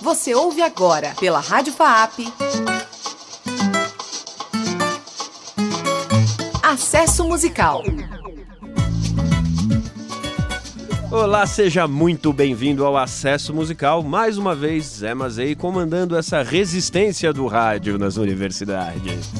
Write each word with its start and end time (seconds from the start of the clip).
Você 0.00 0.32
ouve 0.32 0.62
agora 0.62 1.12
pela 1.18 1.40
Rádio 1.40 1.72
FAAP. 1.72 2.20
Acesso 6.62 7.24
Musical. 7.26 7.82
Olá, 11.10 11.46
seja 11.46 11.88
muito 11.88 12.32
bem-vindo 12.32 12.84
ao 12.86 12.96
Acesso 12.96 13.52
Musical. 13.52 14.04
Mais 14.04 14.38
uma 14.38 14.54
vez, 14.54 14.84
Zé 14.84 15.14
Mazei 15.14 15.56
comandando 15.56 16.16
essa 16.16 16.42
resistência 16.42 17.32
do 17.32 17.48
rádio 17.48 17.98
nas 17.98 18.16
universidades. 18.16 19.32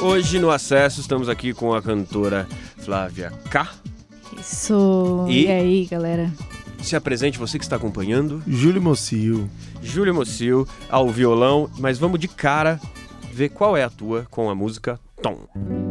Hoje 0.00 0.38
no 0.38 0.50
Acesso 0.50 1.02
estamos 1.02 1.28
aqui 1.28 1.52
com 1.52 1.74
a 1.74 1.82
cantora 1.82 2.48
Flávia 2.78 3.30
K. 3.50 3.68
Isso. 4.40 5.26
E? 5.28 5.44
E, 5.44 5.50
aí, 5.50 5.84
galera? 5.84 6.32
Se 6.82 6.96
apresente, 6.96 7.38
você 7.38 7.58
que 7.58 7.64
está 7.64 7.76
acompanhando. 7.76 8.42
Júlio 8.46 8.82
Mocio. 8.82 9.48
Júlio 9.82 10.14
Mocil 10.14 10.66
ao 10.90 11.08
violão, 11.08 11.70
mas 11.78 11.98
vamos 11.98 12.18
de 12.18 12.28
cara 12.28 12.80
ver 13.32 13.48
qual 13.50 13.76
é 13.76 13.84
a 13.84 13.90
tua 13.90 14.26
com 14.30 14.50
a 14.50 14.54
música 14.54 14.98
Tom. 15.22 15.81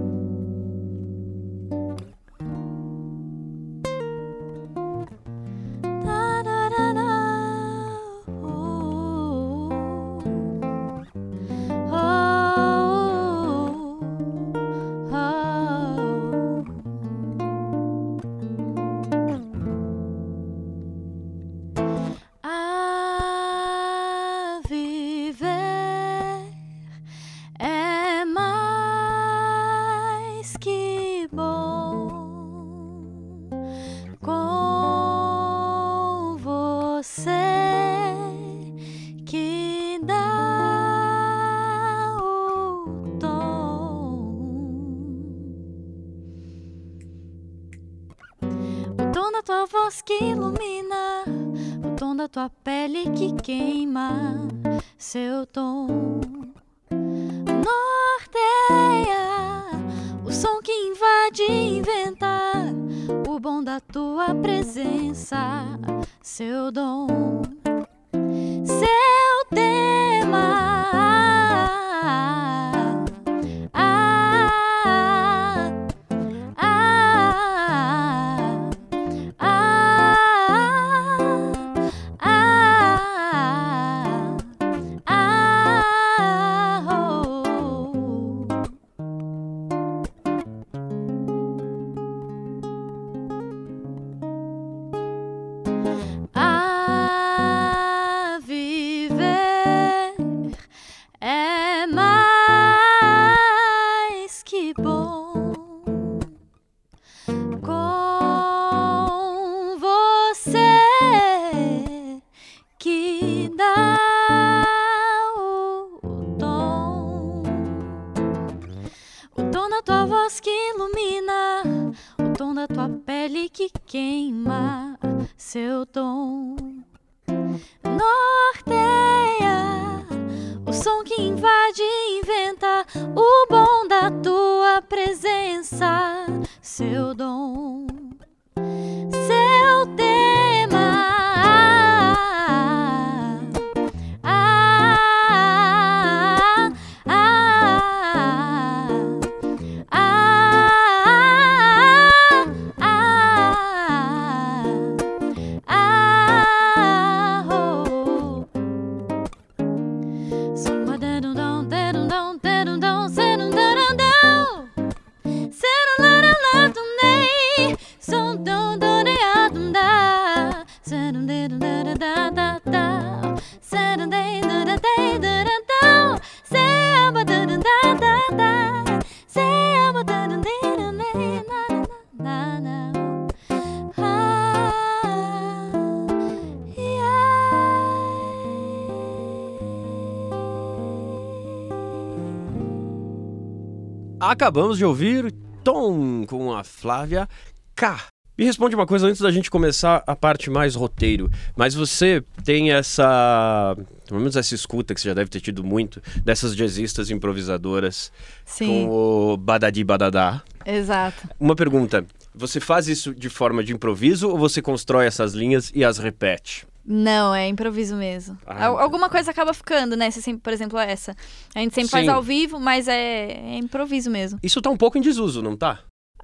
Acabamos 194.31 194.77
de 194.77 194.85
ouvir 194.85 195.29
Tom 195.61 196.25
com 196.25 196.53
a 196.53 196.63
Flávia 196.63 197.27
K. 197.75 197.99
Me 198.37 198.45
responde 198.45 198.73
uma 198.73 198.87
coisa 198.87 199.05
antes 199.05 199.19
da 199.19 199.29
gente 199.29 199.51
começar 199.51 200.01
a 200.07 200.15
parte 200.15 200.49
mais 200.49 200.73
roteiro. 200.73 201.29
Mas 201.53 201.75
você 201.75 202.23
tem 202.45 202.71
essa. 202.71 203.75
Pelo 204.07 204.21
menos 204.21 204.37
essa 204.37 204.55
escuta 204.55 204.95
que 204.95 205.01
você 205.01 205.09
já 205.09 205.13
deve 205.13 205.29
ter 205.29 205.41
tido 205.41 205.65
muito, 205.65 206.01
dessas 206.23 206.55
jazzistas 206.55 207.11
improvisadoras 207.11 208.09
Sim, 208.45 208.67
com 208.67 209.33
o 209.33 209.35
Badadi 209.37 209.83
Badadá. 209.83 210.41
exato. 210.65 211.27
Uma 211.37 211.53
pergunta: 211.53 212.05
você 212.33 212.61
faz 212.61 212.87
isso 212.87 213.13
de 213.13 213.27
forma 213.27 213.61
de 213.61 213.73
improviso 213.73 214.29
ou 214.29 214.37
você 214.37 214.61
constrói 214.61 215.07
essas 215.07 215.33
linhas 215.33 215.73
e 215.75 215.83
as 215.83 215.97
repete? 215.97 216.65
Não, 216.85 217.33
é 217.33 217.47
improviso 217.47 217.95
mesmo. 217.95 218.37
Ah, 218.45 218.65
Al- 218.67 218.79
Alguma 218.79 219.09
coisa 219.09 219.31
acaba 219.31 219.53
ficando, 219.53 219.95
né? 219.95 220.09
Você 220.09 220.21
sempre, 220.21 220.41
por 220.41 220.51
exemplo, 220.51 220.77
essa. 220.79 221.15
A 221.55 221.59
gente 221.59 221.75
sempre 221.75 221.89
faz 221.91 222.05
Sim. 222.05 222.11
ao 222.11 222.21
vivo, 222.23 222.59
mas 222.59 222.87
é, 222.87 223.31
é 223.31 223.57
improviso 223.57 224.09
mesmo. 224.09 224.39
Isso 224.41 224.61
tá 224.61 224.69
um 224.69 224.77
pouco 224.77 224.97
em 224.97 225.01
desuso, 225.01 225.41
não 225.41 225.55
tá? 225.55 225.79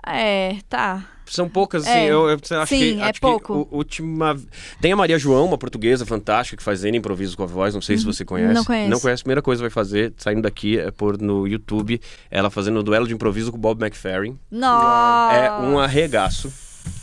É, 0.06 0.58
tá. 0.70 1.06
São 1.26 1.50
poucas, 1.50 1.84
assim, 1.86 1.92
É. 2.00 2.06
eu, 2.06 2.30
eu 2.30 2.36
acho 2.62 2.68
Sim, 2.68 2.80
que. 2.96 3.00
é 3.02 3.10
acho 3.10 3.20
pouco. 3.20 3.68
Última. 3.70 4.38
Tem 4.80 4.94
a 4.94 4.96
Maria 4.96 5.20
João, 5.20 5.46
uma 5.46 5.58
portuguesa 5.58 6.06
fantástica, 6.06 6.56
que 6.56 6.64
faz 6.64 6.86
N 6.86 6.98
improviso 6.98 7.36
com 7.36 7.44
a 7.44 7.48
voz, 7.48 7.74
não 7.74 7.82
sei 7.82 7.98
se 7.98 8.06
você 8.06 8.24
conhece. 8.24 8.48
Uhum. 8.50 8.54
Não 8.56 8.64
conheço. 8.64 8.90
Não 8.90 9.00
conhece, 9.00 9.22
a 9.22 9.24
primeira 9.26 9.42
coisa 9.42 9.60
que 9.60 9.64
vai 9.64 9.70
fazer, 9.70 10.14
saindo 10.18 10.44
daqui, 10.44 10.80
é 10.80 10.90
pôr 10.90 11.20
no 11.22 11.46
YouTube, 11.46 12.00
ela 12.32 12.50
fazendo 12.50 12.80
um 12.80 12.84
duelo 12.84 13.06
de 13.08 13.14
improviso 13.14 13.52
com 13.52 13.58
o 13.58 13.60
Bob 13.62 13.82
McFerrin. 13.84 14.40
Nossa! 14.50 15.36
É 15.36 15.52
um 15.52 15.78
arregaço. 15.80 16.54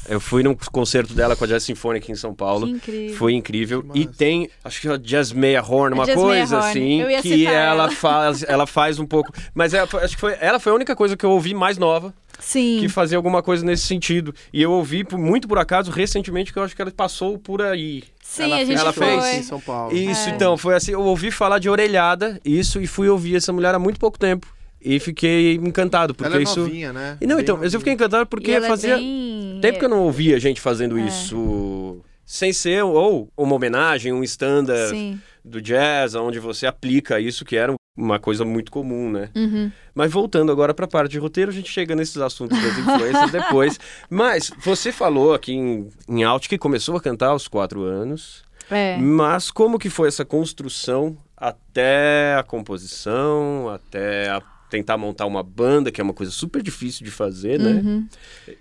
Eu 0.08 0.20
fui 0.20 0.42
num 0.42 0.54
concerto 0.72 1.14
dela 1.14 1.34
com 1.36 1.44
a 1.44 1.46
Jazz 1.46 1.62
Symphonic 1.64 2.10
em 2.10 2.14
São 2.14 2.34
Paulo. 2.34 2.66
Que 2.66 2.72
incrível. 2.72 3.16
Foi 3.16 3.32
incrível. 3.34 3.82
Que 3.82 3.98
E 4.00 4.06
tem, 4.06 4.48
acho 4.62 4.80
que 4.80 4.88
é 4.88 4.92
a 4.92 4.96
Jazz 4.96 5.32
Meia 5.32 5.62
Horn, 5.62 5.94
uma 5.94 6.04
Jazz 6.06 6.14
coisa 6.20 6.56
Horn. 6.58 6.68
assim, 6.70 7.00
Eu 7.02 7.10
ia 7.10 7.22
que 7.22 7.28
citar 7.38 7.54
ela 7.54 7.84
ela. 7.84 7.90
faz, 7.90 8.42
ela 8.42 8.66
faz 8.66 8.98
um 8.98 9.06
pouco. 9.06 9.32
Mas 9.54 9.74
é, 9.74 9.80
acho 9.80 10.14
que 10.14 10.20
foi, 10.20 10.36
ela 10.40 10.58
foi 10.58 10.72
a 10.72 10.74
única 10.74 10.94
coisa 10.96 11.16
que 11.16 11.24
eu 11.24 11.30
ouvi 11.30 11.54
mais 11.54 11.78
nova. 11.78 12.12
Sim. 12.40 12.78
que 12.80 12.88
fazia 12.88 13.16
alguma 13.16 13.42
coisa 13.44 13.64
nesse 13.64 13.86
sentido. 13.86 14.34
E 14.52 14.60
eu 14.60 14.72
ouvi 14.72 15.06
muito 15.12 15.46
por 15.46 15.56
acaso 15.56 15.92
recentemente 15.92 16.52
que 16.52 16.58
eu 16.58 16.64
acho 16.64 16.74
que 16.74 16.82
ela 16.82 16.90
passou 16.90 17.38
por 17.38 17.62
aí. 17.62 18.02
Sim, 18.20 18.42
ela 18.42 18.56
a 18.56 18.64
gente 18.64 18.78
ela 18.80 18.92
show 18.92 19.02
fez. 19.04 19.20
foi. 19.22 19.34
em 19.36 19.42
São 19.44 19.60
Paulo. 19.60 19.94
Isso, 19.96 20.28
É. 20.28 20.32
então, 20.32 20.56
foi 20.58 20.74
assim, 20.74 20.90
eu 20.92 21.00
ouvi 21.02 21.30
falar 21.30 21.60
de 21.60 21.70
orelhada, 21.70 22.40
isso, 22.44 22.80
e 22.80 22.88
fui 22.88 23.08
ouvir 23.08 23.36
essa 23.36 23.52
mulher 23.52 23.72
há 23.74 23.78
muito 23.78 24.00
pouco 24.00 24.18
tempo. 24.18 24.48
E 24.84 25.00
fiquei 25.00 25.54
encantado, 25.54 26.14
porque 26.14 26.30
ela 26.30 26.38
é 26.40 26.42
isso. 26.44 26.60
novinha, 26.60 26.92
né? 26.92 27.16
E 27.20 27.26
não, 27.26 27.36
Bem 27.36 27.42
então, 27.42 27.56
mas 27.56 27.72
eu 27.72 27.80
fiquei 27.80 27.92
novinha. 27.94 28.06
encantado 28.06 28.26
porque 28.28 28.50
é 28.50 28.60
fazia 28.60 28.96
bem- 28.96 29.58
tempo 29.62 29.78
que 29.78 29.84
eu 29.84 29.88
não 29.88 30.02
ouvia 30.02 30.38
gente 30.38 30.60
fazendo 30.60 30.98
É. 30.98 31.02
isso 31.06 32.00
sem 32.26 32.52
ser 32.52 32.82
ou 32.84 33.28
uma 33.36 33.54
homenagem, 33.54 34.12
um 34.12 34.22
standard 34.24 34.90
Sim. 34.90 35.20
do 35.44 35.60
jazz, 35.60 36.14
onde 36.14 36.38
você 36.38 36.66
aplica 36.66 37.18
isso, 37.20 37.44
que 37.44 37.56
era 37.56 37.72
uma 37.96 38.18
coisa 38.18 38.44
muito 38.44 38.72
comum, 38.72 39.10
né? 39.10 39.28
Uhum. 39.36 39.70
Mas 39.94 40.10
voltando 40.10 40.50
agora 40.50 40.74
para 40.74 40.84
a 40.84 40.88
parte 40.88 41.12
de 41.12 41.18
roteiro, 41.18 41.50
a 41.50 41.54
gente 41.54 41.70
chega 41.70 41.94
nesses 41.94 42.16
assuntos 42.18 42.60
das 42.60 42.76
influências 42.78 43.30
depois. 43.32 43.78
Mas 44.10 44.50
você 44.58 44.90
falou 44.90 45.32
aqui 45.32 45.52
em, 45.52 45.88
em 46.08 46.24
Alt 46.24 46.48
que 46.48 46.58
começou 46.58 46.96
a 46.96 47.00
cantar 47.00 47.28
aos 47.28 47.46
quatro 47.46 47.82
anos. 47.84 48.42
É. 48.70 48.96
Mas 48.98 49.50
como 49.50 49.78
que 49.78 49.88
foi 49.90 50.08
essa 50.08 50.24
construção 50.24 51.16
até 51.36 52.34
a 52.38 52.42
composição, 52.42 53.68
até 53.68 54.30
a 54.30 54.40
tentar 54.76 54.96
montar 54.98 55.26
uma 55.26 55.42
banda, 55.42 55.92
que 55.92 56.00
é 56.00 56.04
uma 56.04 56.12
coisa 56.12 56.32
super 56.32 56.60
difícil 56.62 57.04
de 57.04 57.10
fazer, 57.10 57.58
né? 57.60 57.70
Uhum. 57.72 58.08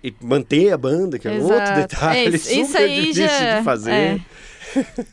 E 0.02 0.14
manter 0.20 0.72
a 0.72 0.76
banda, 0.78 1.18
que 1.18 1.26
é 1.26 1.32
um 1.32 1.42
outro 1.42 1.56
Exato. 1.56 1.80
detalhe 1.80 2.18
É, 2.18 2.28
isso- 2.28 2.48
super 2.50 2.60
isso 2.62 2.78
aí 2.78 3.00
difícil 3.00 3.26
já- 3.28 3.58
de 3.58 3.64
fazer. 3.64 3.90
é. 3.92 4.20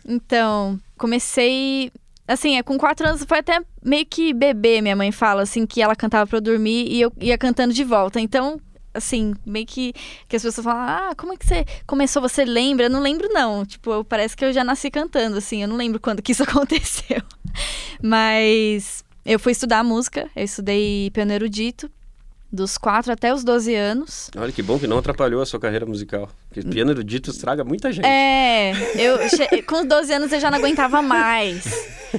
Então, 0.06 0.80
comecei. 0.98 1.92
Assim, 2.28 2.56
é, 2.58 2.64
com 2.64 2.78
quatro 2.78 3.06
anos 3.08 3.24
foi 3.28 3.40
até 3.40 3.60
meio 3.84 4.06
que 4.06 4.34
bebê, 4.34 4.80
minha 4.82 4.96
mãe 4.96 5.12
fala, 5.12 5.42
assim, 5.42 5.66
que 5.66 5.82
ela 5.82 5.96
cantava 5.96 6.26
pra 6.28 6.38
eu 6.38 6.42
dormir 6.42 6.88
e 6.88 7.02
eu 7.02 7.12
ia 7.20 7.38
cantando 7.38 7.74
de 7.74 7.84
volta. 7.84 8.22
Então, 8.22 8.60
assim, 8.94 9.34
meio 9.46 9.66
que, 9.66 9.92
que 10.30 10.36
as 10.36 10.42
pessoas 10.44 10.64
falam, 10.64 10.82
ah, 10.82 11.14
como 11.18 11.34
é 11.34 11.38
que 11.38 11.46
você 11.46 11.66
começou? 11.86 12.22
Você 12.22 12.46
lembra? 12.46 12.86
Eu 12.86 12.90
não 12.90 13.02
lembro, 13.02 13.28
não. 13.34 13.66
Tipo, 13.66 13.92
eu- 13.92 14.04
parece 14.06 14.38
que 14.38 14.46
eu 14.46 14.54
já 14.54 14.64
nasci 14.64 14.90
cantando, 14.90 15.38
assim, 15.38 15.62
eu 15.64 15.68
não 15.68 15.76
lembro 15.76 16.00
quando 16.00 16.22
que 16.22 16.32
isso 16.32 16.44
aconteceu. 16.48 17.22
Mas 18.02 19.04
eu 19.26 19.40
fui 19.40 19.52
estudar 19.52 19.84
música, 19.84 20.30
eu 20.36 20.44
estudei 20.44 21.10
piano 21.12 21.32
erudito, 21.32 21.90
dos 22.52 22.78
4 22.78 23.14
até 23.14 23.34
os 23.34 23.44
12 23.44 23.74
anos. 23.74 24.30
Olha 24.36 24.52
que 24.52 24.62
bom 24.62 24.78
que 24.78 24.86
não 24.86 24.98
atrapalhou 24.98 25.42
a 25.42 25.46
sua 25.46 25.60
carreira 25.60 25.86
musical. 25.86 26.30
Porque 26.50 26.68
piano 26.68 26.92
erudito 26.92 27.32
estraga 27.32 27.64
muita 27.64 27.92
gente. 27.94 28.06
É, 28.06 28.74
eu 28.96 29.18
com 29.64 29.82
os 29.82 29.88
12 29.88 30.14
anos 30.14 30.32
eu 30.34 30.40
já 30.40 30.52
não 30.52 30.58
aguentava 30.58 31.02
mais. 31.02 31.64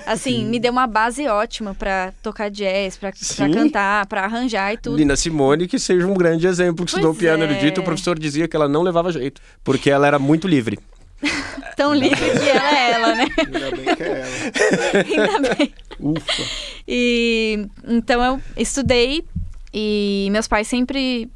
Assim, 0.07 0.47
me 0.47 0.59
deu 0.59 0.73
uma 0.73 0.87
base 0.87 1.29
ótima 1.29 1.75
pra 1.75 2.15
tocar 2.23 2.51
jazz, 2.51 2.99
Sim. 3.15 3.53
cantar, 3.53 4.07
pra 4.07 4.25
arranjar 4.25 4.73
e 4.73 4.79
tudo. 4.79 4.97
Nina 4.97 5.17
Simone, 5.17 5.69
que 5.69 5.79
seja 5.79 6.07
um 6.07 6.15
grande 6.15 6.47
exemplo, 6.47 6.87
que 6.87 6.91
estudou 6.93 7.11
Pois 7.11 7.19
piano 7.19 7.45
é. 7.45 7.51
erudito, 7.51 7.83
o 7.83 7.85
professor 7.85 8.19
dizia 8.19 8.49
que 8.49 8.57
ela 8.57 8.69
não 8.69 8.83
levava 8.83 9.13
jeito, 9.13 9.43
porque 9.63 9.91
ela 9.91 10.07
era 10.07 10.19
muito 10.19 10.49
livre. 10.49 10.79
Tão 11.77 11.95
livre 11.95 12.17
que 12.19 12.49
ela 12.49 12.79
é 12.79 12.91
ela, 12.93 13.15
né? 13.15 13.27
Ainda 13.39 13.71
bem 13.71 13.97
que 13.97 14.03
é 14.03 14.19
ela. 14.19 15.33
Ainda 15.39 15.55
bem. 15.55 15.75
Ufa. 16.01 16.43
E 16.87 17.67
então 17.87 18.25
eu 18.25 18.41
estudei 18.57 19.25
e 19.73 20.29
meus 20.31 20.49
pais 20.49 20.69
sempre. 20.69 21.31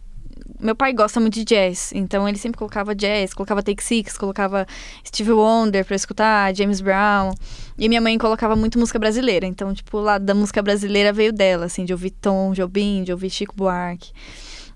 Meu 0.59 0.75
pai 0.75 0.94
gosta 0.94 1.21
muito 1.21 1.35
de 1.35 1.44
jazz, 1.44 1.93
então 1.94 2.27
ele 2.27 2.38
sempre 2.38 2.56
colocava 2.56 2.94
jazz, 2.94 3.35
colocava 3.35 3.62
Take 3.62 3.85
Six, 3.85 4.17
colocava 4.17 4.67
Stevie 5.06 5.33
Wonder 5.33 5.85
pra 5.85 5.94
escutar, 5.94 6.55
James 6.55 6.81
Brown. 6.81 7.35
E 7.79 7.88
minha 7.91 8.00
mãe 8.00 8.17
colocava 8.17 8.56
muito 8.56 8.79
música 8.79 8.99
brasileira, 8.99 9.44
então, 9.44 9.75
tipo, 9.75 9.99
o 9.99 10.00
lado 10.00 10.25
da 10.25 10.35
música 10.35 10.62
brasileira 10.62 11.12
veio 11.12 11.31
dela, 11.31 11.67
assim, 11.67 11.85
de 11.85 11.93
ouvir 11.93 12.11
Tom 12.11 12.55
Jobim, 12.55 13.03
de 13.05 13.12
ouvir 13.12 13.29
Chico 13.29 13.55
Buarque. 13.55 14.12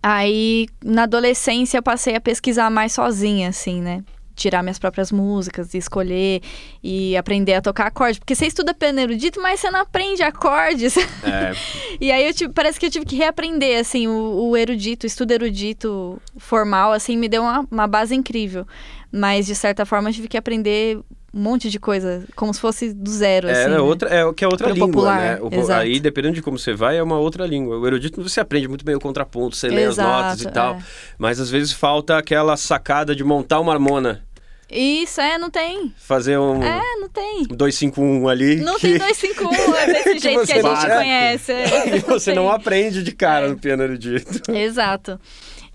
Aí, 0.03 0.69
na 0.85 1.05
adolescência, 1.05 1.79
eu 1.79 1.83
passei 1.83 2.15
a 2.15 2.21
pesquisar 2.21 2.69
mais 2.69 2.93
sozinha, 2.93 3.49
assim, 3.49 3.81
né? 3.81 4.05
Tirar 4.41 4.63
minhas 4.63 4.79
próprias 4.79 5.13
músicas, 5.13 5.75
e 5.75 5.79
escolher 5.79 6.41
e 6.83 7.15
aprender 7.15 7.53
a 7.55 7.61
tocar 7.61 7.89
acorde. 7.89 8.19
Porque 8.19 8.35
você 8.35 8.47
estuda 8.47 8.73
piano 8.73 8.99
erudito, 8.99 9.41
mas 9.41 9.61
você 9.61 9.71
não 9.71 9.81
aprende 9.81 10.23
acordes. 10.23 10.95
É, 11.23 11.53
E 12.01 12.11
aí 12.11 12.27
eu 12.27 12.33
tive, 12.33 12.53
parece 12.53 12.81
que 12.81 12.87
eu 12.87 12.91
tive 12.91 13.05
que 13.05 13.15
reaprender, 13.17 13.79
assim, 13.79 14.07
o, 14.09 14.49
o 14.49 14.57
erudito, 14.57 15.05
o 15.05 15.07
estudo 15.07 15.33
erudito 15.33 16.21
formal, 16.39 16.93
assim, 16.93 17.17
me 17.17 17.29
deu 17.29 17.43
uma, 17.43 17.67
uma 17.71 17.87
base 17.87 18.15
incrível. 18.15 18.67
Mas, 19.13 19.47
de 19.47 19.55
certa 19.55 19.85
forma, 19.85 20.09
eu 20.09 20.15
tive 20.15 20.29
que 20.29 20.39
aprender 20.39 20.99
um 21.33 21.41
monte 21.41 21.71
de 21.71 21.79
coisa, 21.79 22.25
como 22.35 22.53
se 22.53 22.61
fosse 22.61 22.93
do 22.93 23.09
zero, 23.11 23.49
é, 23.49 23.53
assim. 23.53 23.63
é 23.63 23.69
né? 23.69 23.81
outra, 23.81 24.09
é 24.09 24.33
que 24.33 24.45
é 24.45 24.49
outra 24.49 24.71
língua, 24.71 24.87
popular, 24.89 25.19
né? 25.19 25.39
O- 25.41 25.73
aí, 25.73 26.01
dependendo 26.01 26.35
de 26.35 26.43
como 26.43 26.59
você 26.59 26.75
vai, 26.75 26.97
é 26.97 27.03
uma 27.03 27.19
outra 27.19 27.47
língua. 27.47 27.79
O 27.79 27.87
erudito 27.87 28.21
você 28.23 28.41
aprende 28.41 28.67
muito 28.67 28.85
bem 28.85 28.97
o 28.97 29.01
contraponto, 29.01 29.57
você 29.57 29.69
lê 29.69 29.85
as 29.85 29.97
notas 29.97 30.43
e 30.43 30.51
tal. 30.51 30.75
é. 30.75 30.79
Mas 31.17 31.39
às 31.39 31.49
vezes 31.51 31.73
falta 31.73 32.19
aquela 32.19 32.57
sacada 32.57 33.15
de 33.15 33.23
montar 33.23 33.61
uma 33.61 33.73
harmona. 33.73 34.25
Isso, 34.71 35.21
é, 35.21 35.37
não 35.37 35.51
tem. 35.51 35.93
Fazer 35.99 36.39
um 36.39 36.63
É, 36.63 36.81
não 37.01 37.09
tem. 37.09 37.43
251 37.45 38.29
ali. 38.29 38.57
Não 38.57 38.75
que... 38.79 38.83
tem 38.83 38.99
251, 38.99 39.75
é 39.75 39.87
desse 39.87 40.19
jeito 40.19 40.41
que 40.41 40.47
você 40.47 40.53
a 40.53 40.75
gente 40.75 40.95
conhece. 40.97 41.53
é. 41.53 41.91
que 42.01 42.09
você 42.09 42.33
não 42.35 42.51
aprende 42.51 43.03
de 43.03 43.13
cara 43.13 43.47
É. 43.47 43.49
no 43.51 43.57
piano 43.59 43.83
erudito. 43.83 44.51
Exato. 44.53 45.19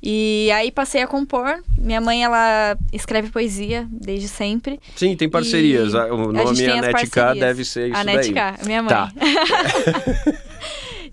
E 0.07 0.51
aí 0.53 0.71
passei 0.71 1.01
a 1.01 1.07
compor. 1.07 1.63
Minha 1.77 1.99
mãe, 1.99 2.23
ela 2.23 2.77
escreve 2.93 3.29
poesia 3.29 3.87
desde 3.89 4.27
sempre. 4.27 4.79
Sim, 4.95 5.15
tem 5.15 5.27
parcerias. 5.27 5.93
E 5.93 5.97
O 5.97 6.31
nome 6.31 6.69
Anetica 6.69 7.33
deve 7.33 7.65
ser 7.65 7.89
isso 7.89 7.97
a 7.99 8.03
daí. 8.03 8.15
Netka, 8.17 8.55
minha 8.65 8.83
mãe. 8.83 8.89
Tá. 8.89 9.11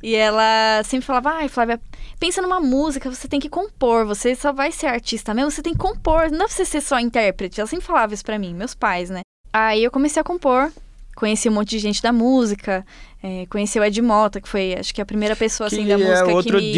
e 0.03 0.15
ela 0.15 0.83
sempre 0.85 1.07
falava, 1.07 1.31
ai, 1.31 1.49
Flávia, 1.49 1.81
pensa 2.23 2.41
numa 2.41 2.61
música, 2.61 3.11
você 3.11 3.27
tem 3.27 3.41
que 3.41 3.49
compor, 3.49 4.07
você 4.07 4.33
só 4.37 4.53
vai 4.53 4.71
ser 4.71 4.87
artista 4.87 5.35
mesmo, 5.35 5.51
você 5.51 5.61
tem 5.61 5.73
que 5.73 5.79
compor, 5.81 6.31
não 6.31 6.39
dá 6.39 6.45
pra 6.45 6.55
você 6.55 6.65
ser 6.65 6.81
só 6.81 7.01
intérprete. 7.01 7.59
Ela 7.59 7.67
sempre 7.67 7.85
falava 7.85 8.15
isso 8.15 8.25
pra 8.25 8.39
mim, 8.39 8.55
meus 8.55 8.77
pais, 8.77 9.11
né? 9.11 9.23
Aí 9.53 9.83
eu 9.83 9.91
comecei 9.91 10.21
a 10.21 10.25
compor, 10.25 10.71
conheci 11.17 11.49
um 11.49 11.53
monte 11.53 11.71
de 11.71 11.81
gente 11.81 12.01
da 12.01 12.13
música, 12.13 12.87
é, 13.21 13.45
conheci 13.47 13.77
o 13.77 13.83
Ed 13.83 14.01
Mota, 14.01 14.41
que 14.41 14.49
foi, 14.49 14.77
acho 14.79 14.95
que 14.95 15.03
a 15.03 15.05
primeira 15.05 15.35
pessoa, 15.35 15.67
assim, 15.67 15.83
que 15.83 15.89
da 15.89 15.99
música 15.99 16.31
é 16.31 16.33
outro 16.33 16.59
que 16.61 16.65
me... 16.65 16.73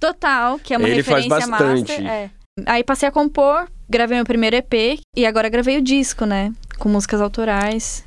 Total, 0.00 0.58
que 0.58 0.72
é 0.72 0.78
uma 0.78 0.88
Ele 0.88 1.02
faz 1.02 1.26
referência 1.26 1.50
bastante. 1.50 1.92
master. 1.92 2.06
É. 2.06 2.30
Aí 2.64 2.82
passei 2.82 3.06
a 3.10 3.12
compor, 3.12 3.68
gravei 3.86 4.16
meu 4.16 4.24
primeiro 4.24 4.56
EP 4.56 4.98
e 5.14 5.26
agora 5.26 5.50
gravei 5.50 5.76
o 5.76 5.82
disco, 5.82 6.24
né? 6.24 6.54
Com 6.78 6.88
músicas 6.88 7.20
autorais. 7.20 8.02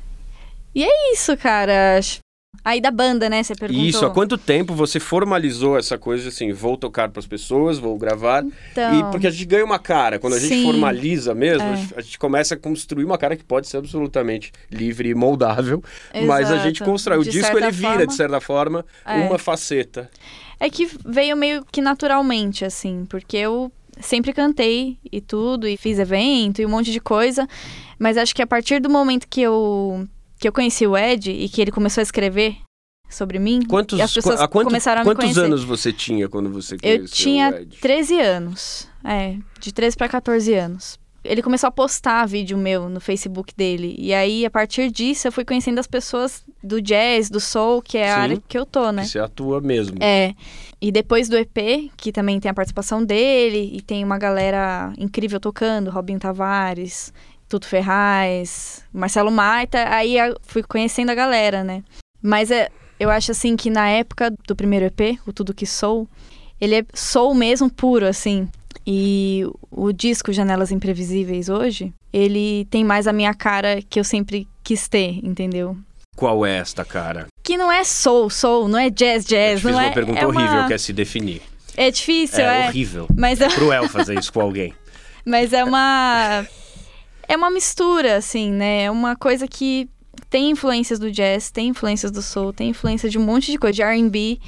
E 0.74 0.82
é 0.82 1.12
isso, 1.12 1.36
cara. 1.36 2.00
Aí 2.64 2.80
da 2.80 2.90
banda, 2.90 3.28
né? 3.30 3.42
Você 3.42 3.54
perguntou. 3.54 3.84
Isso, 3.84 4.04
há 4.04 4.10
quanto 4.10 4.36
tempo 4.36 4.74
você 4.74 4.98
formalizou 4.98 5.78
essa 5.78 5.96
coisa 5.96 6.28
assim, 6.28 6.52
vou 6.52 6.76
tocar 6.76 7.08
para 7.08 7.20
as 7.20 7.26
pessoas, 7.26 7.78
vou 7.78 7.96
gravar? 7.96 8.44
Então, 8.72 8.98
E 8.98 9.10
porque 9.10 9.26
a 9.26 9.30
gente 9.30 9.44
ganha 9.44 9.64
uma 9.64 9.78
cara, 9.78 10.18
quando 10.18 10.34
a 10.34 10.38
gente 10.38 10.54
Sim. 10.54 10.64
formaliza 10.64 11.34
mesmo, 11.34 11.62
É. 11.68 11.72
a 11.72 11.76
gente- 11.76 11.94
a 11.96 12.00
gente 12.00 12.18
começa 12.18 12.54
a 12.54 12.56
construir 12.58 13.04
uma 13.04 13.16
cara 13.18 13.36
que 13.36 13.44
pode 13.44 13.68
ser 13.68 13.76
absolutamente 13.76 14.52
livre 14.70 15.08
e 15.10 15.14
moldável, 15.14 15.82
mas 16.26 16.50
a 16.50 16.58
gente 16.58 16.76
Exato. 16.78 16.90
constrói. 16.90 17.18
O 17.18 17.24
De 17.24 17.30
disco 17.30 17.56
ele 17.56 17.70
vira, 17.70 17.90
forma, 17.90 18.06
de 18.06 18.14
certa 18.14 18.40
forma, 18.40 18.84
É. 19.04 19.14
uma 19.20 19.38
faceta. 19.38 20.10
É 20.58 20.68
que 20.70 20.88
veio 21.04 21.36
meio 21.36 21.64
que 21.70 21.80
naturalmente, 21.82 22.64
assim, 22.64 23.04
porque 23.08 23.36
eu 23.36 23.70
sempre 24.00 24.32
cantei 24.32 24.98
e 25.10 25.20
tudo, 25.20 25.66
e 25.68 25.76
fiz 25.76 25.98
evento 25.98 26.60
e 26.60 26.66
um 26.66 26.68
monte 26.68 26.90
de 26.92 27.00
coisa, 27.00 27.46
mas 27.98 28.16
acho 28.18 28.34
que 28.34 28.42
a 28.42 28.46
partir 28.46 28.80
do 28.80 28.90
momento 28.90 29.26
que 29.28 29.40
eu, 29.40 30.06
que 30.38 30.46
eu 30.48 30.52
conheci 30.52 30.86
o 30.86 30.96
Ed 30.96 31.30
e 31.30 31.48
que 31.48 31.60
ele 31.60 31.70
começou 31.70 32.00
a 32.00 32.02
escrever 32.02 32.56
sobre 33.08 33.38
mim, 33.38 33.60
Quantos, 33.68 34.00
as 34.00 34.12
pessoas 34.12 34.40
há 34.40 34.48
quanto- 34.48 34.66
começaram 34.66 35.00
a 35.02 35.04
me 35.04 35.08
quantos 35.10 35.24
conhecer. 35.24 35.44
anos 35.44 35.62
você 35.64 35.92
tinha 35.92 36.28
quando 36.28 36.50
você 36.50 36.76
conheceu 36.76 37.04
Eu 37.04 37.08
tinha 37.08 37.50
o 37.50 37.54
Ed? 37.56 37.76
13 37.80 38.20
anos. 38.20 38.88
É, 39.04 39.36
de 39.60 39.72
13 39.72 39.96
para 39.96 40.08
14 40.08 40.52
anos. 40.54 40.98
Ele 41.24 41.42
começou 41.42 41.66
a 41.66 41.70
postar 41.72 42.24
vídeo 42.26 42.56
meu 42.56 42.88
no 42.88 43.00
Facebook 43.00 43.52
dele. 43.56 43.96
E 43.98 44.12
aí, 44.14 44.44
a 44.46 44.50
partir 44.50 44.90
disso, 44.92 45.26
eu 45.26 45.32
fui 45.32 45.44
conhecendo 45.44 45.78
as 45.80 45.86
pessoas 45.86 46.44
do 46.62 46.80
jazz, 46.80 47.28
do 47.30 47.40
soul, 47.40 47.82
que 47.82 47.98
é 47.98 48.10
a 48.10 48.14
Sim. 48.14 48.20
área 48.20 48.42
que 48.48 48.56
eu 48.56 48.64
tô, 48.64 48.92
né? 48.92 49.04
Você 49.04 49.18
atua 49.18 49.60
mesmo. 49.60 49.96
É. 50.00 50.34
E 50.80 50.92
depois 50.92 51.28
do 51.28 51.36
EP, 51.36 51.90
que 51.96 52.12
também 52.12 52.38
tem 52.38 52.48
a 52.50 52.54
participação 52.54 53.04
dele, 53.04 53.70
e 53.74 53.80
tem 53.80 54.04
uma 54.04 54.18
galera 54.18 54.92
incrível 54.98 55.40
tocando, 55.40 55.90
Robinho 55.90 56.18
Tavares, 56.18 57.12
Tuto 57.48 57.66
Ferraz, 57.66 58.82
Marcelo 58.92 59.30
Maita, 59.30 59.88
aí 59.88 60.18
eu 60.18 60.36
fui 60.42 60.62
conhecendo 60.62 61.10
a 61.10 61.14
galera, 61.14 61.62
né? 61.62 61.82
Mas 62.22 62.50
é, 62.50 62.68
eu 62.98 63.08
acho 63.10 63.30
assim 63.30 63.56
que 63.56 63.70
na 63.70 63.88
época 63.88 64.32
do 64.46 64.56
primeiro 64.56 64.86
EP, 64.86 65.18
o 65.26 65.32
Tudo 65.32 65.54
Que 65.54 65.66
Sou, 65.66 66.08
ele 66.60 66.74
é 66.76 66.84
soul 66.94 67.34
mesmo 67.34 67.70
puro, 67.70 68.06
assim. 68.06 68.48
E 68.86 69.44
o 69.70 69.92
disco 69.92 70.32
Janelas 70.32 70.70
Imprevisíveis 70.70 71.48
hoje, 71.48 71.92
ele 72.12 72.66
tem 72.70 72.84
mais 72.84 73.06
a 73.06 73.12
minha 73.12 73.34
cara 73.34 73.80
que 73.88 73.98
eu 73.98 74.04
sempre 74.04 74.46
quis 74.62 74.86
ter, 74.88 75.18
entendeu? 75.24 75.76
Qual 76.16 76.46
é 76.46 76.56
esta 76.56 76.84
cara? 76.84 77.26
Que 77.44 77.56
não 77.56 77.70
é 77.70 77.84
soul, 77.84 78.30
soul, 78.30 78.68
não 78.68 78.78
é 78.78 78.88
jazz, 78.88 79.24
Eu 79.24 79.28
jazz, 79.30 79.60
te 79.60 79.62
fiz 79.66 79.72
não 79.72 79.78
uma 79.80 79.86
é. 79.86 79.90
pergunta 79.92 80.20
é 80.20 80.26
uma- 80.26 80.40
horrível, 80.40 80.66
que 80.66 80.72
é 80.74 80.78
se 80.78 80.92
definir. 80.92 81.42
É 81.76 81.90
difícil, 81.90 82.40
É, 82.44 82.64
é. 82.64 82.68
horrível. 82.68 83.06
Mas, 83.16 83.40
é- 83.40 83.48
Cruel 83.48 83.88
fazer 83.88 84.18
isso 84.18 84.32
com 84.32 84.40
alguém. 84.40 84.72
mas 85.26 85.52
é 85.52 85.62
uma. 85.62 86.46
É 87.28 87.36
uma 87.36 87.50
mistura, 87.50 88.16
assim, 88.16 88.50
né? 88.52 88.84
É 88.84 88.90
uma 88.90 89.16
coisa 89.16 89.48
que 89.48 89.88
tem 90.30 90.50
influências 90.50 90.98
do 90.98 91.10
jazz, 91.10 91.50
tem 91.50 91.68
influências 91.68 92.10
do 92.10 92.22
soul, 92.22 92.52
tem 92.52 92.70
influência 92.70 93.08
de 93.08 93.18
um 93.18 93.22
monte 93.22 93.50
de 93.50 93.58
coisa, 93.58 93.74
de 93.74 93.82
RB, 93.82 94.40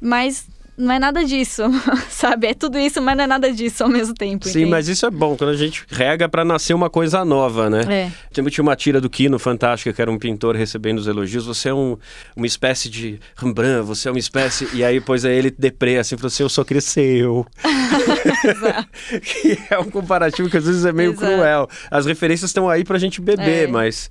mas 0.00 0.46
não 0.76 0.92
é 0.92 0.98
nada 0.98 1.24
disso, 1.24 1.62
sabe? 2.10 2.48
É 2.48 2.54
tudo 2.54 2.78
isso, 2.78 3.00
mas 3.00 3.16
não 3.16 3.24
é 3.24 3.26
nada 3.26 3.52
disso 3.52 3.82
ao 3.84 3.88
mesmo 3.88 4.14
tempo. 4.14 4.44
Sim, 4.46 4.50
entende? 4.50 4.70
mas 4.70 4.88
isso 4.88 5.06
é 5.06 5.10
bom, 5.10 5.36
quando 5.36 5.50
a 5.50 5.56
gente 5.56 5.84
rega 5.88 6.28
pra 6.28 6.44
nascer 6.44 6.74
uma 6.74 6.90
coisa 6.90 7.24
nova, 7.24 7.68
né? 7.70 7.80
É. 7.88 8.12
Também 8.32 8.52
tinha 8.52 8.62
uma 8.62 8.76
tira 8.76 9.00
do 9.00 9.08
Kino 9.08 9.38
fantástica, 9.38 9.92
que 9.92 10.02
era 10.02 10.10
um 10.10 10.18
pintor 10.18 10.54
recebendo 10.56 10.98
os 10.98 11.06
elogios. 11.06 11.46
Você 11.46 11.68
é 11.70 11.74
um, 11.74 11.96
uma 12.36 12.46
espécie 12.46 12.88
de 12.90 13.18
Rembrandt, 13.36 13.86
você 13.86 14.08
é 14.08 14.12
uma 14.12 14.18
espécie. 14.18 14.68
E 14.74 14.84
aí, 14.84 15.00
pois 15.00 15.24
aí 15.24 15.34
ele 15.36 15.50
deprê 15.50 15.98
assim, 15.98 16.16
falou 16.16 16.28
assim: 16.28 16.42
Eu 16.42 16.48
só 16.48 16.62
queria 16.64 16.80
ser 16.80 17.22
eu. 17.22 17.46
que 19.22 19.58
é 19.70 19.78
um 19.78 19.90
comparativo 19.90 20.48
que 20.50 20.56
às 20.56 20.64
vezes 20.64 20.84
é 20.84 20.92
meio 20.92 21.12
Exato. 21.12 21.32
cruel. 21.32 21.68
As 21.90 22.06
referências 22.06 22.50
estão 22.50 22.68
aí 22.68 22.84
pra 22.84 22.98
gente 22.98 23.20
beber, 23.20 23.64
É. 23.64 23.66
mas 23.66 24.10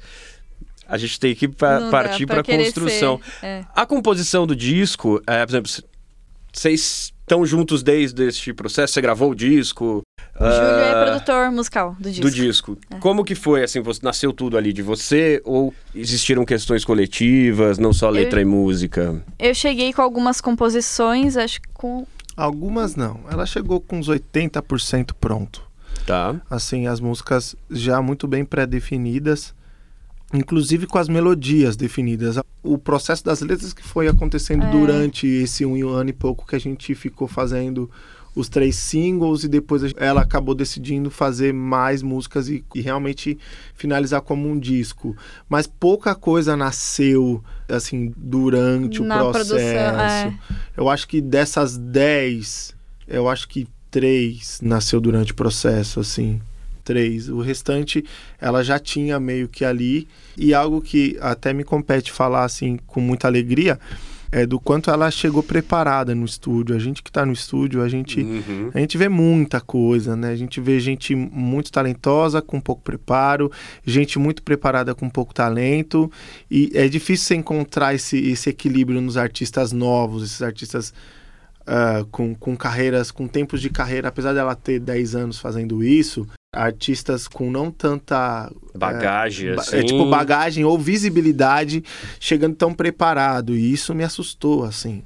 a 0.87 0.97
gente 0.97 1.19
tem 1.19 1.33
que 1.35 1.47
pa- 1.47 1.79
Não 1.79 1.89
partir 1.91 2.25
pra 2.25 2.43
querer 2.43 2.65
construção. 2.65 3.19
ser, 3.39 3.45
é. 3.45 3.65
A 3.75 3.85
composição 3.85 4.45
do 4.45 4.55
disco, 4.55 5.21
é, 5.27 5.45
por 5.45 5.51
exemplo, 5.51 5.71
vocês 6.59 7.13
estão 7.21 7.45
juntos 7.45 7.83
desde 7.83 8.27
este 8.27 8.53
processo? 8.53 8.93
Você 8.93 9.01
gravou 9.01 9.31
o 9.31 9.35
disco? 9.35 10.01
O 10.39 10.43
Júlio 10.43 10.53
é 10.53 10.91
Ah, 10.91 11.05
produtor 11.05 11.51
musical 11.51 11.95
do 11.99 12.09
disco. 12.09 12.21
do 12.25 12.31
disco. 12.31 12.77
Como 12.99 13.23
que 13.23 13.35
foi, 13.35 13.63
assim, 13.63 13.79
você 13.81 13.99
nasceu 14.03 14.33
tudo 14.33 14.57
ali 14.57 14.73
de 14.73 14.81
você 14.81 15.41
ou 15.45 15.73
existiram 15.93 16.43
questões 16.45 16.83
coletivas, 16.83 17.77
não 17.77 17.93
só 17.93 18.09
letra 18.09 18.41
e 18.41 18.45
música? 18.45 19.23
Eu 19.39 19.55
cheguei 19.55 19.93
com 19.93 20.01
algumas 20.01 20.41
composições, 20.41 21.37
acho 21.37 21.61
que 21.61 21.69
com. 21.73 22.05
Algumas 22.35 22.95
não. 22.97 23.21
Ela 23.31 23.45
chegou 23.45 23.79
com 23.79 23.97
uns 23.99 24.09
80% 24.09 25.13
pronto. 25.19 25.63
Tá. 26.05 26.35
Assim, 26.49 26.85
as 26.85 26.99
músicas 26.99 27.55
já 27.71 28.01
muito 28.01 28.27
bem 28.27 28.43
pré-definidas, 28.43 29.54
inclusive 30.35 30.85
com 30.87 30.97
as 30.97 31.07
melodias 31.09 31.75
definidas. 31.75 32.37
O 32.63 32.77
processo 32.77 33.23
das 33.23 33.41
letras 33.41 33.73
que 33.73 33.83
foi 33.83 34.07
acontecendo 34.07 34.63
É. 34.65 34.71
durante 34.71 35.25
esse 35.27 35.65
um 35.65 35.87
ano 35.89 36.09
e 36.09 36.13
pouco 36.13 36.45
que 36.47 36.55
a 36.55 36.59
gente 36.59 36.93
ficou 36.95 37.27
fazendo 37.27 37.89
os 38.35 38.49
três 38.49 38.75
singles 38.75 39.45
e 39.45 39.47
depois 39.47 39.81
ela 39.95 40.19
acabou 40.21 40.53
decidindo 40.53 41.09
fazer 41.09 41.53
mais 41.53 42.01
músicas 42.03 42.49
e, 42.49 42.65
e 42.75 42.81
realmente 42.81 43.37
finalizar 43.73 44.21
como 44.21 44.49
um 44.49 44.59
disco. 44.59 45.15
Mas 45.47 45.67
pouca 45.67 46.13
coisa 46.13 46.57
nasceu 46.57 47.41
assim 47.69 48.13
durante 48.17 49.01
Na 49.01 49.23
o 49.23 49.31
processo. 49.31 49.49
produção, 49.55 49.99
é. 50.01 50.33
Eu 50.75 50.89
acho 50.89 51.07
que 51.07 51.21
dessas 51.21 51.77
10, 51.77 52.75
eu 53.07 53.29
acho 53.29 53.47
que 53.47 53.67
três 53.89 54.59
nasceu 54.61 54.99
durante 54.99 55.31
o 55.31 55.35
processo, 55.35 56.01
assim. 56.01 56.41
Três. 56.85 57.29
O 57.29 57.41
restante 57.41 58.05
ela 58.39 58.63
já 58.63 58.77
tinha 58.77 59.19
meio 59.19 59.47
que 59.47 59.65
ali. 59.65 60.07
E 60.37 60.53
algo 60.53 60.81
que 60.81 61.17
até 61.19 61.51
me 61.51 61.63
compete 61.63 62.11
falar, 62.11 62.45
assim, 62.45 62.77
com 62.85 63.01
muita 63.01 63.27
alegria, 63.27 63.79
é 64.31 64.45
do 64.45 64.59
quanto 64.59 64.91
ela 64.91 65.09
chegou 65.09 65.41
preparada 65.41 66.13
no 66.13 66.25
estúdio. 66.25 66.75
A 66.75 66.79
gente 66.79 67.01
que 67.01 67.11
tá 67.11 67.25
no 67.25 67.33
estúdio, 67.33 67.81
a 67.81 67.89
gente. 67.89 68.21
Uhum. 68.21 68.69
A 68.71 68.79
gente 68.79 68.97
vê 68.97 69.09
muita 69.09 69.59
coisa, 69.59 70.15
né? 70.15 70.29
A 70.29 70.35
gente 70.35 70.61
vê 70.61 70.79
gente 70.79 71.15
muito 71.15 71.71
talentosa, 71.71 72.39
com 72.41 72.61
pouco 72.61 72.83
preparo, 72.83 73.51
gente 73.83 74.19
muito 74.19 74.43
preparada 74.43 74.93
com 74.93 75.09
pouco 75.09 75.33
talento. 75.33 76.11
E 76.51 76.71
é 76.75 76.87
difícil 76.87 77.25
você 77.25 77.35
encontrar 77.35 77.95
esse, 77.95 78.17
esse 78.29 78.49
equilíbrio 78.49 79.01
nos 79.01 79.17
artistas 79.17 79.71
novos, 79.71 80.23
esses 80.23 80.41
artistas 80.43 80.93
ah, 81.67 82.05
com, 82.11 82.35
com 82.35 82.55
carreiras, 82.55 83.09
com 83.09 83.27
tempos 83.27 83.59
de 83.59 83.71
carreira, 83.71 84.09
apesar 84.09 84.33
dela 84.33 84.53
ter 84.53 84.79
10 84.79 85.15
anos 85.15 85.39
fazendo 85.39 85.83
isso, 85.83 86.27
artistas 86.55 87.27
com 87.27 87.51
não 87.51 87.69
tanta 87.69 88.51
Bagagem, 88.73 89.53
ba- 89.55 89.61
assim. 89.61 89.77
é 89.77 89.83
tipo 89.83 90.09
bagagem 90.09 90.63
ou 90.65 90.77
visibilidade 90.77 91.83
chegando 92.19 92.55
tão 92.55 92.73
preparado. 92.73 93.55
E 93.55 93.71
isso 93.71 93.93
me 93.93 94.03
assustou 94.03 94.63
assim. 94.63 95.03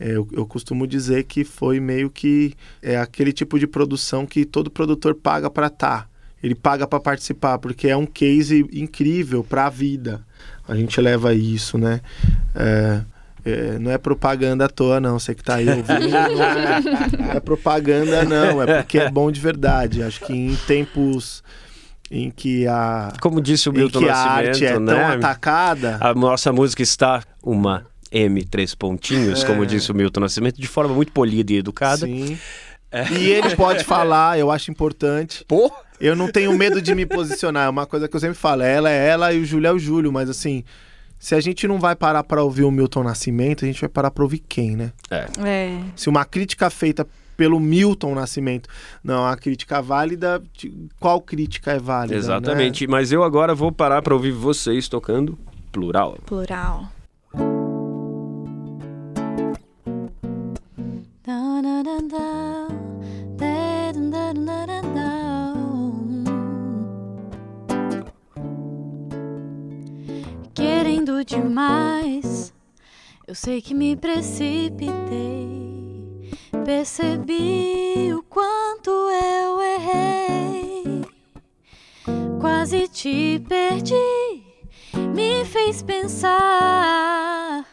É, 0.00 0.10
eu, 0.16 0.26
eu 0.32 0.46
costumo 0.46 0.86
dizer 0.86 1.24
que 1.24 1.44
foi 1.44 1.78
meio 1.78 2.10
que 2.10 2.54
é 2.80 2.96
aquele 2.96 3.32
tipo 3.32 3.58
de 3.58 3.66
produção 3.66 4.26
que 4.26 4.44
todo 4.44 4.70
produtor 4.70 5.14
paga 5.14 5.48
para 5.50 5.66
estar 5.68 6.10
ele 6.42 6.56
paga 6.56 6.88
para 6.88 6.98
participar 6.98 7.58
porque 7.58 7.86
é 7.88 7.96
um 7.96 8.04
case 8.06 8.66
incrível 8.72 9.44
para 9.44 9.66
a 9.66 9.70
vida. 9.70 10.20
A 10.66 10.74
gente 10.74 11.00
leva 11.00 11.32
isso 11.34 11.78
né? 11.78 12.00
É, 12.54 13.00
é, 13.44 13.78
não 13.78 13.90
é 13.90 13.98
propaganda 13.98 14.64
à 14.64 14.68
toa, 14.68 15.00
não. 15.00 15.18
Você 15.18 15.34
que 15.34 15.42
tá 15.42 15.56
aí 15.56 15.68
ouvindo, 15.68 16.08
não 16.08 16.18
é, 16.18 16.80
não 17.18 17.30
é 17.32 17.40
propaganda, 17.40 18.24
não. 18.24 18.62
É 18.62 18.82
porque 18.82 18.98
é 18.98 19.10
bom 19.10 19.30
de 19.30 19.40
verdade. 19.40 20.02
Acho 20.02 20.20
que 20.20 20.32
em 20.32 20.54
tempos 20.66 21.42
em 22.10 22.30
que 22.30 22.66
a, 22.66 23.12
Como 23.20 23.40
disse 23.40 23.68
o 23.68 23.72
em 23.72 23.76
Milton 23.78 24.00
que 24.00 24.08
a 24.08 24.12
Nascimento, 24.12 24.48
arte 24.48 24.66
é 24.66 24.78
né? 24.78 24.94
tão 24.94 25.06
atacada, 25.08 25.96
A 26.00 26.12
nossa 26.14 26.52
música 26.52 26.82
está 26.82 27.22
uma 27.42 27.86
M, 28.10 28.44
três 28.44 28.74
pontinhos, 28.74 29.42
É. 29.42 29.46
como 29.46 29.64
disse 29.64 29.90
o 29.90 29.94
Milton 29.94 30.20
Nascimento, 30.20 30.60
de 30.60 30.66
forma 30.68 30.94
muito 30.94 31.10
polida 31.12 31.52
e 31.52 31.56
educada. 31.56 32.06
sim. 32.06 32.38
E 33.18 33.30
ele 33.30 33.56
pode 33.56 33.84
falar, 33.84 34.38
eu 34.38 34.50
acho 34.50 34.70
importante. 34.70 35.42
Pô! 35.48 35.72
Eu 35.98 36.14
não 36.14 36.30
tenho 36.30 36.52
medo 36.52 36.82
de 36.82 36.94
me 36.94 37.06
posicionar. 37.06 37.66
É 37.66 37.70
uma 37.70 37.86
coisa 37.86 38.06
que 38.06 38.14
eu 38.14 38.20
sempre 38.20 38.36
falo. 38.36 38.60
Ela 38.62 38.90
é 38.90 39.08
ela 39.08 39.32
e 39.32 39.40
o 39.40 39.44
Júlio 39.46 39.68
é 39.68 39.72
o 39.72 39.78
Júlio. 39.78 40.12
Mas 40.12 40.28
assim, 40.28 40.62
se 41.22 41.36
a 41.36 41.40
gente 41.40 41.68
não 41.68 41.78
vai 41.78 41.94
parar 41.94 42.24
para 42.24 42.42
ouvir 42.42 42.64
o 42.64 42.70
Milton 42.72 43.04
Nascimento, 43.04 43.64
a 43.64 43.68
gente 43.68 43.80
vai 43.80 43.88
parar 43.88 44.10
para 44.10 44.24
ouvir 44.24 44.40
quem, 44.40 44.74
né? 44.74 44.92
É. 45.08 45.26
É. 45.46 45.80
Se 45.94 46.08
uma 46.08 46.24
crítica 46.24 46.68
feita 46.68 47.06
pelo 47.36 47.60
Milton 47.60 48.12
Nascimento 48.16 48.68
não 49.04 49.14
é 49.14 49.18
uma 49.28 49.36
crítica 49.36 49.80
válida, 49.80 50.42
de- 50.52 50.88
qual 50.98 51.20
crítica 51.20 51.70
é 51.70 51.78
válida? 51.78 52.16
Exatamente. 52.16 52.88
Mas 52.88 53.12
eu 53.12 53.22
agora 53.22 53.54
vou 53.54 53.70
parar 53.70 54.02
para 54.02 54.12
ouvir 54.12 54.32
vocês 54.32 54.88
tocando 54.88 55.38
plural. 55.70 56.18
Plural. 56.26 56.88
Da, 61.24 61.62
da, 61.62 61.82
da, 61.84 62.00
Demais, 71.24 72.52
eu 73.26 73.34
sei 73.34 73.62
que 73.62 73.74
me 73.74 73.96
precipitei. 73.96 74.92
Percebi 76.64 78.12
o 78.12 78.22
quanto 78.22 78.90
eu 78.90 79.62
errei. 79.62 81.02
Quase 82.40 82.88
te 82.88 83.42
perdi 83.48 84.42
me 85.14 85.44
fez 85.44 85.82
pensar. 85.82 87.64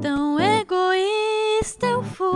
Tão 0.00 0.38
egoísta 0.38 1.86
eu 1.86 2.02
fui, 2.02 2.26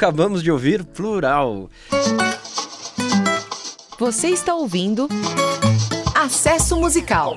Acabamos 0.00 0.42
de 0.42 0.50
ouvir 0.50 0.82
Plural. 0.82 1.68
Você 3.98 4.28
está 4.28 4.54
ouvindo 4.54 5.06
Acesso 6.14 6.80
Musical 6.80 7.34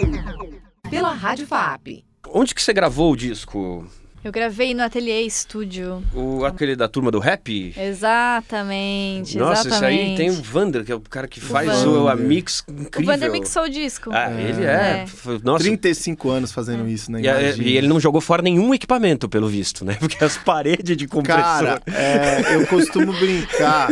pela 0.90 1.12
Rádio 1.12 1.46
FAP. 1.46 2.06
Onde 2.26 2.56
que 2.56 2.64
você 2.64 2.72
gravou 2.72 3.12
o 3.12 3.18
disco? 3.18 3.86
Eu 4.24 4.32
gravei 4.32 4.74
no 4.74 4.82
Ateliê 4.82 5.22
Estúdio. 5.24 6.02
O, 6.14 6.46
aquele 6.46 6.78
da 6.78 6.88
turma 6.88 7.12
do 7.12 7.20
rap? 7.20 7.74
Exatamente, 7.78 9.38
Nossa, 9.38 9.68
isso 9.68 9.84
aí 9.84 10.16
tem 10.16 10.30
o 10.30 10.42
Vander, 10.42 10.86
que 10.86 10.94
é 10.94 10.96
o 10.96 11.02
cara 11.02 11.28
que 11.28 11.42
faz 11.42 11.86
o, 11.86 12.08
a 12.08 12.16
mix 12.16 12.64
O 12.66 12.72
incrível. 12.72 13.14
Vander 13.14 13.30
mixou 13.30 13.64
o 13.64 13.70
disco. 13.70 14.12
Ah, 14.14 14.32
ele 14.32 14.64
é. 14.64 15.04
É. 15.04 15.06
Nossa, 15.44 15.66
35 15.66 16.30
anos 16.30 16.54
fazendo 16.54 16.88
isso, 16.88 17.12
né? 17.12 17.20
e, 17.22 17.62
e 17.64 17.78
ele 17.78 17.88
não 17.88 18.00
jogou 18.00 18.22
fora 18.22 18.42
nenhum 18.42 18.74
equipamento, 18.74 19.28
pelo 19.28 19.50
visto, 19.50 19.84
né? 19.84 19.96
Porque 20.00 20.24
as 20.24 20.38
paredes 20.38 20.96
de 20.96 21.06
compressor... 21.06 21.44
Cara, 21.44 21.82
é, 21.88 22.56
eu 22.56 22.66
costumo 22.68 23.12
brincar. 23.12 23.90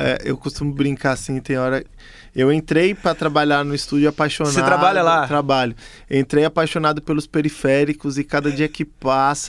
é, 0.00 0.18
eu 0.24 0.36
costumo 0.36 0.74
brincar 0.74 1.12
assim, 1.12 1.40
tem 1.40 1.56
hora. 1.56 1.84
Eu 2.34 2.52
entrei 2.52 2.96
pra 2.96 3.14
trabalhar 3.14 3.64
no 3.64 3.72
estúdio 3.72 4.08
apaixonado. 4.08 4.52
Você 4.52 4.62
trabalha 4.62 5.02
lá? 5.02 5.28
Trabalho. 5.28 5.76
Entrei 6.10 6.44
apaixonado 6.44 7.00
pelos 7.00 7.28
periféricos 7.28 8.18
e 8.18 8.24
cada 8.24 8.50
dia 8.50 8.68
que 8.68 8.84
passa 8.84 9.43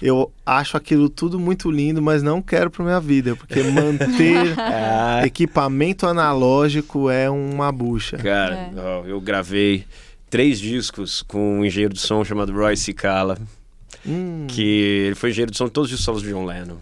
eu 0.00 0.30
acho 0.46 0.76
aquilo 0.76 1.08
tudo 1.08 1.38
muito 1.38 1.70
lindo, 1.70 2.00
mas 2.02 2.22
não 2.22 2.40
quero 2.42 2.70
pra 2.70 2.84
minha 2.84 3.00
vida, 3.00 3.34
porque 3.36 3.62
manter 3.62 4.54
Ah, 4.58 5.22
equipamento 5.26 6.06
analógico 6.06 7.08
é 7.10 7.28
uma 7.30 7.70
bucha. 7.72 8.16
Cara, 8.18 8.54
É. 8.54 8.70
ó, 8.76 9.04
eu 9.04 9.20
gravei 9.20 9.84
três 10.30 10.58
discos 10.58 11.22
com 11.22 11.60
um 11.60 11.64
engenheiro 11.64 11.94
de 11.94 12.00
som 12.00 12.24
chamado 12.24 12.52
Roy 12.52 12.76
Cicala, 12.76 13.38
Hum, 14.06 14.46
que 14.48 15.06
ele 15.06 15.14
foi 15.14 15.30
engenheiro 15.30 15.50
de 15.50 15.56
som 15.56 15.64
de 15.66 15.70
todos 15.70 15.90
os 15.92 16.00
solos 16.04 16.22
de 16.22 16.28
John 16.30 16.44
Lennon. 16.44 16.76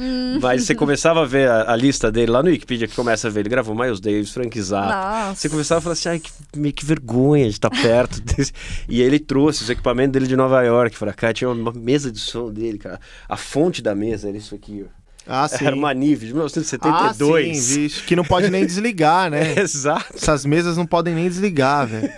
Mas 0.40 0.64
você 0.64 0.74
começava 0.74 1.22
a 1.22 1.26
ver 1.26 1.48
a, 1.48 1.72
a 1.72 1.76
lista 1.76 2.10
dele 2.10 2.30
lá 2.30 2.42
no 2.42 2.48
Wikipedia, 2.48 2.88
que 2.88 2.94
começa 2.94 3.28
a 3.28 3.30
ver, 3.30 3.40
ele 3.40 3.48
gravou 3.48 3.74
Miles 3.74 4.00
Davis, 4.00 4.30
Frank 4.30 4.60
Zappa. 4.60 5.34
Você 5.34 5.48
começava 5.48 5.78
a 5.78 5.82
falar 5.82 5.92
assim, 5.92 6.08
ai, 6.08 6.18
que, 6.18 6.30
meio 6.56 6.74
que 6.74 6.84
vergonha 6.84 7.44
de 7.44 7.50
estar 7.50 7.70
perto 7.70 8.20
desse. 8.22 8.52
E 8.88 9.00
ele 9.02 9.18
trouxe 9.18 9.62
os 9.62 9.70
equipamentos 9.70 10.12
dele 10.12 10.26
de 10.26 10.36
Nova 10.36 10.62
York 10.62 10.98
pra 10.98 11.12
cá, 11.12 11.32
tinha 11.32 11.50
uma 11.50 11.72
mesa 11.72 12.10
de 12.10 12.18
som 12.18 12.50
dele, 12.50 12.78
cara. 12.78 13.00
A 13.28 13.36
fonte 13.36 13.82
da 13.82 13.94
mesa 13.94 14.28
era 14.28 14.36
isso 14.36 14.54
aqui, 14.54 14.84
ó. 14.86 14.99
Ah, 15.30 15.46
sim. 15.48 15.64
Era 15.64 15.76
uma 15.76 15.94
Nive 15.94 16.26
de 16.26 16.32
Ah, 16.32 16.34
1972. 16.34 17.56
sim, 17.58 17.80
vixe, 17.82 18.02
que 18.02 18.16
não 18.16 18.24
pode 18.24 18.50
nem 18.50 18.66
desligar, 18.66 19.30
né? 19.30 19.54
Exato. 19.60 20.12
Essas 20.14 20.44
mesas 20.44 20.76
não 20.76 20.84
podem 20.84 21.14
nem 21.14 21.28
desligar, 21.28 21.86
velho. 21.86 22.10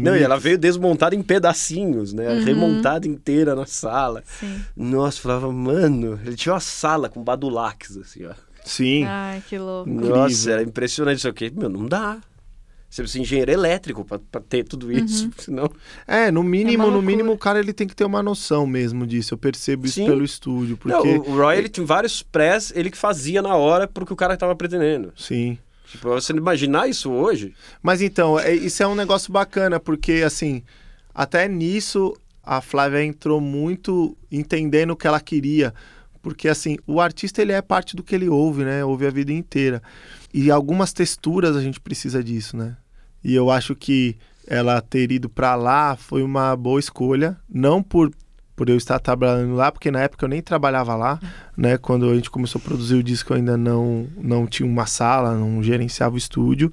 Não, 0.00 0.16
e 0.16 0.22
ela 0.22 0.38
veio 0.38 0.58
desmontada 0.58 1.14
em 1.14 1.22
pedacinhos, 1.22 2.12
né? 2.12 2.28
Uhum. 2.28 2.44
Remontada 2.44 3.08
inteira 3.08 3.54
na 3.54 3.66
sala. 3.66 4.22
Sim. 4.38 4.60
Nossa, 4.76 5.18
eu 5.18 5.22
falava, 5.22 5.50
mano, 5.52 6.20
ele 6.24 6.36
tinha 6.36 6.52
uma 6.52 6.60
sala 6.60 7.08
com 7.08 7.22
badulaques, 7.22 7.96
assim, 7.96 8.24
ó. 8.26 8.32
Sim. 8.64 9.04
Ai, 9.04 9.42
que 9.48 9.58
louco. 9.58 9.88
Nossa, 9.90 10.50
era 10.52 10.62
impressionante 10.62 11.18
isso 11.18 11.28
aqui. 11.28 11.50
Meu, 11.54 11.68
não 11.68 11.86
dá. 11.86 12.18
Você 12.90 13.02
precisa 13.02 13.18
de 13.20 13.22
engenheiro 13.24 13.52
elétrico 13.52 14.04
pra, 14.04 14.18
pra 14.18 14.40
ter 14.40 14.64
tudo 14.64 14.90
isso, 14.90 15.26
Uhum. 15.26 15.30
senão... 15.38 15.70
É, 16.08 16.30
no 16.32 16.42
mínimo, 16.42 16.82
É 16.88 16.90
no 16.90 17.00
mínimo 17.00 17.32
o 17.32 17.38
cara 17.38 17.60
ele 17.60 17.72
tem 17.72 17.86
que 17.86 17.94
ter 17.94 18.04
uma 18.04 18.20
noção 18.22 18.66
mesmo 18.66 19.06
disso. 19.06 19.32
Eu 19.34 19.38
percebo 19.38 19.86
isso 19.86 19.94
Sim. 19.94 20.06
pelo 20.06 20.24
estúdio, 20.24 20.76
Não, 20.84 21.00
porque 21.00 21.30
o 21.30 21.36
Roy, 21.36 21.56
ele 21.56 21.68
tinha 21.68 21.86
vários 21.86 22.20
press, 22.22 22.72
ele 22.74 22.90
que 22.90 22.98
fazia 22.98 23.40
na 23.40 23.54
hora 23.54 23.86
pro 23.86 24.04
que 24.04 24.12
o 24.12 24.16
cara 24.16 24.36
tava 24.36 24.54
pretendendo. 24.56 25.12
sim. 25.16 25.56
Tipo, 25.86 26.08
você 26.08 26.32
imaginar 26.32 26.88
isso 26.88 27.10
hoje... 27.10 27.52
Mas 27.82 28.00
então, 28.00 28.38
é- 28.38 28.54
isso 28.54 28.80
é 28.82 28.86
um 28.86 28.94
negócio 28.94 29.32
bacana, 29.32 29.80
porque 29.80 30.22
assim, 30.24 30.62
até 31.12 31.48
nisso 31.48 32.16
a 32.44 32.60
Flávia 32.60 33.02
entrou 33.04 33.40
muito 33.40 34.16
entendendo 34.30 34.90
o 34.92 34.96
que 34.96 35.06
ela 35.08 35.20
queria, 35.20 35.74
porque 36.22 36.48
assim, 36.48 36.76
o 36.86 37.00
artista 37.00 37.42
ele 37.42 37.50
é 37.52 37.60
parte 37.60 37.96
do 37.96 38.02
que 38.04 38.14
ele 38.14 38.28
ouve, 38.28 38.64
né? 38.64 38.84
Ouve 38.84 39.04
a 39.06 39.10
vida 39.10 39.32
inteira. 39.32 39.82
E 40.32 40.50
algumas 40.50 40.92
texturas 40.92 41.56
a 41.56 41.60
gente 41.60 41.80
precisa 41.80 42.22
disso, 42.22 42.56
né? 42.56 42.76
E 43.22 43.34
eu 43.34 43.50
acho 43.50 43.74
que 43.74 44.16
ela 44.46 44.80
ter 44.80 45.10
ido 45.12 45.28
pra 45.28 45.54
lá 45.54 45.96
foi 45.96 46.22
uma 46.22 46.56
boa 46.56 46.80
escolha, 46.80 47.36
não 47.48 47.82
por 47.82 48.10
por 48.60 48.68
eu 48.68 48.76
estar 48.76 48.98
trabalhando 48.98 49.54
lá, 49.54 49.72
porque 49.72 49.90
na 49.90 50.02
época 50.02 50.26
eu 50.26 50.28
nem 50.28 50.42
trabalhava 50.42 50.94
lá, 50.94 51.18
né? 51.56 51.78
Quando 51.78 52.10
a 52.10 52.14
gente 52.14 52.28
começou 52.28 52.60
a 52.60 52.62
produzir 52.62 52.96
o 52.96 53.02
disco, 53.02 53.32
eu 53.32 53.38
ainda 53.38 53.56
não, 53.56 54.06
não 54.18 54.46
tinha 54.46 54.68
uma 54.68 54.84
sala, 54.84 55.34
não 55.34 55.62
gerenciava 55.62 56.14
o 56.14 56.18
estúdio, 56.18 56.70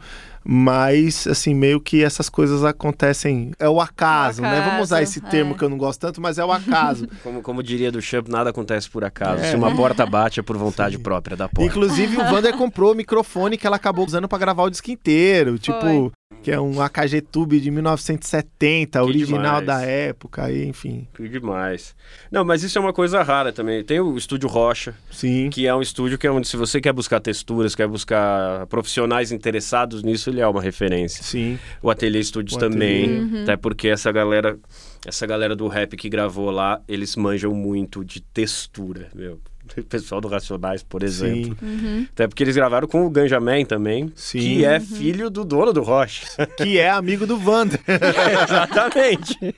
mas 0.50 1.28
assim, 1.28 1.54
meio 1.54 1.82
que 1.82 2.02
essas 2.02 2.30
coisas 2.30 2.64
acontecem, 2.64 3.52
é 3.60 3.68
o 3.68 3.82
acaso, 3.82 4.42
O 4.42 4.46
né? 4.46 4.62
Vamos 4.62 4.84
usar 4.84 4.98
acaso, 4.98 5.12
esse 5.12 5.20
termo 5.20 5.54
é. 5.54 5.58
que 5.58 5.64
eu 5.64 5.70
não 5.70 5.78
gosto 5.78 6.00
tanto, 6.00 6.22
mas 6.22 6.38
é 6.38 6.46
o 6.46 6.52
acaso. 6.54 7.06
Como, 7.22 7.42
como 7.42 7.62
diria 7.62 7.92
do 7.92 8.02
Champ, 8.02 8.30
nada 8.30 8.52
acontece 8.52 8.90
por 8.90 9.04
acaso. 9.04 9.44
É. 9.44 9.50
Se 9.52 9.56
uma 9.56 9.76
porta 9.76 10.06
bate, 10.06 10.40
é 10.40 10.44
por 10.44 10.56
vontade 10.56 10.98
própria 10.98 11.36
da 11.36 11.50
porta. 11.50 11.70
Inclusive, 11.70 12.16
o 12.16 12.26
Vander 12.26 12.56
comprou 12.56 12.94
o 12.94 12.96
microfone 12.96 13.58
que 13.58 13.68
ela 13.68 13.76
acabou 13.76 14.06
usando 14.06 14.28
pra 14.28 14.38
gravar 14.38 14.64
o 14.64 14.70
disco 14.70 14.90
inteiro. 14.90 15.58
Tipo, 15.58 15.82
Foi. 15.82 16.12
Que 16.44 16.52
é 16.52 16.60
um 16.60 16.82
AKG 16.82 17.22
Tube 17.22 17.60
de 17.60 17.70
1970, 17.72 19.00
Que 19.00 19.06
original 19.06 19.60
demais. 19.62 19.66
da 19.66 19.82
época, 19.82 20.46
aí, 20.46 20.66
enfim. 20.66 21.08
Que 21.14 21.28
demais. 21.28 21.96
Não, 22.32 22.46
mas 22.46 22.64
isso 22.64 22.78
é 22.78 22.82
uma 22.82 22.94
coisa 22.94 23.22
rara 23.24 23.52
também. 23.52 23.84
Tem 23.84 24.00
o 24.00 24.18
Estúdio 24.18 24.48
Rocha, 24.48 24.96
Sim. 25.12 25.50
que 25.50 25.68
é 25.68 25.76
um 25.76 25.82
estúdio 25.82 26.18
que 26.18 26.26
é 26.26 26.32
onde 26.32 26.48
se 26.48 26.56
você 26.56 26.80
quer 26.80 26.94
buscar 26.94 27.20
texturas, 27.20 27.76
quer 27.76 27.88
buscar 27.88 28.66
profissionais 28.68 29.32
interessados 29.32 30.04
nisso, 30.04 30.30
ele 30.30 30.40
é 30.42 30.48
uma 30.48 30.62
referência. 30.62 31.24
Sim. 31.24 31.60
O 31.82 31.90
Ateliê 31.90 32.24
Studios 32.24 32.56
O 32.56 32.60
também, 32.60 33.04
Ateliê. 33.24 33.42
até 33.44 33.58
porque 33.58 33.88
essa 33.90 34.12
galera, 34.12 34.58
essa 35.06 35.26
galera 35.28 35.56
do 35.56 35.68
rap 35.68 35.98
que 35.98 36.08
gravou 36.10 36.50
lá, 36.50 36.82
eles 36.88 37.16
manjam 37.16 37.54
muito 37.54 38.06
de 38.06 38.22
textura, 38.22 39.10
meu. 39.14 39.40
O 39.78 39.84
pessoal 39.86 40.22
do 40.22 40.28
Racionais, 40.28 40.84
por 40.84 41.04
exemplo. 41.04 41.58
Sim. 41.60 42.08
Até 42.12 42.28
porque 42.28 42.44
eles 42.44 42.56
gravaram 42.56 42.88
com 42.88 43.06
o 43.06 43.10
Ganja 43.10 43.40
Man 43.40 43.66
também, 43.66 44.12
Sim. 44.16 44.40
que 44.40 44.66
é 44.66 44.80
filho 44.80 45.30
do 45.30 45.44
dono 45.44 45.74
do 45.74 45.82
Rocha. 45.82 46.26
Que 46.58 46.78
é 46.78 46.90
amigo 46.90 47.26
do 47.26 47.38
Vander. 47.38 47.80
Exatamente. 47.88 49.56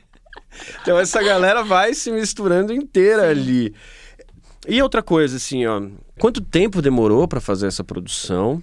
Então 0.82 0.98
essa 1.00 1.22
galera 1.22 1.64
vai 1.64 1.94
se 1.94 2.12
misturando 2.12 2.74
inteira 2.74 3.30
ali. 3.30 3.74
E 4.68 4.82
outra 4.82 5.02
coisa, 5.02 5.38
assim, 5.38 5.66
ó. 5.66 5.82
Quanto 6.20 6.42
tempo 6.42 6.82
demorou 6.82 7.28
pra 7.28 7.40
fazer 7.40 7.68
essa 7.68 7.84
produção 7.84 8.62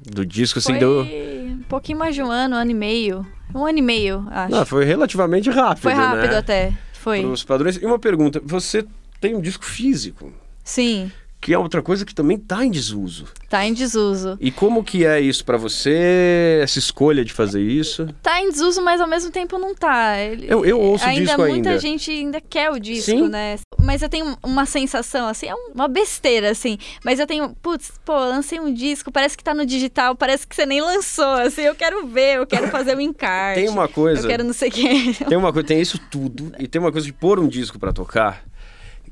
do 0.00 0.24
disco? 0.24 0.58
Assim, 0.58 0.72
Foi 0.72 0.78
deu... 0.78 1.00
um 1.02 1.62
pouquinho 1.68 1.98
mais 1.98 2.14
de 2.14 2.22
um 2.22 2.30
ano, 2.30 2.54
um 2.54 2.58
ano 2.58 2.70
e 2.70 2.74
meio. 2.74 3.26
Um 3.54 3.64
ano 3.64 3.78
e 3.78 3.82
meio, 3.82 4.26
acho. 4.30 4.54
Não, 4.54 4.66
foi 4.66 4.84
relativamente 4.84 5.48
rápido, 5.48 5.82
Foi 5.82 5.92
rápido 5.94 6.32
né? 6.32 6.38
até. 6.38 6.72
Foi. 6.92 7.22
Para 7.22 7.30
os 7.30 7.44
padrões. 7.44 7.76
E 7.76 7.86
uma 7.86 7.98
pergunta: 7.98 8.42
você 8.44 8.84
tem 9.20 9.34
um 9.34 9.40
disco 9.40 9.64
físico, 9.64 10.32
Sim, 10.68 11.10
que 11.40 11.54
é 11.54 11.58
outra 11.58 11.80
coisa 11.80 12.04
que 12.04 12.12
também 12.14 12.36
tá 12.36 12.64
em 12.64 12.70
desuso. 12.70 13.26
tá 13.48 13.64
em 13.64 13.72
desuso. 13.72 14.36
E 14.40 14.50
como 14.50 14.82
que 14.84 15.06
é 15.06 15.20
isso 15.20 15.44
pra 15.44 15.56
você? 15.56 16.58
Essa 16.62 16.78
escolha 16.78 17.24
de 17.24 17.32
fazer 17.32 17.62
isso? 17.62 18.08
Tá 18.22 18.42
em 18.42 18.50
desuso, 18.50 18.82
mas 18.82 19.00
ao 19.00 19.06
mesmo 19.08 19.30
tempo 19.30 19.56
não 19.58 19.74
tá. 19.74 20.18
Ele- 20.18 20.46
Eu- 20.50 20.64
eu 20.66 20.78
ouço 20.78 21.04
o 21.04 21.08
ainda 21.08 21.24
disco 21.24 21.38
muita 21.42 21.70
ainda. 21.70 21.78
gente 21.78 22.10
ainda 22.10 22.40
quer 22.40 22.70
o 22.70 22.78
disco, 22.78 23.10
Sim. 23.10 23.28
né? 23.28 23.56
Mas 23.80 24.02
eu 24.02 24.08
tenho 24.08 24.36
uma 24.42 24.66
sensação, 24.66 25.28
assim, 25.28 25.46
é 25.46 25.54
um- 25.54 25.70
uma 25.74 25.88
besteira, 25.88 26.50
assim. 26.50 26.76
Mas 27.04 27.18
eu 27.20 27.26
tenho, 27.26 27.54
putz, 27.62 27.92
pô, 28.04 28.12
lancei 28.18 28.58
um 28.60 28.74
disco, 28.74 29.10
parece 29.10 29.36
que 29.36 29.42
tá 29.44 29.54
no 29.54 29.64
digital, 29.64 30.14
parece 30.16 30.46
que 30.46 30.54
você 30.54 30.66
nem 30.66 30.80
lançou, 30.82 31.24
assim. 31.36 31.62
Eu 31.62 31.74
quero 31.76 32.06
ver, 32.08 32.36
eu 32.38 32.46
quero 32.46 32.68
fazer 32.68 32.94
o 32.96 33.00
encarte. 33.00 33.60
Tem 33.60 33.68
uma 33.70 33.88
coisa. 33.88 34.22
Eu 34.22 34.28
quero 34.28 34.44
não 34.44 34.52
sei 34.52 34.68
o 34.68 34.72
que. 34.72 35.24
Tem 35.24 35.38
uma 35.38 35.52
coisa, 35.52 35.66
tem 35.68 35.80
isso 35.80 35.98
tudo 36.10 36.52
e 36.58 36.66
tem 36.66 36.80
uma 36.80 36.90
coisa 36.92 37.06
de 37.06 37.12
pôr 37.12 37.38
um 37.38 37.46
disco 37.48 37.78
pra 37.78 37.92
tocar, 37.92 38.44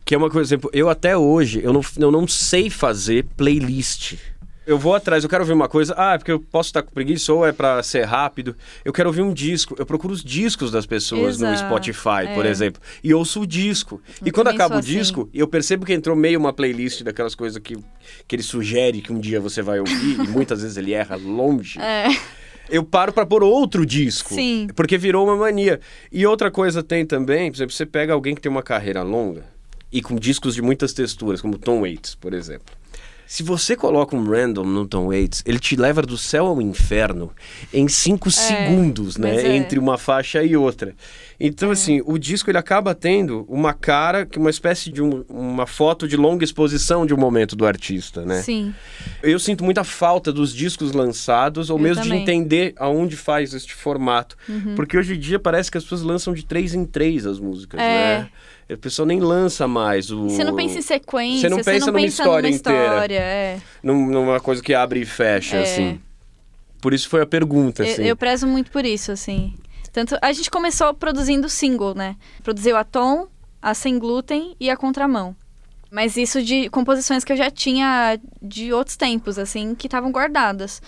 que 0.07 0.15
é 0.15 0.19
uma 0.19 0.31
coisa, 0.31 0.49
exemplo, 0.55 0.71
eu 0.73 0.89
até 0.89 1.17
hoje 1.17 1.61
eu 1.63 1.73
não, 1.73 1.81
eu 1.99 2.13
não 2.13 2.29
sei 2.29 2.71
fazer 2.71 3.27
playlist. 3.37 4.15
Eu 4.65 4.79
vou 4.79 4.95
atrás, 4.95 5.23
eu 5.23 5.31
quero 5.31 5.43
ouvir 5.43 5.53
uma 5.53 5.69
coisa, 5.69 5.95
ah, 5.97 6.15
é 6.15 6.19
porque 6.19 6.31
eu 6.31 6.41
posso 6.41 6.69
estar 6.71 6.83
com 6.83 6.93
preguiça 6.93 7.33
ou 7.33 7.45
é 7.47 7.53
pra 7.53 7.81
ser 7.83 8.05
rápido. 8.05 8.57
Eu 8.85 8.93
quero 8.93 9.09
ouvir 9.09 9.23
um 9.23 9.33
disco, 9.33 9.75
eu 9.79 9.85
procuro 9.87 10.13
os 10.15 10.23
discos 10.25 10.71
das 10.71 10.87
pessoas 10.87 11.39
no 11.39 11.47
Exato, 11.49 11.67
Spotify, 11.67 12.35
por 12.35 12.47
é. 12.47 12.49
exempo, 12.51 12.81
e 13.03 13.13
ouço 13.13 13.43
o 13.43 13.47
disco. 13.47 14.01
e 14.25 14.29
Eu 14.29 14.33
quando 14.33 14.47
também 14.47 14.61
acaba 14.61 14.77
o 14.77 14.79
assim. 14.79 14.89
disco, 14.93 15.29
eu 15.35 15.47
percebo 15.49 15.85
que 15.85 15.93
entrou 15.93 16.17
meio 16.17 16.39
uma 16.39 16.53
playlist 16.53 17.03
daquelas 17.03 17.35
coisas 17.35 17.61
que, 17.61 17.77
que 18.29 18.37
ele 18.37 18.43
sugere 18.45 19.01
que 19.03 19.13
um 19.13 19.19
dia 19.21 19.41
você 19.41 19.61
vai 19.61 19.81
ouvir, 19.81 20.21
e 20.25 20.29
muitas 20.29 20.63
vezes 20.63 20.77
ele 20.77 20.93
erra 20.93 21.17
longe 21.17 21.81
É. 21.81 22.09
eu 22.69 22.83
paro 22.85 23.13
pra 23.13 23.25
pôr 23.27 23.43
outro 23.45 23.85
disco. 23.87 24.35
Sim. 24.35 24.69
Porque 24.75 24.99
virou 24.99 25.25
uma 25.27 25.37
mania. 25.37 25.81
E 26.13 26.25
outra 26.27 26.49
coisa 26.51 26.83
tem 26.83 27.05
também, 27.07 27.51
por 27.51 27.57
exemplo, 27.57 27.73
você 27.73 27.87
pega 27.87 28.13
alguém 28.13 28.35
que 28.37 28.41
tem 28.41 28.51
uma 28.51 28.63
carreira 28.63 29.03
longa 29.03 29.56
e 29.91 30.03
com 30.03 30.17
discos 30.17 30.55
de 30.55 30.63
muitas 30.63 30.93
texturas, 30.93 31.41
como 31.41 31.59
Tom 31.59 31.81
Waits, 31.81 32.15
por 32.15 32.35
exemplo. 32.35 32.75
Se 33.27 33.43
você 33.43 33.75
coloca 33.75 34.15
um 34.15 34.25
random 34.25 34.65
no 34.65 34.87
Tom 34.87 35.09
Waits, 35.09 35.43
ele 35.45 35.59
te 35.59 35.75
leva 35.75 36.01
do 36.01 36.17
céu 36.17 36.47
ao 36.47 36.63
inferno 36.63 37.33
em 37.73 37.89
cinco 37.89 38.31
segundos, 38.31 39.17
né? 39.17 39.43
é. 39.43 39.57
Entre 39.57 39.81
uma 39.81 39.99
faixa 39.99 40.45
e 40.45 40.57
outra. 40.57 40.95
Então, 41.39 41.71
assim, 41.71 42.01
o 42.07 42.17
disco 42.17 42.51
ele 42.51 42.57
acaba 42.57 42.95
tendo 42.95 43.45
uma 43.49 43.75
cara, 43.75 44.25
que 44.25 44.39
uma 44.39 44.49
espécie 44.49 44.91
de 44.91 45.03
um- 45.03 45.23
uma 45.29 45.67
foto 45.67 46.09
de 46.09 46.17
longa 46.17 46.43
exposição 46.45 47.05
de 47.05 47.13
um 47.13 47.17
momento 47.19 47.55
do 47.55 47.67
artista, 47.67 48.25
né? 48.25 48.41
Sim. 48.41 48.75
Eu 49.23 49.39
sinto 49.39 49.63
muita 49.63 49.85
falta 49.85 50.33
dos 50.33 50.55
discos 50.55 50.93
lançados, 50.93 51.69
ou 51.69 51.77
Eu 51.79 51.83
mesmo 51.83 52.03
também. 52.05 52.19
de 52.19 52.23
entender 52.23 52.75
aonde 52.79 53.17
faz 53.17 53.53
este 53.53 53.75
formato. 53.75 54.37
Porque 54.75 54.97
hoje 54.97 55.15
em 55.15 55.19
dia 55.19 55.39
parece 55.39 55.71
que 55.71 55.77
as 55.77 55.85
pessoas 55.85 56.03
lançam 56.03 56.33
de 56.33 56.45
três 56.45 56.73
em 56.75 56.87
três 56.87 57.27
as 57.27 57.39
músicas, 57.39 57.79
É. 57.81 57.85
né? 58.21 58.29
A 58.73 58.77
pessoa 58.79 59.07
nem 59.07 59.21
lança 59.21 59.69
mais 59.69 60.11
o. 60.11 60.29
Você 60.31 60.43
não 60.43 60.57
pensa 60.57 60.79
em 60.79 60.83
sequência, 60.83 61.43
Você 61.43 61.49
não 61.49 61.63
pensa 61.63 61.87
numa 61.93 62.01
história 62.01 62.49
numa 62.49 62.57
inteira. 62.57 62.85
história, 62.95 63.19
é. 63.21 63.61
num- 63.83 64.07
numa 64.11 64.41
coisa 64.41 64.63
que 64.63 64.73
abre 64.75 65.01
e 65.01 65.05
fecha, 65.05 65.57
É. 65.59 65.63
assim. 65.63 66.01
Por 66.81 66.93
isso 66.95 67.09
foi 67.09 67.21
a 67.23 67.27
pergunta, 67.27 67.85
Eu- 67.85 67.93
assim. 67.93 68.03
Eu, 68.05 68.17
prezo 68.17 68.47
muito 68.47 68.71
por 68.71 68.85
isso, 68.85 69.13
assim. 69.13 69.55
Tanto 69.97 70.19
a 70.21 70.31
gente 70.31 70.51
começou 70.51 70.93
produzindo 70.93 71.49
single, 71.49 71.95
né? 71.95 72.17
Produziu 72.43 72.77
a 72.77 72.85
Tom, 72.85 73.29
a 73.63 73.73
Sem 73.73 73.99
Glúten 73.99 74.55
e 74.61 74.69
a 74.69 74.77
Contramão. 74.77 75.35
Mas 75.91 76.19
isso 76.19 76.43
de 76.43 76.69
composições 76.69 77.25
que 77.25 77.33
eu 77.33 77.37
já 77.37 77.51
tinha 77.51 78.21
de 78.43 78.75
outros 78.75 78.95
tempos, 78.95 79.39
assim, 79.39 79.75
que 79.75 79.87
estavam 79.87 80.13
guardadas. 80.13 80.83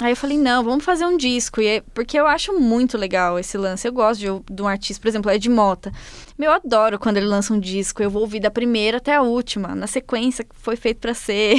Aí 0.00 0.10
eu 0.10 0.16
falei, 0.16 0.36
não, 0.36 0.64
vamos 0.64 0.84
fazer 0.84 1.06
um 1.06 1.16
disco. 1.16 1.60
E 1.60 1.68
é- 1.68 1.82
porque 1.94 2.18
eu 2.18 2.26
acho 2.26 2.58
muito 2.58 2.98
legal 2.98 3.38
esse 3.38 3.56
lance. 3.56 3.86
Eu 3.86 3.92
gosto 3.92 4.18
de, 4.18 4.52
de 4.52 4.60
um 4.60 4.66
artista, 4.66 5.00
por 5.00 5.06
exemplo, 5.06 5.30
Ed 5.30 5.48
Mota. 5.48 5.92
Meu, 6.38 6.52
eu 6.52 6.52
adoro 6.54 7.00
quando 7.00 7.16
ele 7.16 7.26
lança 7.26 7.52
um 7.52 7.58
disco. 7.58 8.00
Eu 8.00 8.08
vou 8.08 8.22
ouvir 8.22 8.38
da 8.38 8.48
primeira 8.50 8.98
até 8.98 9.12
a 9.16 9.22
última, 9.22 9.74
na 9.74 9.88
sequência 9.88 10.44
que 10.44 10.54
foi 10.54 10.76
feito 10.76 10.98
pra 10.98 11.12
ser. 11.12 11.56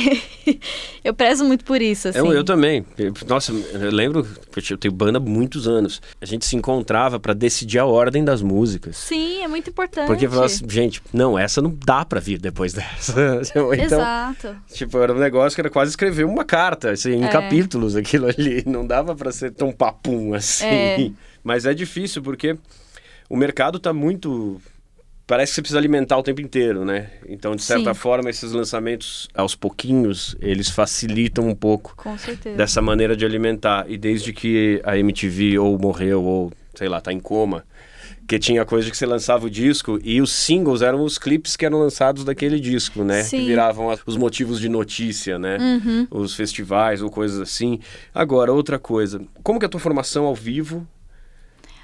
eu 1.04 1.14
prezo 1.14 1.44
muito 1.44 1.66
por 1.66 1.82
isso, 1.82 2.08
assim. 2.08 2.20
Eu, 2.20 2.32
eu 2.32 2.44
também. 2.46 2.86
Nossa, 3.28 3.52
eu 3.52 3.92
lembro, 3.92 4.26
eu 4.70 4.78
tenho 4.78 4.94
banda 4.94 5.18
há 5.18 5.22
muitos 5.22 5.68
anos. 5.68 6.02
A 6.22 6.26
gente 6.26 6.46
se 6.46 6.56
encontrava 6.56 7.20
pra 7.20 7.34
decidir 7.34 7.78
a 7.78 7.86
ordem 7.86 8.24
das 8.24 8.42
músicas. 8.42 8.96
Sim, 8.96 9.44
é 9.44 9.48
muito 9.50 9.70
importante. 9.70 10.08
Porque 10.08 10.28
falava 10.30 10.46
assim, 10.46 10.64
gente, 10.70 11.02
não, 11.12 11.38
essa 11.38 11.62
não 11.62 11.76
dá 11.86 12.06
pra 12.06 12.22
vir 12.22 12.40
depois 12.40 12.72
dessa. 12.74 13.42
Então, 13.50 13.74
Exato. 13.74 14.56
tipo, 14.74 14.98
era 15.00 15.14
um 15.14 15.20
negócio 15.20 15.56
que 15.56 15.62
era 15.62 15.70
quase 15.70 15.90
escrever 15.92 16.24
uma 16.24 16.46
carta, 16.46 16.92
assim, 16.92 17.16
em 17.16 17.26
É. 17.26 17.28
capítulos 17.28 17.98
aquilo 17.98 18.28
ali. 18.28 18.64
Não 18.66 18.88
dava 18.88 19.14
pra 19.14 19.32
ser 19.34 19.52
tão 19.52 19.74
papum 19.74 20.34
assim. 20.34 20.66
É. 20.66 21.12
Mas 21.44 21.66
é 21.66 21.74
difícil 21.74 22.22
porque 22.22 22.58
o 23.30 23.38
mercado 23.38 23.80
tá 23.80 23.94
muito. 23.94 24.60
Parece 25.28 25.52
que 25.52 25.56
você 25.58 25.62
precisa 25.62 25.78
alimentar 25.80 26.18
o 26.18 26.24
tempo 26.24 26.42
inteiro, 26.42 26.84
né? 26.84 27.12
Então, 27.28 27.56
de 27.56 27.62
certa 27.62 27.94
Sim. 27.94 28.00
forma, 28.00 28.32
esses 28.32 28.52
lançamentos, 28.52 29.28
aos 29.36 29.54
pouquinhos, 29.54 30.36
eles 30.42 30.70
facilitam 30.72 31.48
um 31.48 31.54
pouco 31.54 31.94
Com 31.96 32.18
certeza. 32.18 32.58
dessa 32.58 32.82
maneira 32.82 33.16
de 33.16 33.24
alimentar. 33.26 33.86
E 33.88 33.96
desde 33.96 34.34
que 34.34 34.82
a 34.84 34.98
MTV 34.98 35.60
ou 35.60 35.78
morreu 35.78 36.24
ou, 36.24 36.52
sei 36.74 36.90
lá, 36.90 37.00
tá 37.00 37.14
em 37.14 37.20
coma, 37.20 37.64
que 38.28 38.40
tinha 38.40 38.66
coisa 38.66 38.90
que 38.90 38.98
você 38.98 39.06
lançava 39.06 39.46
o 39.46 39.50
disco 39.52 40.00
e 40.04 40.20
os 40.20 40.32
singles 40.32 40.82
eram 40.82 41.04
os 41.04 41.20
clipes 41.20 41.56
que 41.56 41.64
eram 41.64 41.78
lançados 41.80 42.24
daquele 42.24 42.60
disco, 42.60 43.04
né? 43.04 43.22
Que 43.22 43.30
Sim. 43.30 43.46
viravam 43.46 43.92
as- 43.92 44.02
os 44.08 44.18
motivos 44.18 44.60
de 44.60 44.68
notícia, 44.68 45.38
né? 45.38 45.58
Uhum. 45.60 46.08
Os 46.10 46.34
festivais 46.36 47.04
ou 47.04 47.10
coisas 47.12 47.40
assim. 47.40 47.80
Agora, 48.16 48.52
outra 48.52 48.80
coisa. 48.80 49.22
Como 49.44 49.60
que 49.60 49.66
é 49.66 49.68
a 49.68 49.70
tua 49.70 49.80
formação 49.80 50.26
ao 50.26 50.34
vivo? 50.34 50.88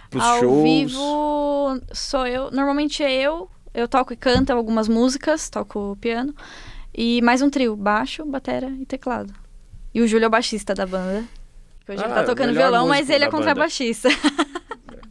Pros 0.10 0.24
Ao 0.24 0.40
shows? 0.40 0.64
vivo 0.64 1.82
sou 1.94 2.26
eu. 2.28 2.52
Normalmente 2.52 3.04
é 3.04 3.12
eu. 3.14 3.50
Eu 3.74 3.88
toco 3.88 4.14
e 4.14 4.16
canto 4.16 4.52
algumas 4.52 4.88
músicas, 4.88 5.50
toco 5.50 5.98
piano. 6.00 6.34
E 6.98 7.22
mais 7.22 7.42
um 7.42 7.50
trio, 7.50 7.76
baixo, 7.76 8.26
batera 8.26 8.70
e 8.70 8.86
teclado. 8.86 9.34
E 9.94 10.02
o 10.02 10.08
Júlio 10.08 10.26
é 10.26 10.28
o 10.28 10.32
baixista 10.32 10.74
da 10.74 10.86
banda. 10.86 11.26
que 11.86 11.92
Hoje 11.92 12.04
ele 12.04 12.12
Ah, 12.12 12.16
tá 12.16 12.22
o 12.22 12.26
tocando 12.26 12.54
violão, 12.54 12.88
mas 12.88 13.10
ele 13.10 13.26
é 13.26 13.30
contrabaixista. 13.30 14.10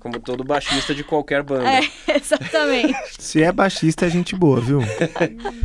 Como 0.04 0.20
todo 0.20 0.44
baixista 0.44 0.94
de 0.94 1.02
qualquer 1.02 1.42
banda. 1.42 1.64
é, 1.66 1.80
exatamente. 2.14 2.94
Se 3.18 3.42
é 3.42 3.50
baixista, 3.50 4.04
é 4.04 4.10
gente 4.10 4.36
boa, 4.36 4.60
viu? 4.60 4.80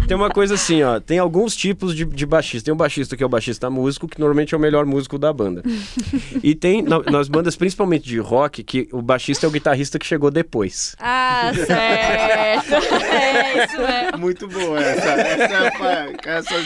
Tem 0.08 0.16
uma 0.16 0.30
coisa 0.30 0.54
assim, 0.56 0.82
ó. 0.82 0.98
Tem 0.98 1.20
alguns 1.20 1.54
tipos 1.58 1.94
de, 1.94 2.06
de 2.06 2.26
baixista. 2.26 2.64
Tem 2.68 2.74
um 2.74 2.78
baixista 2.78 3.18
que 3.18 3.22
é 3.22 3.26
o 3.26 3.30
baixista 3.30 3.70
músico, 3.70 4.08
que 4.08 4.18
normalmente 4.18 4.56
é 4.56 4.58
o 4.58 4.62
melhor 4.62 4.86
músico 4.86 5.20
da 5.20 5.34
banda. 5.34 5.62
e 6.42 6.56
tem 6.56 6.82
na- 6.82 7.02
nas 7.04 7.28
bandas, 7.28 7.58
principalmente 7.58 8.06
de 8.06 8.18
rock, 8.18 8.64
que 8.64 8.88
o 8.94 9.02
baixista 9.02 9.46
é 9.46 9.50
o 9.50 9.52
guitarrista 9.52 10.00
que 10.00 10.06
chegou 10.06 10.32
depois. 10.32 10.96
Ah, 11.02 11.52
certo. 11.68 12.76
É 13.04 13.66
isso 13.66 13.78
mesmo. 13.78 14.18
Muito 14.20 14.48
boa 14.48 14.80
essa. 14.82 15.10
Essa 15.10 15.54
é, 15.66 15.72
pra, 15.72 16.08
essa 16.32 16.54
É 16.56 16.60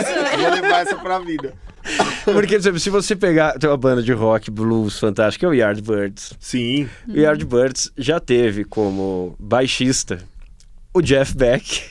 isso 0.00 0.22
mesmo. 0.22 0.38
Vou 0.42 0.50
levar 0.50 0.80
essa 0.80 0.96
pra 0.96 1.20
vida. 1.20 1.54
Porque, 2.24 2.48
por 2.48 2.54
exemplo, 2.54 2.78
se 2.78 2.90
você 2.90 3.16
pegar 3.16 3.58
tem 3.58 3.68
uma 3.68 3.76
banda 3.76 4.02
de 4.02 4.12
rock, 4.12 4.50
blues 4.50 4.98
fantástica, 4.98 5.46
é 5.46 5.48
o 5.48 5.52
Yardbirds. 5.52 6.34
Sim. 6.38 6.88
O 7.08 7.16
Yardbirds 7.16 7.90
já 7.96 8.20
teve 8.20 8.64
como 8.64 9.34
baixista 9.38 10.18
o 10.94 11.00
Jeff 11.00 11.34
Beck, 11.34 11.82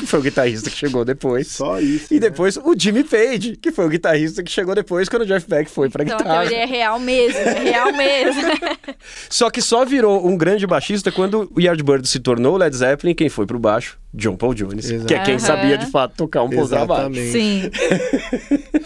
que 0.00 0.06
foi 0.06 0.20
o 0.20 0.22
guitarrista 0.22 0.70
que 0.70 0.76
chegou 0.76 1.04
depois. 1.04 1.48
Só 1.48 1.80
isso. 1.80 2.12
E 2.12 2.14
né? 2.14 2.20
depois 2.20 2.56
o 2.56 2.74
Jimmy 2.76 3.04
Page, 3.04 3.56
que 3.56 3.70
foi 3.70 3.86
o 3.86 3.88
guitarrista 3.88 4.42
que 4.42 4.50
chegou 4.50 4.74
depois 4.74 5.08
quando 5.08 5.22
o 5.22 5.26
Jeff 5.26 5.48
Beck 5.48 5.70
foi 5.70 5.88
pra 5.88 6.02
Então 6.02 6.18
guitarra. 6.18 6.40
teoria 6.40 6.62
é 6.62 6.66
real 6.66 6.98
mesmo, 6.98 7.38
é 7.38 7.58
real 7.60 7.92
mesmo. 7.92 8.42
Só 9.28 9.50
que 9.50 9.62
só 9.62 9.84
virou 9.84 10.26
um 10.26 10.36
grande 10.36 10.66
baixista 10.66 11.12
quando 11.12 11.50
o 11.54 11.60
Yardbirds 11.60 12.10
se 12.10 12.18
tornou 12.18 12.54
o 12.54 12.56
Led 12.56 12.74
Zeppelin, 12.74 13.14
quem 13.14 13.28
foi 13.28 13.46
pro 13.46 13.58
baixo? 13.58 13.98
John 14.12 14.36
Paul 14.36 14.54
Jones, 14.54 14.90
Exato. 14.90 15.06
que 15.06 15.14
é 15.14 15.22
quem 15.22 15.38
sabia 15.38 15.78
de 15.78 15.86
fato 15.86 16.16
tocar 16.16 16.42
um 16.42 16.50
contrabaixo. 16.50 17.10
Exatamente. 17.10 17.30
Sim. 17.30 17.70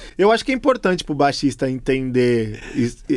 Eu 0.18 0.30
acho 0.30 0.44
que 0.44 0.52
é 0.52 0.54
importante 0.54 1.02
pro 1.02 1.14
baixista 1.14 1.68
entender. 1.68 2.60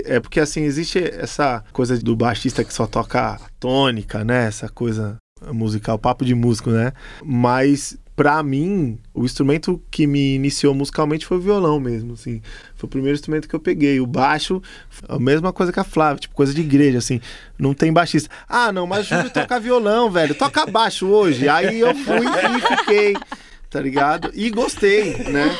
É 0.05 0.19
porque 0.19 0.39
assim, 0.39 0.63
existe 0.63 0.99
essa 0.99 1.63
coisa 1.73 1.97
do 1.97 2.15
baixista 2.15 2.63
que 2.63 2.73
só 2.73 2.87
toca 2.87 3.39
tônica, 3.59 4.23
né? 4.23 4.47
Essa 4.47 4.69
coisa 4.69 5.17
musical, 5.51 5.97
papo 5.99 6.25
de 6.25 6.33
músico, 6.35 6.69
né? 6.71 6.93
Mas 7.23 7.97
pra 8.15 8.41
mim, 8.41 8.97
o 9.13 9.23
instrumento 9.23 9.79
que 9.91 10.07
me 10.07 10.33
iniciou 10.33 10.73
musicalmente 10.73 11.23
foi 11.25 11.37
o 11.37 11.39
violão 11.39 11.79
mesmo, 11.79 12.13
assim. 12.13 12.41
Foi 12.75 12.87
o 12.87 12.89
primeiro 12.89 13.15
instrumento 13.15 13.47
que 13.47 13.55
eu 13.55 13.59
peguei. 13.59 13.99
O 13.99 14.07
baixo, 14.07 14.59
a 15.07 15.19
mesma 15.19 15.53
coisa 15.53 15.71
que 15.71 15.79
a 15.79 15.83
Flávia, 15.83 16.21
tipo 16.21 16.33
coisa 16.33 16.51
de 16.53 16.61
igreja, 16.61 16.97
assim. 16.97 17.21
Não 17.59 17.73
tem 17.75 17.93
baixista. 17.93 18.27
Ah, 18.49 18.71
não, 18.71 18.87
mas 18.87 19.05
o 19.05 19.15
Júlio 19.15 19.29
toca 19.29 19.59
violão, 19.61 20.09
velho. 20.09 20.33
Toca 20.33 20.65
baixo 20.65 21.05
hoje. 21.07 21.47
Aí 21.47 21.79
eu 21.79 21.93
fui 21.93 22.17
e 22.25 22.77
fiquei. 22.77 23.13
Tá 23.69 23.81
ligado? 23.81 24.31
E 24.33 24.49
gostei, 24.49 25.13
né? 25.25 25.51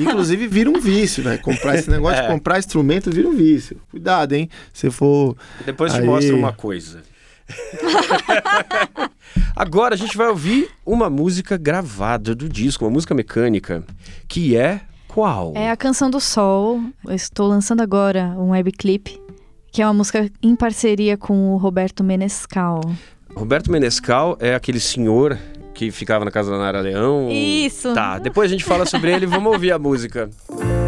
Inclusive 0.00 0.48
vira 0.48 0.68
um 0.68 0.80
vício, 0.80 1.22
né? 1.22 1.38
Comprar 1.38 1.76
esse 1.76 1.88
negócio 1.88 2.20
de 2.20 2.26
É. 2.26 2.30
comprar 2.30 2.58
instrumento 2.58 3.08
vira 3.10 3.28
um 3.28 3.36
vício. 3.36 3.80
Cuidado, 3.88 4.32
hein? 4.34 4.50
Se 4.72 4.90
for. 4.90 5.36
Depois 5.64 5.92
te 5.92 6.00
Aí. 6.00 6.04
mostro 6.04 6.36
uma 6.36 6.52
coisa. 6.52 7.02
Agora 9.54 9.94
a 9.94 9.98
gente 9.98 10.16
vai 10.16 10.28
ouvir 10.28 10.68
uma 10.84 11.08
música 11.08 11.56
gravada 11.56 12.34
do 12.34 12.48
disco, 12.48 12.84
uma 12.84 12.90
música 12.90 13.14
mecânica, 13.14 13.84
que 14.28 14.56
é 14.56 14.80
qual? 15.08 15.52
É 15.54 15.70
a 15.70 15.76
Canção 15.76 16.10
do 16.10 16.20
Sol. 16.20 16.80
Eu 17.06 17.14
estou 17.14 17.48
lançando 17.48 17.80
agora 17.80 18.34
um 18.36 18.50
webclip, 18.50 19.18
que 19.72 19.80
é 19.80 19.86
uma 19.86 19.94
música 19.94 20.30
em 20.42 20.54
parceria 20.54 21.16
com 21.16 21.54
o 21.54 21.56
Roberto 21.56 22.04
Menescal. 22.04 22.80
Roberto 23.34 23.70
Menescal 23.70 24.36
é 24.40 24.54
aquele 24.54 24.80
senhor 24.80 25.38
que 25.72 25.90
ficava 25.90 26.24
na 26.24 26.30
casa 26.30 26.50
da 26.50 26.58
Nara 26.58 26.80
Leão. 26.80 27.28
Isso. 27.30 27.94
Tá, 27.94 28.18
depois 28.18 28.50
a 28.50 28.52
gente 28.52 28.64
fala 28.64 28.86
sobre 28.86 29.12
ele, 29.12 29.26
vamos 29.26 29.52
ouvir 29.52 29.72
a 29.72 29.78
música. 29.78 30.30
Quero 30.48 30.76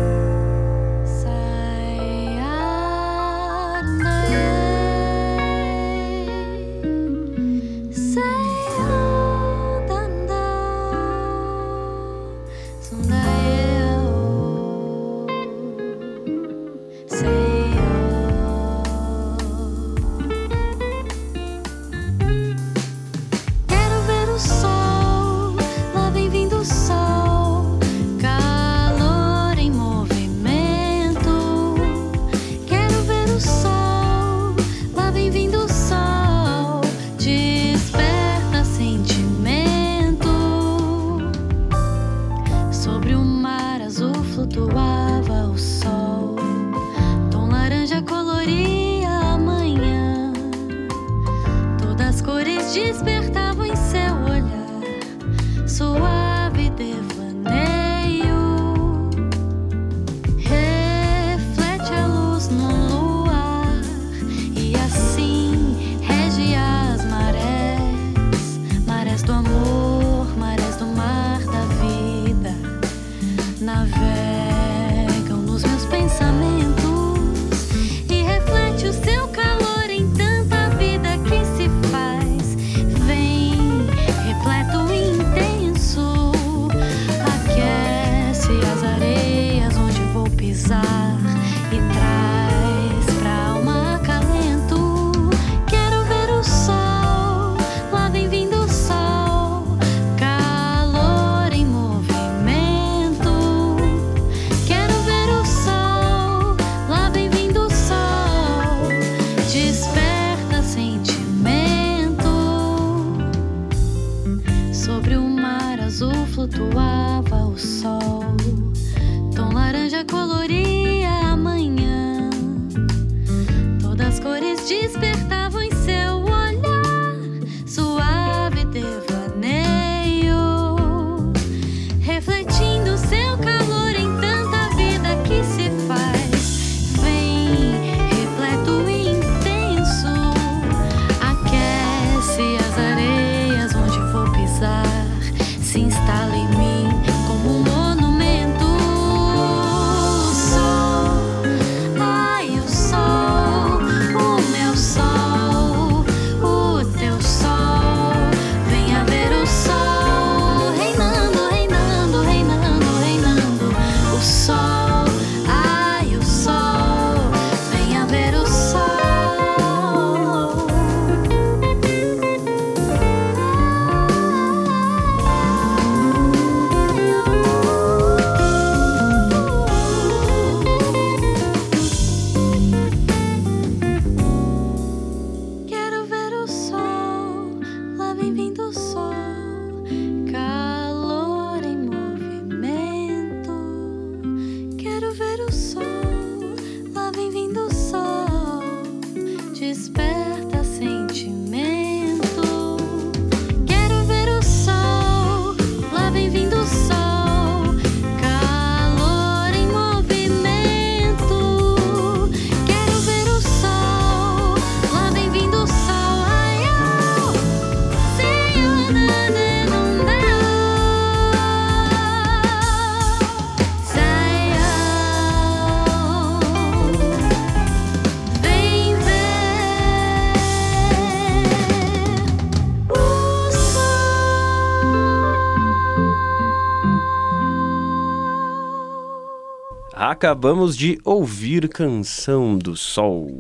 Acabamos 240.18 240.76
de 240.76 240.98
ouvir 241.04 241.68
Canção 241.68 242.59
do 242.59 242.74
Sol. 242.74 243.31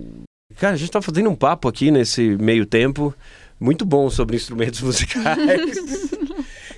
Cara, 0.60 0.74
a 0.74 0.76
gente 0.76 0.92
tá 0.92 1.02
fazendo 1.02 1.28
um 1.28 1.34
papo 1.34 1.66
aqui 1.66 1.90
nesse 1.90 2.36
meio 2.36 2.64
tempo 2.64 3.12
muito 3.58 3.84
bom 3.84 4.08
sobre 4.08 4.36
instrumentos 4.36 4.78
musicais. 4.82 6.08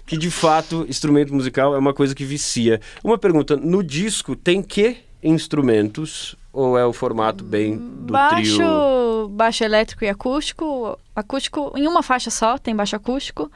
que 0.06 0.16
de 0.16 0.30
fato, 0.30 0.86
instrumento 0.88 1.34
musical 1.34 1.74
é 1.74 1.78
uma 1.78 1.92
coisa 1.92 2.14
que 2.14 2.24
vicia. 2.24 2.80
Uma 3.04 3.18
pergunta: 3.18 3.58
no 3.58 3.84
disco 3.84 4.34
tem 4.34 4.62
que 4.62 4.96
instrumentos? 5.22 6.34
Ou 6.50 6.78
é 6.78 6.86
o 6.86 6.94
formato 6.94 7.44
bem 7.44 7.76
do 7.76 8.14
baixo, 8.14 8.56
trio? 8.56 9.28
baixo 9.28 9.64
elétrico 9.64 10.02
e 10.02 10.08
acústico. 10.08 10.98
Acústico 11.14 11.74
em 11.76 11.86
uma 11.86 12.02
faixa 12.02 12.30
só, 12.30 12.56
tem 12.56 12.74
baixo 12.74 12.96
acústico. 12.96 13.52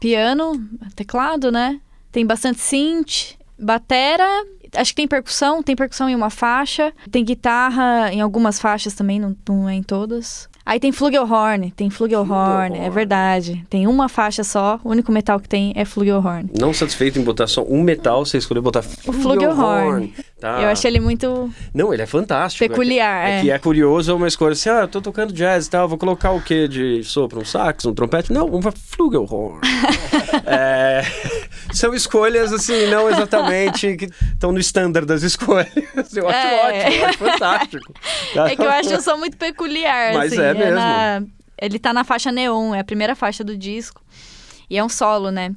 Piano, 0.00 0.66
teclado, 0.96 1.52
né? 1.52 1.78
Tem 2.10 2.24
bastante 2.24 2.60
synth, 2.60 3.36
batera. 3.58 4.46
Acho 4.76 4.90
que 4.90 4.96
tem 4.96 5.08
percussão, 5.08 5.62
tem 5.62 5.76
percussão 5.76 6.08
em 6.08 6.14
uma 6.14 6.30
faixa. 6.30 6.92
Tem 7.10 7.24
guitarra 7.24 8.12
em 8.12 8.20
algumas 8.20 8.58
faixas 8.58 8.94
também, 8.94 9.18
não, 9.20 9.36
não 9.48 9.68
é 9.68 9.74
em 9.74 9.82
todas. 9.82 10.48
Aí 10.66 10.80
tem 10.80 10.92
flugelhorn, 10.92 11.70
tem 11.72 11.90
flugelhorn, 11.90 12.30
é 12.32 12.66
Flugelhorn. 12.68 12.90
verdade. 12.90 13.66
Tem 13.68 13.86
uma 13.86 14.08
faixa 14.08 14.42
só, 14.42 14.80
o 14.82 14.90
único 14.90 15.12
metal 15.12 15.38
que 15.38 15.48
tem 15.48 15.72
é 15.76 15.84
flugelhorn. 15.84 16.48
Não 16.58 16.72
satisfeito 16.72 17.18
em 17.18 17.22
botar 17.22 17.46
só 17.46 17.62
um 17.68 17.82
metal, 17.82 18.24
você 18.24 18.38
escolheu 18.38 18.62
botar 18.62 18.82
O 19.06 19.12
flugelhorn. 19.12 20.12
Tá. 20.40 20.60
Eu 20.62 20.68
achei 20.68 20.90
ele 20.90 21.00
muito 21.00 21.50
Não, 21.72 21.92
ele 21.92 22.02
é 22.02 22.06
fantástico. 22.06 22.66
peculiar. 22.68 23.28
É 23.28 23.38
É, 23.38 23.40
que 23.42 23.50
é 23.50 23.58
curioso, 23.58 24.10
é 24.10 24.14
uma 24.14 24.26
escolha 24.28 24.52
assim, 24.52 24.68
ah, 24.70 24.80
eu 24.82 24.88
tô 24.88 25.00
tocando 25.00 25.32
jazz 25.32 25.66
e 25.66 25.70
tal, 25.70 25.88
vou 25.88 25.98
colocar 25.98 26.30
o 26.32 26.40
quê 26.40 26.66
de 26.68 27.02
sopro? 27.04 27.40
Um 27.40 27.44
sax, 27.44 27.84
um 27.84 27.94
trompete? 27.94 28.32
Não, 28.32 28.46
um 28.46 28.60
flugelhorn. 28.62 29.60
É, 30.46 31.02
são 31.72 31.94
escolhas, 31.94 32.52
assim, 32.52 32.86
não 32.88 33.08
exatamente 33.08 33.96
que 33.96 34.06
estão 34.32 34.52
no 34.52 34.58
standard 34.58 35.06
das 35.06 35.22
escolhas. 35.22 35.68
Eu 36.14 36.28
acho 36.28 36.38
É. 36.38 36.66
ótimo, 36.66 36.96
eu 37.02 37.06
acho 37.06 37.18
fantástico. 37.18 37.94
É 38.48 38.56
que 38.56 38.62
eu 38.62 38.70
acho 38.70 38.94
um 38.96 39.00
som 39.00 39.16
muito 39.16 39.36
peculiar, 39.36 40.14
Mas 40.14 40.32
assim. 40.32 40.42
é 40.42 40.54
mesmo. 40.54 40.74
na- 40.74 41.22
Ele 41.60 41.78
tá 41.78 41.92
na 41.92 42.04
faixa 42.04 42.30
neon, 42.32 42.74
é 42.74 42.80
a 42.80 42.84
primeira 42.84 43.14
faixa 43.14 43.42
do 43.44 43.56
disco. 43.56 44.02
E 44.68 44.76
é 44.78 44.84
um 44.84 44.88
solo, 44.88 45.30
né? 45.30 45.54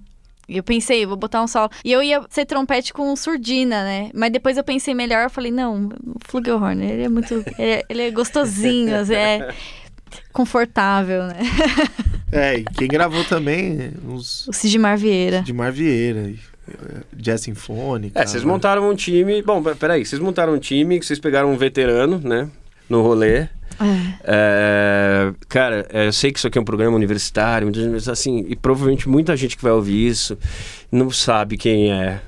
E 0.49 0.55
eu 0.57 0.63
pensei, 0.63 1.05
vou 1.05 1.17
botar 1.17 1.41
um 1.43 1.47
solo. 1.47 1.69
E 1.83 1.91
eu 1.91 2.01
ia 2.01 2.21
ser 2.29 2.45
trompete 2.45 2.93
com 2.93 3.13
surdina, 3.15 3.83
né? 3.83 4.09
Mas 4.13 4.31
depois 4.31 4.55
eu 4.57 4.63
pensei 4.63 4.93
melhor, 4.93 5.23
eu 5.23 5.29
falei, 5.29 5.51
não, 5.51 5.87
o 6.05 6.15
flugelhorn, 6.25 6.81
ele 6.85 7.03
é 7.03 7.09
muito... 7.09 7.33
ele, 7.59 7.71
é, 7.71 7.83
ele 7.89 8.01
é 8.03 8.11
gostosinho, 8.11 8.95
assim, 8.95 9.13
é 9.15 9.53
confortável, 10.31 11.23
né? 11.27 11.39
É, 12.29 12.55
e 12.59 12.63
quem 12.65 12.89
gravou 12.89 13.23
também, 13.23 13.93
uns 14.05 14.45
O 14.49 14.51
Sigmar 14.53 14.97
Vieira. 14.97 15.41
de 15.43 15.53
Mar 15.53 15.71
Vieira, 15.71 16.33
Jazz 17.15 17.41
Sinfônica. 17.41 18.19
É, 18.19 18.25
vocês 18.25 18.43
né? 18.43 18.49
montaram 18.51 18.89
um 18.89 18.95
time. 18.95 19.41
Bom, 19.41 19.61
pe- 19.61 19.75
peraí, 19.75 20.05
vocês 20.05 20.21
montaram 20.21 20.53
um 20.53 20.59
time 20.59 20.99
que 20.99 21.05
vocês 21.05 21.19
pegaram 21.19 21.51
um 21.51 21.57
veterano, 21.57 22.19
né? 22.23 22.49
No 22.89 23.01
rolê. 23.01 23.37
É. 23.39 23.49
É, 24.23 25.33
cara, 25.47 25.85
é, 25.91 26.07
eu 26.07 26.13
sei 26.13 26.31
que 26.31 26.39
isso 26.39 26.47
aqui 26.47 26.57
é 26.57 26.61
um 26.61 26.65
programa 26.65 26.95
universitário, 26.95 27.69
mas 27.91 28.07
assim, 28.09 28.45
e 28.47 28.55
provavelmente 28.55 29.07
muita 29.07 29.35
gente 29.35 29.55
que 29.55 29.61
vai 29.63 29.71
ouvir 29.71 30.07
isso 30.07 30.37
não 30.91 31.11
sabe 31.11 31.57
quem 31.57 31.91
é 31.91 32.19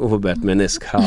o 0.00 0.06
Roberto 0.06 0.44
Menescal. 0.44 1.02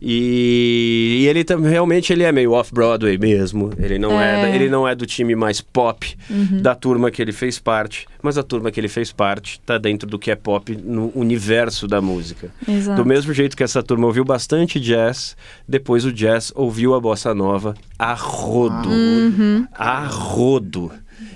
e, 0.00 1.20
e 1.22 1.28
ele 1.28 1.44
também 1.44 1.70
realmente 1.70 2.12
ele 2.12 2.24
é 2.24 2.32
meio 2.32 2.52
off-Broadway 2.52 3.16
mesmo. 3.16 3.70
Ele 3.78 3.98
não 3.98 4.20
é. 4.20 4.50
É. 4.50 4.54
ele 4.54 4.68
não 4.68 4.86
é 4.86 4.94
do 4.94 5.06
time 5.06 5.34
mais 5.34 5.60
pop 5.60 6.16
da 6.60 6.74
turma 6.74 7.10
que 7.10 7.22
ele 7.22 7.32
fez 7.32 7.58
parte, 7.58 8.06
mas 8.22 8.36
a 8.36 8.42
turma 8.42 8.70
que 8.70 8.80
ele 8.80 8.88
fez 8.88 9.12
parte 9.12 9.60
tá 9.64 9.78
dentro 9.78 10.08
do 10.08 10.18
que 10.18 10.30
é 10.30 10.34
pop 10.34 10.76
no 10.76 11.12
universo 11.14 11.86
da 11.86 12.00
música. 12.00 12.50
Exato. 12.66 13.02
Do 13.02 13.08
mesmo 13.08 13.32
jeito 13.32 13.56
que 13.56 13.62
essa 13.62 13.82
turma 13.82 14.06
ouviu 14.06 14.24
bastante 14.24 14.80
jazz, 14.80 15.36
depois 15.68 16.04
o 16.04 16.12
jazz 16.12 16.52
ouviu 16.54 16.94
a 16.94 17.00
bossa 17.00 17.34
nova 17.34 17.74
a 17.98 18.14
rodo. 18.14 18.88
Uhum. 18.88 19.66
A 19.72 20.06
rodo. 20.06 20.90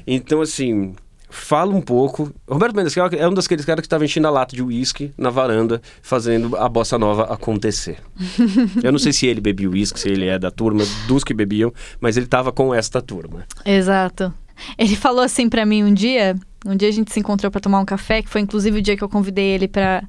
Então, 0.06 0.40
assim, 0.40 0.94
fala 1.36 1.74
um 1.74 1.80
pouco. 1.80 2.32
Roberto 2.48 2.74
Mendes 2.74 2.96
é 2.96 3.28
um 3.28 3.34
daqueles 3.34 3.64
caras 3.64 3.80
que 3.80 3.86
estava 3.86 4.04
enchendo 4.04 4.26
a 4.26 4.30
lata 4.30 4.56
de 4.56 4.62
uísque 4.62 5.12
na 5.16 5.30
varanda, 5.30 5.80
fazendo 6.02 6.56
a 6.56 6.68
bossa 6.68 6.98
nova 6.98 7.24
acontecer. 7.24 7.98
Eu 8.82 8.90
não 8.90 8.98
sei 8.98 9.12
se 9.12 9.26
ele 9.26 9.40
bebia 9.40 9.70
uísque, 9.70 10.00
se 10.00 10.08
ele 10.08 10.26
é 10.26 10.38
da 10.38 10.50
turma 10.50 10.84
dos 11.06 11.22
que 11.22 11.34
bebiam, 11.34 11.72
mas 12.00 12.16
ele 12.16 12.26
estava 12.26 12.50
com 12.50 12.74
esta 12.74 13.00
turma. 13.00 13.44
Exato. 13.64 14.32
Ele 14.78 14.96
falou 14.96 15.22
assim 15.22 15.48
pra 15.48 15.66
mim 15.66 15.84
um 15.84 15.92
dia, 15.92 16.34
um 16.64 16.74
dia 16.74 16.88
a 16.88 16.92
gente 16.92 17.12
se 17.12 17.20
encontrou 17.20 17.50
pra 17.50 17.60
tomar 17.60 17.80
um 17.80 17.84
café, 17.84 18.22
que 18.22 18.28
foi 18.28 18.40
inclusive 18.40 18.78
o 18.78 18.82
dia 18.82 18.96
que 18.96 19.04
eu 19.04 19.08
convidei 19.08 19.44
ele 19.44 19.68
pra 19.68 20.02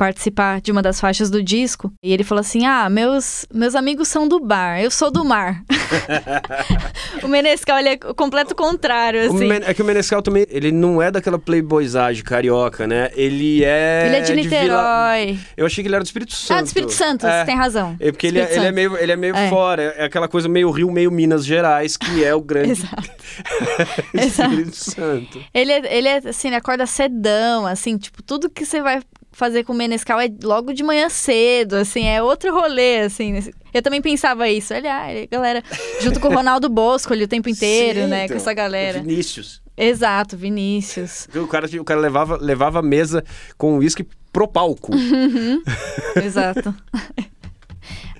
participar 0.00 0.62
de 0.62 0.72
uma 0.72 0.80
das 0.80 0.98
faixas 0.98 1.28
do 1.28 1.42
disco. 1.42 1.92
E 2.02 2.10
ele 2.10 2.24
falou 2.24 2.40
assim: 2.40 2.64
"Ah, 2.64 2.88
meus 2.88 3.44
meus 3.52 3.74
amigos 3.74 4.08
são 4.08 4.26
do 4.26 4.40
bar, 4.40 4.80
eu 4.80 4.90
sou 4.90 5.10
do 5.10 5.22
mar". 5.26 5.62
o 7.22 7.28
Menescal 7.28 7.78
ele 7.78 7.88
é 7.90 7.98
o 8.08 8.14
completo 8.14 8.54
contrário 8.54 9.20
assim. 9.20 9.46
Men- 9.46 9.62
é 9.66 9.74
que 9.74 9.82
o 9.82 9.84
Menescal 9.84 10.22
também, 10.22 10.46
ele 10.48 10.72
não 10.72 11.02
é 11.02 11.10
daquela 11.10 11.38
playboyzagem 11.38 12.24
carioca, 12.24 12.86
né? 12.86 13.10
Ele 13.14 13.62
é... 13.62 14.06
ele 14.06 14.16
é 14.16 14.20
de 14.20 14.32
Vila- 14.32 14.42
Niterói. 14.42 15.38
Eu 15.56 15.66
achei 15.66 15.84
que 15.84 15.88
ele 15.88 15.94
era 15.96 16.02
do 16.02 16.06
Espírito 16.06 16.32
Santo. 16.32 16.58
Ah, 16.58 16.62
do 16.62 16.66
Espírito 16.66 16.92
Santo, 16.92 17.26
É. 17.26 17.40
você 17.40 17.44
tem 17.46 17.56
razão. 17.56 17.96
É 18.00 18.10
porque 18.10 18.26
ele 18.26 18.38
é, 18.40 18.56
ele 18.56 18.66
é 18.66 18.72
meio, 18.72 18.96
ele 18.96 19.12
é 19.12 19.16
meio 19.16 19.36
É. 19.36 19.48
fora, 19.50 19.82
é 19.98 20.04
aquela 20.06 20.28
coisa 20.28 20.48
meio 20.48 20.70
Rio, 20.70 20.90
meio 20.90 21.10
Minas 21.10 21.44
Gerais, 21.44 21.96
que 21.98 22.24
é 22.24 22.34
o 22.34 22.40
grande 22.40 22.70
Exato. 22.70 23.10
Espírito 24.14 24.76
Santo. 24.76 25.38
Ele 25.52 25.72
é, 25.72 25.96
ele 25.96 26.08
é 26.08 26.16
assim, 26.26 26.48
ele 26.48 26.56
acorda 26.56 26.86
cedão, 26.86 27.66
assim, 27.66 27.98
tipo, 27.98 28.22
tudo 28.22 28.48
que 28.48 28.64
você 28.64 28.80
vai 28.80 29.00
fazer 29.32 29.64
com 29.64 29.72
o 29.72 29.76
Menescal 29.76 30.20
é 30.20 30.28
logo 30.42 30.72
de 30.72 30.82
manhã 30.82 31.08
cedo, 31.08 31.74
assim, 31.76 32.06
é 32.06 32.22
outro 32.22 32.52
rolê, 32.52 33.00
assim. 33.00 33.38
Eu 33.72 33.82
também 33.82 34.02
pensava 34.02 34.48
isso. 34.48 34.74
Olha, 34.74 35.26
galera, 35.30 35.62
junto 36.00 36.20
com 36.20 36.28
o 36.28 36.34
Ronaldo 36.34 36.68
Bosco 36.68 37.12
ali 37.12 37.24
o 37.24 37.28
tempo 37.28 37.48
inteiro, 37.48 38.00
Sim, 38.00 38.06
né? 38.06 38.24
então, 38.24 38.36
com 38.36 38.42
essa 38.42 38.52
galera. 38.52 39.00
Vinícius. 39.00 39.62
Exato, 39.76 40.36
Vinícius. 40.36 41.26
O 41.34 41.46
cara, 41.46 41.66
o 41.66 41.84
cara 41.84 42.00
levava, 42.00 42.36
levava 42.36 42.80
a 42.80 42.82
mesa 42.82 43.24
com 43.56 43.78
uísque 43.78 44.06
pro 44.32 44.46
palco. 44.46 44.92
Exato. 46.22 46.74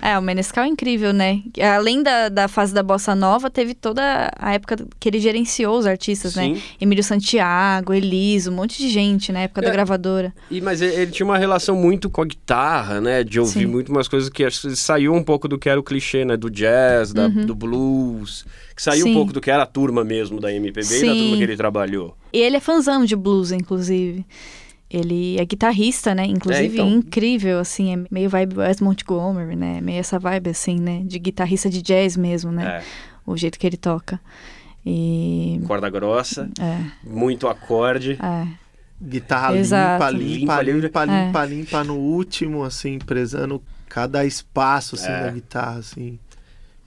É, 0.01 0.17
o 0.17 0.21
Menescal 0.21 0.63
é 0.63 0.67
incrível, 0.67 1.13
né? 1.13 1.41
Além 1.75 2.01
da, 2.01 2.27
da 2.27 2.47
fase 2.47 2.73
da 2.73 2.81
Bossa 2.81 3.13
Nova, 3.13 3.51
teve 3.51 3.75
toda 3.75 4.31
a 4.35 4.53
época 4.53 4.77
que 4.99 5.07
ele 5.07 5.19
gerenciou 5.19 5.77
os 5.77 5.85
artistas, 5.85 6.35
né? 6.35 6.55
Sim. 6.55 6.61
Emílio 6.81 7.03
Santiago, 7.03 7.93
Elise, 7.93 8.49
um 8.49 8.53
monte 8.53 8.79
de 8.79 8.89
gente 8.89 9.31
na 9.31 9.41
época 9.41 9.61
da 9.61 9.67
É. 9.69 9.71
gravadora. 9.71 10.33
E, 10.49 10.59
mas 10.59 10.81
ele, 10.81 11.11
tinha 11.11 11.25
uma 11.25 11.37
relação 11.37 11.75
muito 11.75 12.09
com 12.09 12.23
a 12.23 12.25
guitarra, 12.25 12.99
né? 12.99 13.23
De 13.23 13.39
ouvir 13.39 13.59
Sim. 13.61 13.65
muito 13.67 13.89
umas 13.91 14.07
coisas 14.07 14.27
que 14.29 14.43
acho 14.43 14.61
que 14.69 14.75
saiu 14.75 15.13
um 15.13 15.23
pouco 15.23 15.47
do 15.47 15.59
que 15.59 15.69
era 15.69 15.79
o 15.79 15.83
clichê, 15.83 16.25
né? 16.25 16.35
Do 16.35 16.49
jazz, 16.49 17.13
da- 17.13 17.27
do 17.27 17.53
blues. 17.53 18.43
Que 18.75 18.81
saiu 18.81 19.05
um 19.05 19.09
Uhum. 19.09 19.13
Sim. 19.13 19.17
pouco 19.19 19.33
do 19.33 19.39
que 19.41 19.51
era 19.51 19.61
a 19.63 19.67
turma 19.67 20.03
mesmo 20.03 20.39
da 20.39 20.51
MPB 20.51 20.97
e 20.97 21.05
da 21.05 21.13
turma 21.13 21.37
que 21.37 21.43
ele 21.43 21.55
trabalhou. 21.57 22.17
E 22.33 22.39
ele 22.39 22.57
é 22.57 22.59
fãzão 22.59 23.05
de 23.05 23.15
blues, 23.15 23.51
inclusive. 23.51 24.25
Ele 24.93 25.39
é 25.39 25.45
guitarrista, 25.45 26.13
né? 26.13 26.25
Inclusive, 26.25 26.73
então. 26.75 26.89
incrível, 26.89 27.59
assim. 27.59 27.93
É 27.93 28.03
meio 28.11 28.29
vibe 28.29 28.57
Wes 28.57 28.81
Montgomery, 28.81 29.55
né? 29.55 29.79
Meio 29.79 29.99
essa 29.99 30.19
vibe, 30.19 30.49
assim, 30.49 30.79
né? 30.79 31.01
De 31.05 31.17
guitarrista 31.17 31.69
de 31.69 31.81
jazz 31.81 32.17
mesmo, 32.17 32.51
né? 32.51 32.65
É, 32.65 32.83
O 33.25 33.37
jeito 33.37 33.57
que 33.57 33.65
ele 33.65 33.77
toca. 33.77 34.19
E... 34.85 35.61
corda 35.67 35.89
grossa, 35.89 36.49
É, 36.59 36.77
muito 37.03 37.47
acorde. 37.47 38.17
é. 38.21 38.47
Guitarra 39.03 39.57
Exato. 39.57 40.03
limpa, 40.03 40.11
limpa, 40.11 40.61
Limpa, 40.61 40.63
limpa, 40.63 41.05
limpa. 41.05 41.05
limpa, 41.05 41.45
limpa 41.45 41.83
no 41.83 41.95
último, 41.97 42.63
assim, 42.63 42.99
prezando 42.99 43.59
cada 43.89 44.23
espaço, 44.25 44.93
assim, 44.95 45.09
É. 45.09 45.21
da 45.21 45.29
guitarra, 45.31 45.79
assim. 45.79 46.19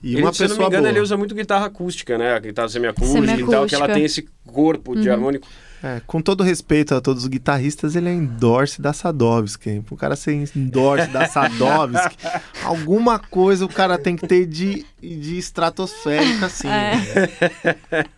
E 0.01 0.13
Ele, 0.13 0.21
uma 0.21 0.31
se 0.31 0.43
eu 0.43 0.47
não 0.47 0.55
pessoa 0.55 0.69
me 0.69 0.73
engano, 0.75 0.83
boa. 0.83 0.91
ele 0.93 0.99
usa 1.01 1.17
muito 1.17 1.35
guitarra 1.35 1.65
acústica, 1.65 2.17
né? 2.17 2.33
A 2.33 2.39
guitarra 2.39 2.69
semiacústica, 2.69 3.17
e 3.19 3.21
tal, 3.21 3.27
que 3.27 3.41
Semiacústica. 3.41 3.83
ela 3.83 3.93
tem 3.93 4.03
esse 4.05 4.27
corpo 4.45 4.95
de 4.95 5.07
Uhum. 5.09 5.13
harmônico. 5.15 5.47
É, 5.85 6.01
com 6.07 6.19
todo 6.19 6.43
respeito 6.43 6.95
a 6.95 6.99
todos 6.99 7.21
os 7.21 7.29
guitarristas, 7.29 7.95
ele 7.95 8.09
é 8.09 8.11
endorse 8.11 8.81
da 8.81 8.91
Sadovski. 8.91 9.83
O 9.91 9.95
cara 9.95 10.15
ser 10.15 10.33
endorse 10.55 11.07
da 11.09 11.27
Sadovski, 11.27 12.17
alguma 12.65 13.19
coisa 13.19 13.65
o 13.65 13.69
cara 13.69 13.95
tem 13.95 14.15
que 14.15 14.27
ter 14.27 14.47
de, 14.47 14.83
de 14.99 15.37
estratosférica, 15.37 16.47
assim. 16.47 16.67
É. 16.67 16.95
né? 17.91 18.05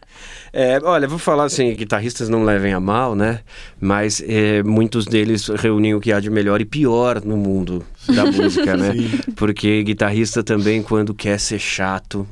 É, 0.51 0.79
olha, 0.81 1.07
vou 1.07 1.19
falar 1.19 1.43
assim, 1.43 1.75
guitarristas 1.75 2.29
não 2.29 2.43
levem 2.43 2.73
a 2.73 2.79
mal, 2.79 3.13
né? 3.13 3.41
Mas 3.79 4.23
é, 4.25 4.63
muitos 4.63 5.05
deles 5.05 5.47
reúnem 5.47 5.93
o 5.93 5.99
que 5.99 6.11
há 6.11 6.19
de 6.19 6.29
melhor 6.29 6.61
e 6.61 6.65
pior 6.65 7.21
no 7.23 7.37
mundo 7.37 7.85
da 8.07 8.25
música, 8.31 8.75
né? 8.75 8.93
Porque 9.35 9.83
guitarrista 9.83 10.43
também, 10.43 10.81
quando 10.81 11.13
quer 11.13 11.39
ser 11.39 11.59
chato, 11.59 12.27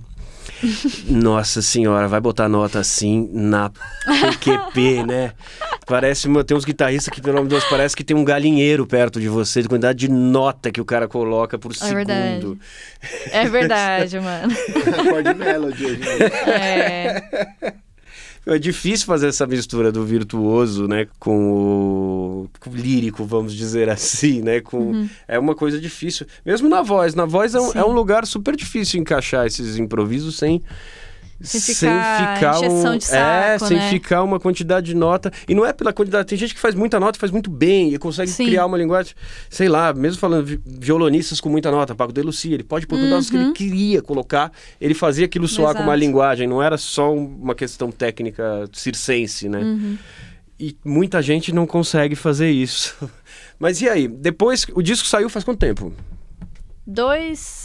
nossa 1.07 1.61
senhora, 1.61 2.07
vai 2.07 2.19
botar 2.19 2.47
nota 2.47 2.79
assim 2.79 3.29
na 3.31 3.71
PQP, 4.05 5.03
né? 5.07 5.33
Parece 5.85 6.27
tem 6.43 6.57
uns 6.57 6.65
guitarristas 6.65 7.13
que, 7.13 7.21
pelo 7.21 7.37
amor 7.37 7.47
de 7.47 7.55
Deus, 7.55 7.63
parece 7.65 7.95
que 7.95 8.03
tem 8.03 8.15
um 8.15 8.25
galinheiro 8.25 8.87
perto 8.87 9.19
de 9.19 9.29
você, 9.29 9.61
de 9.61 9.69
quantidade 9.69 9.99
de 9.99 10.09
nota 10.09 10.71
que 10.71 10.81
o 10.81 10.85
cara 10.85 11.07
coloca 11.07 11.59
por 11.59 11.75
segundo. 11.75 11.95
verdade. 11.95 12.57
É 13.31 13.47
verdade, 13.47 14.19
mano. 14.19 14.51
Acorde 14.99 15.33
melody 15.35 15.85
hoje. 15.85 16.01
É. 16.47 17.73
É 18.47 18.59
difícil 18.59 19.07
fazer 19.07 19.27
essa 19.27 19.47
mistura 19.47 19.91
do 19.91 20.05
virtuoso, 20.05 20.87
né, 20.87 21.07
com 21.19 21.51
o, 21.51 22.49
com 22.59 22.69
o 22.69 22.75
lírico, 22.75 23.25
vamos 23.25 23.53
dizer 23.53 23.89
assim, 23.89 24.41
né, 24.41 24.61
com 24.61 25.07
é 25.27 25.39
uma 25.39 25.55
coisa 25.55 25.79
difícil. 25.79 26.27
Mesmo 26.45 26.69
na 26.69 26.81
voz, 26.81 27.15
na 27.15 27.25
voz 27.25 27.55
é 27.55 27.59
um, 27.59 27.65
Uhum. 27.65 27.71
É 27.73 27.85
um 27.85 27.91
lugar 27.91 28.25
super 28.25 28.55
difícil 28.55 28.99
encaixar 28.99 29.45
esses 29.45 29.77
improvisos 29.77 30.37
sem 30.37 30.61
Sem 31.41 31.59
ficar 31.59 32.55
encheção 32.57 32.97
de 32.97 33.05
é, 33.05 33.57
saco, 33.57 33.67
sem 33.67 33.77
né? 33.77 33.89
ficar 33.89 34.23
uma 34.23 34.39
quantidade 34.39 34.85
de 34.87 34.95
nota. 34.95 35.31
E 35.47 35.53
não 35.53 35.65
é 35.65 35.73
pela 35.73 35.91
quantidade. 35.91 36.27
Tem 36.29 36.37
gente 36.37 36.53
que 36.55 36.59
faz 36.59 36.73
muita 36.73 36.99
nota 36.99 37.17
e 37.17 37.19
faz 37.19 37.31
muito 37.31 37.49
bem 37.49 37.93
e 37.93 37.97
consegue 37.97 38.31
Sim. 38.31 38.45
criar 38.45 38.65
uma 38.65 38.77
linguagem. 38.77 39.13
Sei 39.49 39.67
lá, 39.67 39.93
mesmo 39.93 40.19
falando 40.19 40.45
vi- 40.45 40.59
violonistas 40.65 41.41
com 41.41 41.49
muita 41.49 41.69
nota, 41.69 41.93
Paco 41.93 42.13
de 42.13 42.21
Lucia, 42.21 42.53
ele 42.53 42.63
pode 42.63 42.87
pôr 42.87 42.97
notas 42.97 43.29
que 43.29 43.35
ele 43.35 43.51
queria 43.51 44.01
colocar, 44.01 44.51
ele 44.79 44.93
fazia 44.93 45.25
aquilo 45.25 45.47
soar 45.47 45.73
com 45.75 45.81
uma 45.81 45.87
Uhum. 45.89 45.93
Exato. 45.93 45.99
linguagem, 46.05 46.47
não 46.47 46.63
era 46.63 46.77
só 46.77 47.13
um- 47.13 47.25
uma 47.41 47.53
questão 47.53 47.91
técnica 47.91 48.67
circense, 48.71 49.49
né? 49.49 49.59
Uhum. 49.59 49.97
E 50.57 50.77
muita 50.85 51.21
gente 51.21 51.51
não 51.53 51.67
consegue 51.67 52.15
fazer 52.15 52.49
isso. 52.49 52.95
Mas 53.59 53.81
e 53.81 53.89
aí? 53.89 54.07
Depois, 54.07 54.65
o 54.73 54.81
disco 54.81 55.05
saiu 55.05 55.29
faz 55.29 55.43
quanto 55.43 55.59
tempo? 55.59 55.91
Dois. 56.87 57.64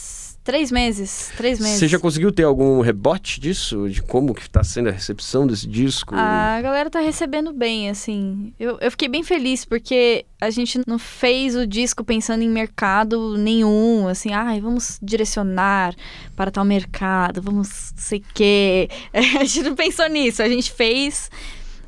Três 0.51 0.73
meses. 0.73 1.31
Três 1.37 1.61
meses. 1.61 1.79
Você 1.79 1.87
já 1.87 1.97
conseguiu 1.97 2.33
ter 2.33 2.43
algum 2.43 2.81
rebote 2.81 3.39
disso? 3.39 3.89
De 3.89 4.03
como 4.03 4.35
que 4.35 4.51
tá 4.51 4.65
sendo 4.65 4.89
a 4.89 4.93
recepção 4.93 5.47
desse 5.47 5.65
disco? 5.65 6.13
A 6.17 6.61
galera 6.61 6.91
tá 6.91 6.99
recebendo 6.99 7.53
bem, 7.53 7.89
assim. 7.89 8.53
Eu, 8.59 8.77
eu 8.81 8.91
fiquei 8.91 9.07
bem 9.07 9.23
feliz 9.23 9.65
porque 9.65 10.27
a 10.41 10.51
gente 10.51 10.81
não 10.89 10.99
fez 10.99 11.55
o 11.55 11.65
disco 11.65 12.03
pensando 12.03 12.43
em 12.43 12.49
mercado 12.49 13.37
nenhum, 13.37 14.09
assim, 14.09 14.33
ai, 14.33 14.61
vamos 14.61 14.99
direcionar 15.01 15.95
para 16.35 16.51
tal 16.51 16.65
mercado, 16.65 17.41
vamos 17.41 17.93
sei 17.95 18.19
o 18.19 18.25
quê. 18.35 18.89
A 19.15 19.45
gente 19.45 19.63
não 19.63 19.77
pensou 19.77 20.09
nisso, 20.09 20.43
a 20.43 20.49
gente 20.49 20.73
fez 20.73 21.31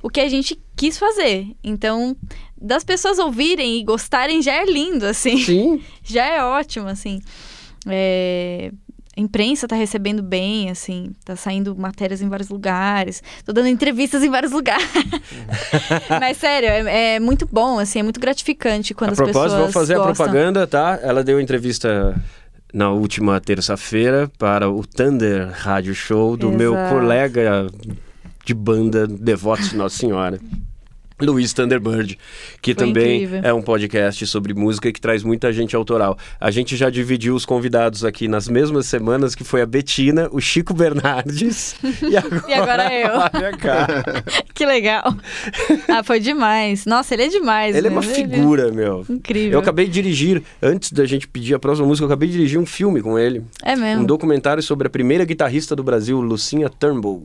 o 0.01 0.09
que 0.09 0.21
a 0.21 0.29
gente 0.29 0.57
quis 0.77 0.97
fazer. 0.99 1.49
Então, 1.65 2.17
das 2.57 2.85
pessoas 2.85 3.19
ouvirem 3.19 3.81
e 3.81 3.85
gostarem 3.85 4.41
já 4.41 4.53
é 4.53 4.65
lindo, 4.65 5.05
assim 5.05 5.39
Sim. 5.39 5.83
já 6.05 6.25
é 6.25 6.45
ótimo, 6.45 6.87
assim. 6.87 7.21
É, 7.87 8.71
A 9.17 9.21
imprensa 9.21 9.69
tá 9.69 9.77
recebendo 9.77 10.23
bem, 10.23 10.71
assim, 10.71 11.13
tá 11.25 11.37
saindo 11.37 11.77
matérias 11.77 12.23
em 12.23 12.29
vários 12.29 12.49
lugares, 12.49 13.23
tô 13.45 13.53
dando 13.53 13.69
entrevistas 13.69 14.23
em 14.23 14.31
vários 14.31 14.53
lugares. 14.53 14.87
Mas 16.21 16.37
sério, 16.39 16.69
é, 16.69 17.17
é 17.17 17.21
muito 17.21 17.47
bom, 17.51 17.79
assim, 17.79 17.99
é 17.99 18.03
muito 18.03 18.19
gratificante 18.21 18.95
quando 18.95 19.11
a 19.11 19.13
as 19.13 19.17
propósito, 19.17 19.43
pessoas 19.43 19.61
vou 19.63 19.73
fazer 19.73 19.95
a 19.95 19.99
gostam. 19.99 20.15
propaganda, 20.15 20.67
tá? 20.67 20.99
Ela 21.03 21.23
deu 21.23 21.39
entrevista 21.41 22.15
na 22.73 22.91
última 22.91 23.39
terça-feira 23.39 24.31
para 24.39 24.71
o 24.71 24.87
Thunder 24.87 25.51
Rádio 25.53 25.95
Show 25.95 26.37
do 26.39 26.51
meu 26.51 26.73
Exato. 26.73 26.95
colega 26.95 27.67
de 28.47 28.55
banda 28.55 29.07
Devotos 29.07 29.69
de 29.71 29.77
Nossa 29.77 29.99
Senhora. 29.99 30.41
Luiz 31.23 31.53
Thunderbird, 31.53 32.19
que 32.61 32.75
Foi 32.75 32.87
também 32.87 33.25
incrível. 33.25 33.41
é 33.43 33.53
um 33.55 33.63
podcast 33.63 34.27
sobre 34.27 34.53
música 34.55 34.93
que 34.93 35.01
traz 35.01 35.23
muita 35.23 35.53
gente 35.53 35.75
autoral. 35.77 36.19
A 36.41 36.51
gente 36.51 36.77
já 36.77 36.91
dividiu 36.91 37.35
os 37.35 37.45
convidados 37.45 38.05
aqui 38.05 38.29
nas 38.29 38.49
mesmas 38.49 38.87
semanas, 38.87 39.35
que 39.35 39.45
foi 39.45 39.63
a 39.63 39.67
Betina, 39.67 40.29
o 40.33 40.41
Chico 40.41 40.75
Bernardes 40.75 41.75
e 42.09 42.17
agora, 42.17 42.43
E 42.49 42.53
agora 42.53 42.95
eu. 42.95 43.13
Que 44.55 44.67
legal. 44.67 45.15
Ah, 45.89 46.03
foi 46.05 46.21
demais. 46.21 46.85
Nossa, 46.87 47.15
ele 47.15 47.25
é 47.25 47.29
demais. 47.29 47.75
Ele 47.75 47.87
é 47.87 47.91
né? 47.91 47.97
uma 47.97 48.03
figura, 48.03 48.71
meu. 48.71 49.05
Incrível. 49.09 49.53
Eu 49.53 49.59
acabei 49.61 49.87
de 49.87 49.93
dirigir, 49.93 50.43
antes 50.63 50.93
da 50.93 51.05
gente 51.05 51.27
pedir 51.27 51.55
a 51.55 51.59
próxima 51.59 51.87
música, 51.87 52.05
eu 52.05 52.07
acabei 52.09 52.29
de 52.29 52.35
dirigir 52.37 52.59
um 52.59 52.67
filme 52.67 53.01
com 53.01 53.19
ele. 53.19 53.43
É 53.65 53.75
Um 53.75 53.81
mesmo. 53.81 54.07
documentário 54.07 54.63
sobre 54.63 54.87
a 54.87 54.91
primeira 54.91 55.25
guitarrista 55.25 55.75
do 55.75 55.83
Brasil, 55.83 56.21
Lucinha 56.21 56.69
Turnbull, 56.69 57.23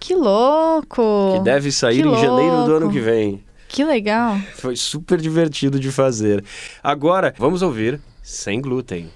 Que 0.00 0.14
louco. 0.14 1.34
que 1.36 1.44
deve 1.44 1.70
sair 1.70 2.02
que 2.02 2.08
em 2.08 2.18
janeiro 2.18 2.64
do 2.64 2.74
ano 2.74 2.90
que 2.90 2.98
vem. 2.98 3.44
Que 3.68 3.84
legal. 3.84 4.36
Foi 4.56 4.74
super 4.74 5.20
divertido 5.20 5.78
de 5.78 5.92
fazer. 5.92 6.42
Agora, 6.82 7.32
vamos 7.38 7.62
ouvir 7.62 8.00
Sem 8.22 8.60
Glúten. 8.60 9.08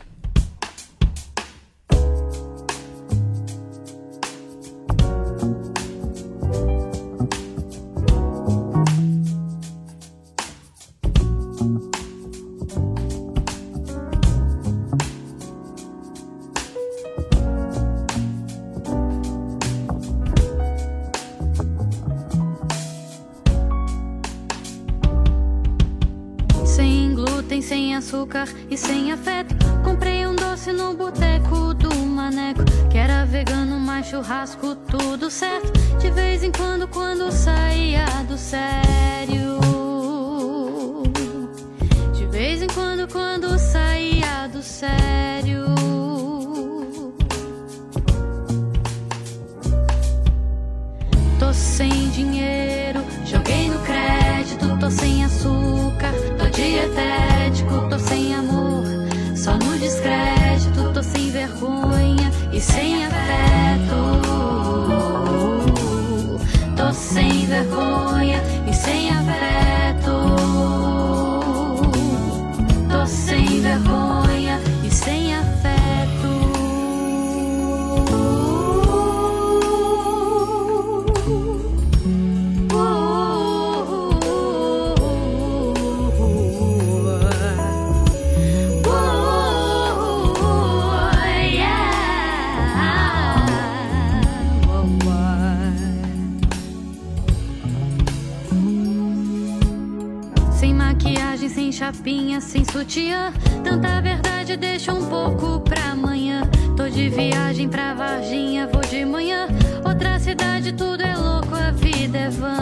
Sutiã. 102.75 103.33
Tanta 103.62 104.01
verdade 104.01 104.57
deixa 104.57 104.93
um 104.93 105.07
pouco 105.07 105.61
pra 105.61 105.93
amanhã. 105.93 106.43
Tô 106.77 106.89
de 106.89 107.09
viagem 107.09 107.68
pra 107.68 107.95
Varginha, 107.95 108.66
vou 108.66 108.83
de 108.83 109.05
manhã. 109.05 109.47
Outra 109.87 110.18
cidade, 110.18 110.72
tudo 110.72 111.01
é 111.01 111.16
louco, 111.16 111.55
a 111.55 111.70
vida 111.70 112.18
é 112.18 112.31
vã. 112.31 112.59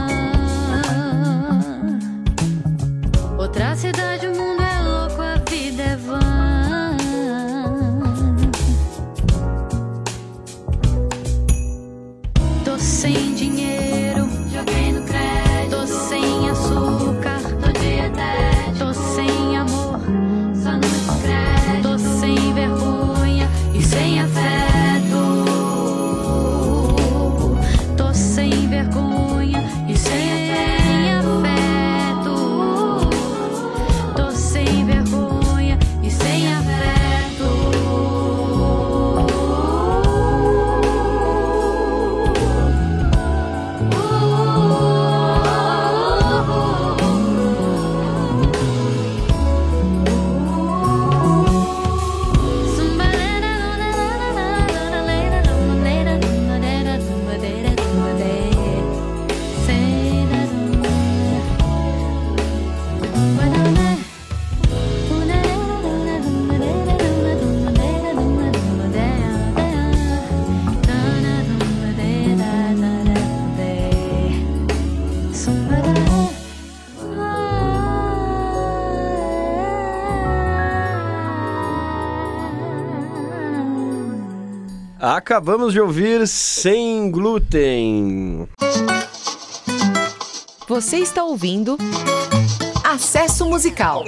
Outra 3.38 3.74
cidade, 3.74 4.26
o 4.26 4.36
mundo 4.36 4.51
Acabamos 85.04 85.72
de 85.72 85.80
ouvir 85.80 86.28
Sem 86.28 87.10
Glúten. 87.10 88.48
Você 90.68 90.98
está 90.98 91.24
ouvindo 91.24 91.76
Acesso 92.84 93.44
Musical 93.46 94.04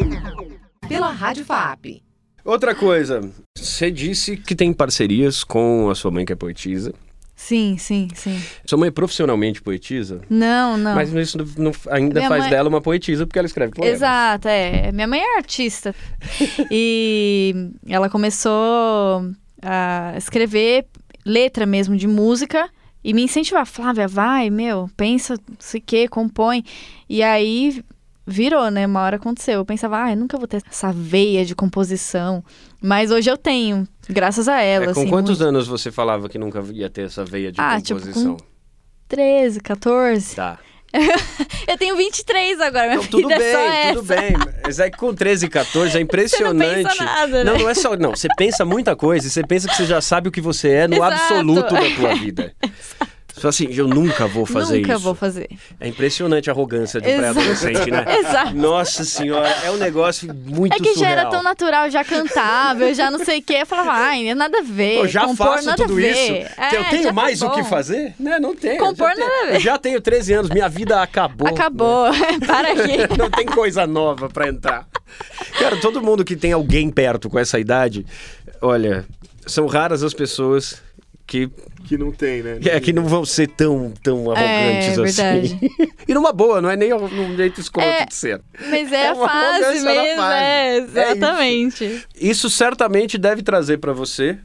pela 0.88 1.10
Rádio 1.10 1.44
FAP. 1.44 2.00
Outra 2.44 2.76
coisa, 2.76 3.28
você 3.58 3.90
disse 3.90 4.36
que 4.36 4.54
tem 4.54 4.72
parcerias 4.72 5.42
com 5.42 5.90
a 5.90 5.96
sua 5.96 6.12
mãe 6.12 6.24
que 6.24 6.32
é 6.32 6.36
poetisa. 6.36 6.94
Sim, 7.34 7.76
sim, 7.76 8.06
sim. 8.14 8.40
Sua 8.64 8.78
mãe 8.78 8.86
é 8.86 8.92
profissionalmente 8.92 9.60
poetisa? 9.60 10.20
Não, 10.30 10.76
não. 10.78 10.94
Mas 10.94 11.12
isso 11.12 11.36
não- 11.58 11.72
ainda 11.90 12.20
Minha 12.20 12.28
faz 12.28 12.42
mãe- 12.42 12.50
dela 12.50 12.68
uma 12.68 12.80
poetisa 12.80 13.26
porque 13.26 13.40
ela 13.40 13.46
escreve 13.46 13.72
poemas. 13.72 13.96
Exato, 13.96 14.46
é. 14.46 14.92
Minha 14.92 15.08
mãe 15.08 15.18
é 15.20 15.38
artista. 15.38 15.92
e 16.70 17.72
ela 17.88 18.08
começou 18.08 19.24
a 19.64 20.14
escrever 20.16 20.86
letra 21.24 21.64
mesmo 21.66 21.96
de 21.96 22.06
música 22.06 22.68
e 23.02 23.12
me 23.14 23.22
incentivar. 23.22 23.66
Flávia, 23.66 24.06
vai, 24.06 24.50
meu, 24.50 24.88
pensa, 24.96 25.34
não 25.48 25.56
sei 25.58 25.80
o 25.80 25.82
que, 25.84 26.08
compõe. 26.08 26.62
E 27.08 27.22
aí 27.22 27.82
virou, 28.26 28.70
né? 28.70 28.86
Uma 28.86 29.00
hora 29.02 29.16
aconteceu. 29.16 29.54
Eu 29.54 29.64
pensava, 29.64 30.04
ah, 30.04 30.12
eu 30.12 30.16
nunca 30.16 30.38
vou 30.38 30.46
ter 30.46 30.62
essa 30.70 30.92
veia 30.92 31.44
de 31.44 31.54
composição. 31.54 32.42
Mas 32.82 33.10
hoje 33.10 33.30
eu 33.30 33.36
tenho, 33.36 33.86
graças 34.08 34.48
a 34.48 34.60
ela. 34.60 34.84
É, 34.84 34.86
com 34.92 35.00
assim, 35.00 35.08
quantos 35.10 35.38
muito- 35.38 35.48
anos 35.48 35.66
você 35.66 35.90
falava 35.90 36.28
que 36.28 36.38
nunca 36.38 36.62
ia 36.72 36.88
ter 36.90 37.02
essa 37.06 37.24
veia 37.24 37.50
de 37.52 37.60
Ah, 37.60 37.80
tipo, 37.80 38.00
composição? 38.00 38.36
13, 39.08 39.60
14. 39.60 40.36
Tá. 40.36 40.58
Eu 41.66 41.76
tenho 41.78 41.96
23 41.96 42.60
agora, 42.60 42.86
minha 42.88 42.96
Então, 42.98 43.20
tudo 43.20 43.32
é 43.32 43.38
bem, 43.38 43.94
tudo 43.94 44.12
essa. 44.12 44.20
bem. 44.22 44.32
Mas 44.64 44.78
é 44.78 44.90
que 44.90 44.96
com 44.96 45.14
13 45.14 45.46
e 45.46 45.48
14 45.48 45.88
é 45.88 45.90
Você 45.90 45.98
não 45.98 46.02
impressionante. 46.04 46.88
pensa 46.88 47.04
nada, 47.04 47.44
né? 47.44 47.50
Não, 47.52 47.58
não 47.58 47.68
é 47.68 47.74
só. 47.74 47.96
Não, 47.96 48.10
você 48.10 48.28
pensa 48.36 48.64
muita 48.64 48.94
coisa 48.94 49.26
e 49.26 49.30
você 49.30 49.42
pensa 49.42 49.68
que 49.68 49.76
você 49.76 49.86
já 49.86 50.00
sabe 50.00 50.28
o 50.28 50.32
que 50.32 50.40
você 50.40 50.68
é 50.70 50.88
no 50.88 50.96
Exato. 50.96 51.12
absoluto 51.14 51.74
da 51.74 51.90
tua 51.96 52.14
vida. 52.14 52.54
Você 52.64 53.13
fala 53.40 53.50
assim, 53.50 53.66
eu 53.70 53.88
nunca 53.88 54.26
vou 54.26 54.46
fazer 54.46 54.78
Nunca 54.78 54.92
isso. 54.94 55.02
vou 55.02 55.14
fazer. 55.14 55.48
É 55.80 55.88
impressionante 55.88 56.48
a 56.48 56.52
arrogância 56.52 57.00
de 57.00 57.08
um 57.08 57.16
pré-adolescente, 57.16 57.90
né? 57.90 58.04
Exato. 58.18 58.54
Nossa 58.54 59.04
senhora, 59.04 59.48
é 59.64 59.70
um 59.70 59.76
negócio 59.76 60.32
muito 60.34 60.72
É 60.72 60.78
que 60.78 60.90
já 60.90 60.94
surreal. 60.94 61.12
era 61.12 61.30
tão 61.30 61.42
natural, 61.42 61.90
já 61.90 62.04
cantava, 62.04 62.84
eu 62.84 62.94
já 62.94 63.10
não 63.10 63.24
sei 63.24 63.40
o 63.40 63.42
que. 63.42 63.54
Eu 63.54 63.66
falava, 63.66 63.92
ai, 63.92 64.32
nada 64.34 64.58
a 64.58 64.62
ver. 64.62 64.98
Eu 64.98 65.08
já 65.08 65.26
compor, 65.26 65.46
faço 65.46 65.66
nada 65.66 65.82
tudo 65.82 66.00
isso. 66.00 66.32
É, 66.32 66.76
eu 66.76 66.84
tenho 66.90 67.02
já 67.02 67.08
tá 67.08 67.12
mais 67.12 67.42
o 67.42 67.50
que 67.50 67.64
fazer? 67.64 68.14
Né? 68.18 68.38
Não 68.38 68.54
tenho. 68.54 68.78
Compor 68.78 69.08
já 69.08 69.14
tenho, 69.14 69.28
nada 69.28 69.42
a 69.42 69.46
ver. 69.46 69.54
Eu 69.56 69.60
já 69.60 69.78
tenho 69.78 70.00
13 70.00 70.32
anos, 70.32 70.50
minha 70.50 70.68
vida 70.68 71.02
acabou. 71.02 71.48
Acabou. 71.48 72.06
Para 72.46 72.72
aqui. 72.72 72.94
Não 73.18 73.30
tem 73.30 73.46
coisa 73.46 73.86
nova 73.86 74.28
pra 74.28 74.48
entrar. 74.48 74.86
Cara, 75.58 75.76
todo 75.76 76.02
mundo 76.02 76.24
que 76.24 76.36
tem 76.36 76.52
alguém 76.52 76.90
perto 76.90 77.28
com 77.30 77.38
essa 77.38 77.58
idade, 77.58 78.04
olha, 78.60 79.04
são 79.46 79.66
raras 79.66 80.02
as 80.02 80.12
pessoas 80.14 80.82
que, 81.26 81.48
Que 81.86 81.96
não 81.96 82.12
tem, 82.12 82.42
né? 82.42 82.58
é, 82.66 82.78
que 82.80 82.92
não 82.92 83.04
vão 83.04 83.24
ser 83.24 83.48
tão, 83.48 83.92
tão 84.02 84.30
arrogantes 84.30 84.98
assim. 84.98 85.22
É, 85.22 85.40
verdade. 85.40 85.70
e 86.08 86.14
numa 86.14 86.32
boa, 86.32 86.60
não 86.60 86.70
é 86.70 86.76
nem 86.76 86.90
num 86.90 87.36
jeito 87.36 87.60
escroto 87.60 87.88
É, 87.88 88.04
de 88.06 88.14
ser. 88.14 88.40
Mas 88.70 88.92
é, 88.92 89.04
É 89.04 89.08
a 89.08 89.14
uma 89.14 89.28
fase 89.28 89.80
mesmo, 89.84 90.16
fase. 90.16 90.34
é, 90.44 90.76
É 90.76 90.78
isso. 90.78 90.98
exatamente. 90.98 92.04
Isso 92.20 92.50
certamente 92.50 93.16
deve 93.18 93.42
trazer 93.42 93.78
pra 93.78 93.92
você 93.92 94.38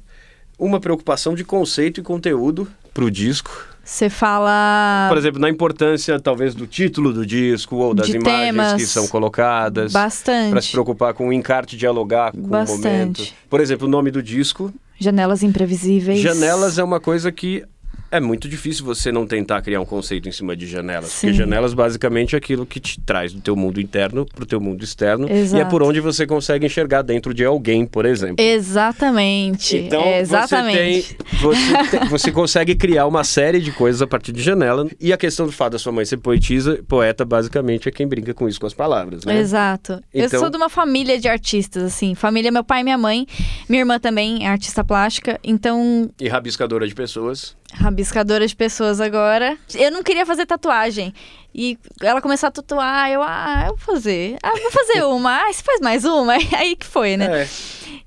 uma 0.57 0.79
preocupação 0.79 1.35
de 1.35 1.43
conceito 1.43 1.99
e 1.99 2.03
conteúdo 2.03 2.67
pro 2.93 3.09
disco. 3.11 3.67
Você 3.83 4.07
fala 4.09 5.07
Por 5.09 5.17
exemplo, 5.17 5.39
na 5.39 5.49
importância 5.49 6.19
talvez 6.19 6.53
do 6.53 6.67
título 6.67 7.11
do 7.11 7.25
disco 7.25 7.75
ou 7.77 7.93
das 7.95 8.05
De 8.07 8.17
imagens 8.17 8.45
temas. 8.45 8.73
que 8.73 8.85
são 8.85 9.07
colocadas. 9.07 9.91
bastante. 9.91 10.51
Pra 10.51 10.61
se 10.61 10.71
preocupar 10.71 11.13
com 11.15 11.29
o 11.29 11.33
encarte, 11.33 11.75
dialogar 11.75 12.31
com 12.31 12.41
Bastante. 12.41 12.87
o 12.87 12.91
momento. 12.91 13.23
Por 13.49 13.59
exemplo, 13.59 13.87
o 13.87 13.89
nome 13.89 14.11
do 14.11 14.21
disco. 14.21 14.71
Janelas 14.99 15.43
imprevisíveis. 15.43 16.19
Janelas 16.19 16.77
é 16.77 16.83
uma 16.83 16.99
coisa 16.99 17.31
que 17.31 17.63
é 18.11 18.19
muito 18.19 18.47
difícil 18.49 18.83
você 18.85 19.11
não 19.11 19.25
tentar 19.27 19.61
criar 19.61 19.79
um 19.81 19.85
conceito 19.85 20.27
em 20.27 20.31
cima 20.31 20.55
de 20.55 20.65
janelas. 20.67 21.11
Porque 21.13 21.27
Sim. 21.27 21.33
janelas 21.33 21.73
basicamente 21.73 22.35
é 22.35 22.37
aquilo 22.37 22.65
que 22.65 22.79
te 22.79 22.99
traz 23.01 23.33
do 23.33 23.41
teu 23.41 23.55
mundo 23.55 23.79
interno 23.79 24.25
pro 24.25 24.45
teu 24.45 24.59
mundo 24.59 24.83
externo. 24.83 25.27
E 25.27 25.31
é 25.31 25.39
Exato. 25.39 25.69
por 25.69 25.83
onde 25.83 25.99
você 25.99 26.25
consegue 26.25 26.65
enxergar 26.65 27.01
dentro 27.01 27.33
de 27.33 27.43
alguém, 27.45 27.85
por 27.85 28.05
exemplo. 28.05 28.43
Exatamente. 28.43 29.77
Então, 29.77 30.03
exatamente. 30.15 31.15
Você, 31.31 31.37
tem, 31.37 31.39
você, 31.39 31.97
tem- 31.97 32.07
você 32.09 32.31
consegue 32.31 32.75
criar 32.75 33.05
uma 33.05 33.23
série 33.23 33.59
de 33.59 33.71
coisas 33.71 34.01
a 34.01 34.07
partir 34.07 34.31
de 34.31 34.41
janela. 34.41 34.87
E 34.99 35.13
a 35.13 35.17
questão 35.17 35.45
do 35.45 35.51
fato 35.51 35.73
da 35.73 35.79
sua 35.79 35.91
mãe 35.91 36.05
ser 36.05 36.17
poetisa, 36.17 36.79
poeta, 36.87 37.23
basicamente, 37.25 37.87
é 37.87 37.91
quem 37.91 38.07
brinca 38.07 38.33
com 38.33 38.47
isso 38.47 38.59
com 38.59 38.65
as 38.67 38.73
palavras, 38.73 39.23
né? 39.25 39.37
Exato. 39.39 40.01
Eu 40.13 40.25
Então- 40.25 40.39
sou 40.39 40.49
de 40.49 40.57
uma 40.57 40.69
família 40.69 41.19
de 41.19 41.27
artistas, 41.27 41.83
assim. 41.83 42.15
Família, 42.15 42.51
meu 42.51 42.63
pai 42.63 42.81
e 42.81 42.83
minha 42.83 42.97
mãe. 42.97 43.25
Minha 43.67 43.81
irmã 43.81 43.99
também 43.99 44.45
é 44.45 44.49
artista 44.49 44.83
plástica. 44.83 45.39
Então, 45.43 46.09
E 46.19 46.27
rabiscadora 46.27 46.87
de 46.87 46.95
pessoas. 46.95 47.55
Rabiscadora 47.73 48.45
de 48.47 48.55
pessoas 48.55 48.99
agora. 48.99 49.57
Eu 49.75 49.91
não 49.91 50.03
queria 50.03 50.25
fazer 50.25 50.45
tatuagem. 50.45 51.13
E 51.53 51.77
ela 52.01 52.21
começou 52.21 52.47
a 52.47 52.51
tatuar, 52.51 53.09
eu, 53.09 53.21
ah, 53.23 53.63
eu 53.67 53.75
vou 53.75 53.77
fazer. 53.77 54.37
Ah, 54.43 54.51
vou 54.51 54.71
fazer 54.71 55.03
uma. 55.05 55.35
Ah, 55.43 55.51
você 55.51 55.63
faz 55.63 55.79
mais 55.81 56.05
uma? 56.05 56.33
Aí 56.57 56.75
que 56.75 56.85
foi, 56.85 57.17
né? 57.17 57.43
É. 57.43 57.47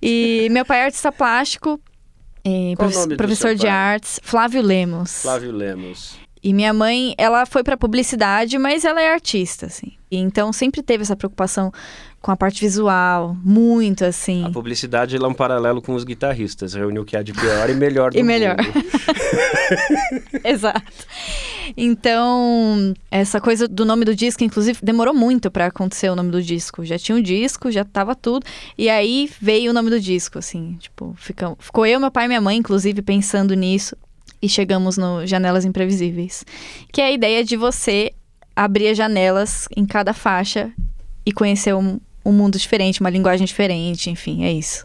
E 0.00 0.48
meu 0.50 0.64
pai 0.64 0.80
é 0.80 0.84
artista 0.84 1.10
plástico. 1.12 1.80
e 2.44 2.74
do 3.08 3.16
professor 3.16 3.54
de 3.54 3.62
pai? 3.62 3.70
artes, 3.70 4.20
Flávio 4.22 4.62
Lemos. 4.62 5.22
Flávio 5.22 5.52
Lemos. 5.52 6.16
E 6.43 6.53
minha 6.53 6.72
mãe, 6.72 7.14
ela 7.16 7.47
foi 7.47 7.62
pra 7.62 7.76
publicidade, 7.76 8.59
mas 8.59 8.84
ela 8.84 9.01
é 9.01 9.12
artista, 9.12 9.66
assim. 9.66 9.93
E 10.11 10.16
então 10.16 10.53
sempre 10.53 10.82
teve 10.82 11.03
essa 11.03 11.14
preocupação 11.14 11.72
com 12.20 12.30
a 12.30 12.36
parte 12.36 12.61
visual, 12.61 13.36
muito 13.45 14.05
assim. 14.05 14.45
A 14.45 14.51
publicidade 14.51 15.16
ela 15.16 15.26
é 15.26 15.28
um 15.28 15.34
paralelo 15.34 15.80
com 15.80 15.95
os 15.95 16.05
guitarristas. 16.05 16.74
Reúne 16.74 16.99
o 16.99 17.05
que 17.05 17.16
há 17.16 17.22
de 17.22 17.32
pior 17.32 17.70
e 17.70 17.74
melhor 17.74 18.11
do 18.12 18.18
E 18.18 18.22
melhor. 18.22 18.57
Exato. 20.45 20.82
Então, 21.76 22.93
essa 23.11 23.40
coisa 23.40 23.66
do 23.66 23.84
nome 23.84 24.05
do 24.05 24.14
disco, 24.14 24.45
inclusive, 24.45 24.78
demorou 24.82 25.14
muito 25.14 25.51
pra 25.51 25.66
acontecer 25.66 26.11
o 26.11 26.16
nome 26.16 26.30
do 26.30 26.43
disco. 26.43 26.84
Já 26.84 26.99
tinha 26.99 27.16
um 27.16 27.22
disco, 27.22 27.70
já 27.70 27.84
tava 27.84 28.14
tudo. 28.14 28.45
E 28.76 28.88
aí 28.90 29.30
veio 29.40 29.70
o 29.70 29.74
nome 29.74 29.90
do 29.90 30.01
disco, 30.01 30.38
assim. 30.38 30.76
Tipo, 30.78 31.14
ficam, 31.16 31.57
ficou 31.59 31.86
eu, 31.86 31.99
meu 31.99 32.11
pai 32.11 32.26
e 32.26 32.28
minha 32.28 32.40
mãe, 32.40 32.57
inclusive, 32.57 33.01
pensando 33.03 33.55
nisso. 33.55 33.97
E 34.43 34.49
chegamos 34.49 34.97
no 34.97 35.24
Janelas 35.24 35.64
Imprevisíveis. 35.64 36.45
Que 36.93 37.01
é 37.01 37.07
a 37.07 37.12
ideia 37.12 37.45
de 37.45 37.57
você 37.57 38.12
abrir 38.55 38.88
as 38.88 38.97
janelas 38.99 39.68
em 39.76 39.86
cada 39.86 40.12
faixa 40.12 40.72
e 41.24 41.32
conhecer 41.32 41.74
um, 41.74 42.01
um 42.24 42.32
mundo 42.32 42.59
diferente, 42.59 43.01
uma 43.01 43.11
linguagem 43.11 43.47
diferente, 43.47 44.11
enfim, 44.11 44.45
é 44.45 44.53
isso. 44.53 44.84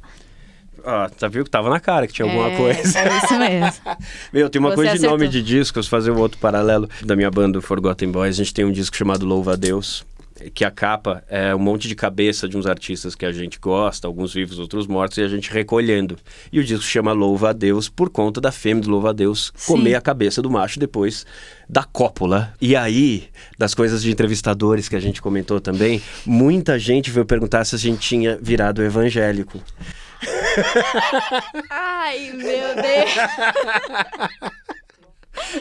Ah, 0.86 1.10
tá 1.10 1.28
viu 1.28 1.44
que 1.44 1.50
tava 1.50 1.70
na 1.70 1.82
cara 1.82 2.08
que 2.08 2.14
tinha 2.14 2.26
alguma 2.26 2.50
é, 2.50 2.56
coisa. 2.56 3.00
É 3.00 3.18
isso 3.18 3.38
mesmo. 3.38 3.82
Meu, 4.32 4.50
tem 4.50 4.60
uma 4.60 4.70
Você 4.70 4.76
coisa 4.76 4.92
de 4.92 4.98
acertou. 5.00 5.18
nome 5.18 5.30
de 5.30 5.44
discos, 5.44 5.88
fazer 5.88 6.12
um 6.12 6.18
outro 6.18 6.38
paralelo 6.38 6.90
da 7.04 7.14
minha 7.14 7.30
banda, 7.30 7.60
o 7.60 7.62
Forgotten 7.62 8.10
Boys. 8.10 8.40
A 8.40 8.44
gente 8.44 8.54
tem 8.54 8.64
um 8.64 8.72
disco 8.72 8.96
chamado 8.96 9.26
Louva 9.26 9.54
a 9.54 9.56
Deus, 9.58 10.06
que 10.54 10.64
a 10.64 10.72
capa 10.72 11.24
é 11.28 11.54
um 11.56 11.60
monte 11.60 11.88
de 11.88 11.96
cabeça 11.96 12.48
de 12.48 12.58
uns 12.58 12.66
artistas 12.66 13.16
que 13.16 13.26
a 13.26 13.32
gente 13.32 13.60
gosta, 13.60 14.08
alguns 14.08 14.34
vivos, 14.34 14.60
outros 14.60 14.88
mortos, 14.88 15.18
e 15.18 15.22
a 15.22 15.28
gente 15.28 15.52
recolhendo. 15.52 16.18
E 16.52 16.60
o 16.60 16.64
disco 16.64 16.84
chama 16.84 17.12
Louva 17.12 17.50
a 17.50 17.54
Deus 17.54 17.90
por 17.90 18.10
conta 18.10 18.40
da 18.40 18.52
fêmea 18.52 18.84
do 18.84 18.90
Louva 18.90 19.10
a 19.10 19.14
Deus 19.14 19.52
Sim. 19.56 19.74
comer 19.74 19.96
a 19.96 20.02
cabeça 20.02 20.42
do 20.42 20.50
macho 20.50 20.80
depois 20.80 21.26
da 21.70 21.84
cópula. 21.84 22.54
E 22.62 22.76
aí, 22.76 23.30
das 23.58 23.74
coisas 23.74 24.02
de 24.02 24.12
entrevistadores 24.12 24.88
que 24.88 24.96
a 24.96 25.00
gente 25.00 25.22
comentou 25.22 25.60
também, 25.60 26.02
muita 26.26 26.78
gente 26.80 27.12
veio 27.12 27.26
perguntar 27.26 27.66
se 27.66 27.76
a 27.76 27.80
gente 27.80 28.00
tinha 28.00 28.38
virado 28.42 28.84
evangélico. 28.84 29.62
Ai, 31.70 32.32
meu 32.32 32.76
Deus. 32.76 33.12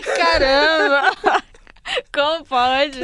Caramba. 0.17 1.43
Como 2.13 2.45
pode? 2.45 3.01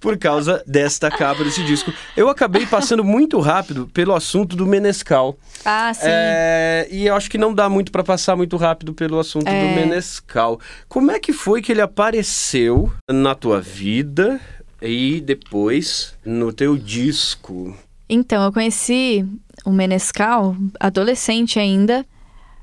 por 0.00 0.16
causa 0.18 0.62
desta 0.66 1.10
capa 1.10 1.42
desse 1.44 1.64
disco. 1.64 1.92
Eu 2.16 2.28
acabei 2.28 2.66
passando 2.66 3.02
muito 3.02 3.38
rápido 3.40 3.88
pelo 3.92 4.14
assunto 4.14 4.54
do 4.56 4.66
Menescal. 4.66 5.36
Ah, 5.64 5.92
sim. 5.94 6.02
É, 6.06 6.86
e 6.90 7.06
eu 7.06 7.14
acho 7.16 7.30
que 7.30 7.38
não 7.38 7.54
dá 7.54 7.68
muito 7.68 7.90
pra 7.90 8.04
passar 8.04 8.36
muito 8.36 8.56
rápido 8.56 8.92
pelo 8.94 9.18
assunto 9.18 9.48
É. 9.48 9.60
do 9.60 9.74
Menescal. 9.74 10.60
Como 10.88 11.10
é 11.10 11.18
que 11.18 11.32
foi 11.32 11.60
que 11.62 11.72
ele 11.72 11.80
apareceu 11.80 12.92
na 13.10 13.34
tua 13.34 13.60
vida 13.60 14.40
e 14.80 15.20
depois 15.20 16.14
no 16.24 16.52
teu 16.52 16.76
disco? 16.76 17.76
Então, 18.08 18.44
eu 18.44 18.52
conheci 18.52 19.26
o 19.64 19.70
Menescal, 19.72 20.54
adolescente 20.78 21.58
ainda. 21.58 22.04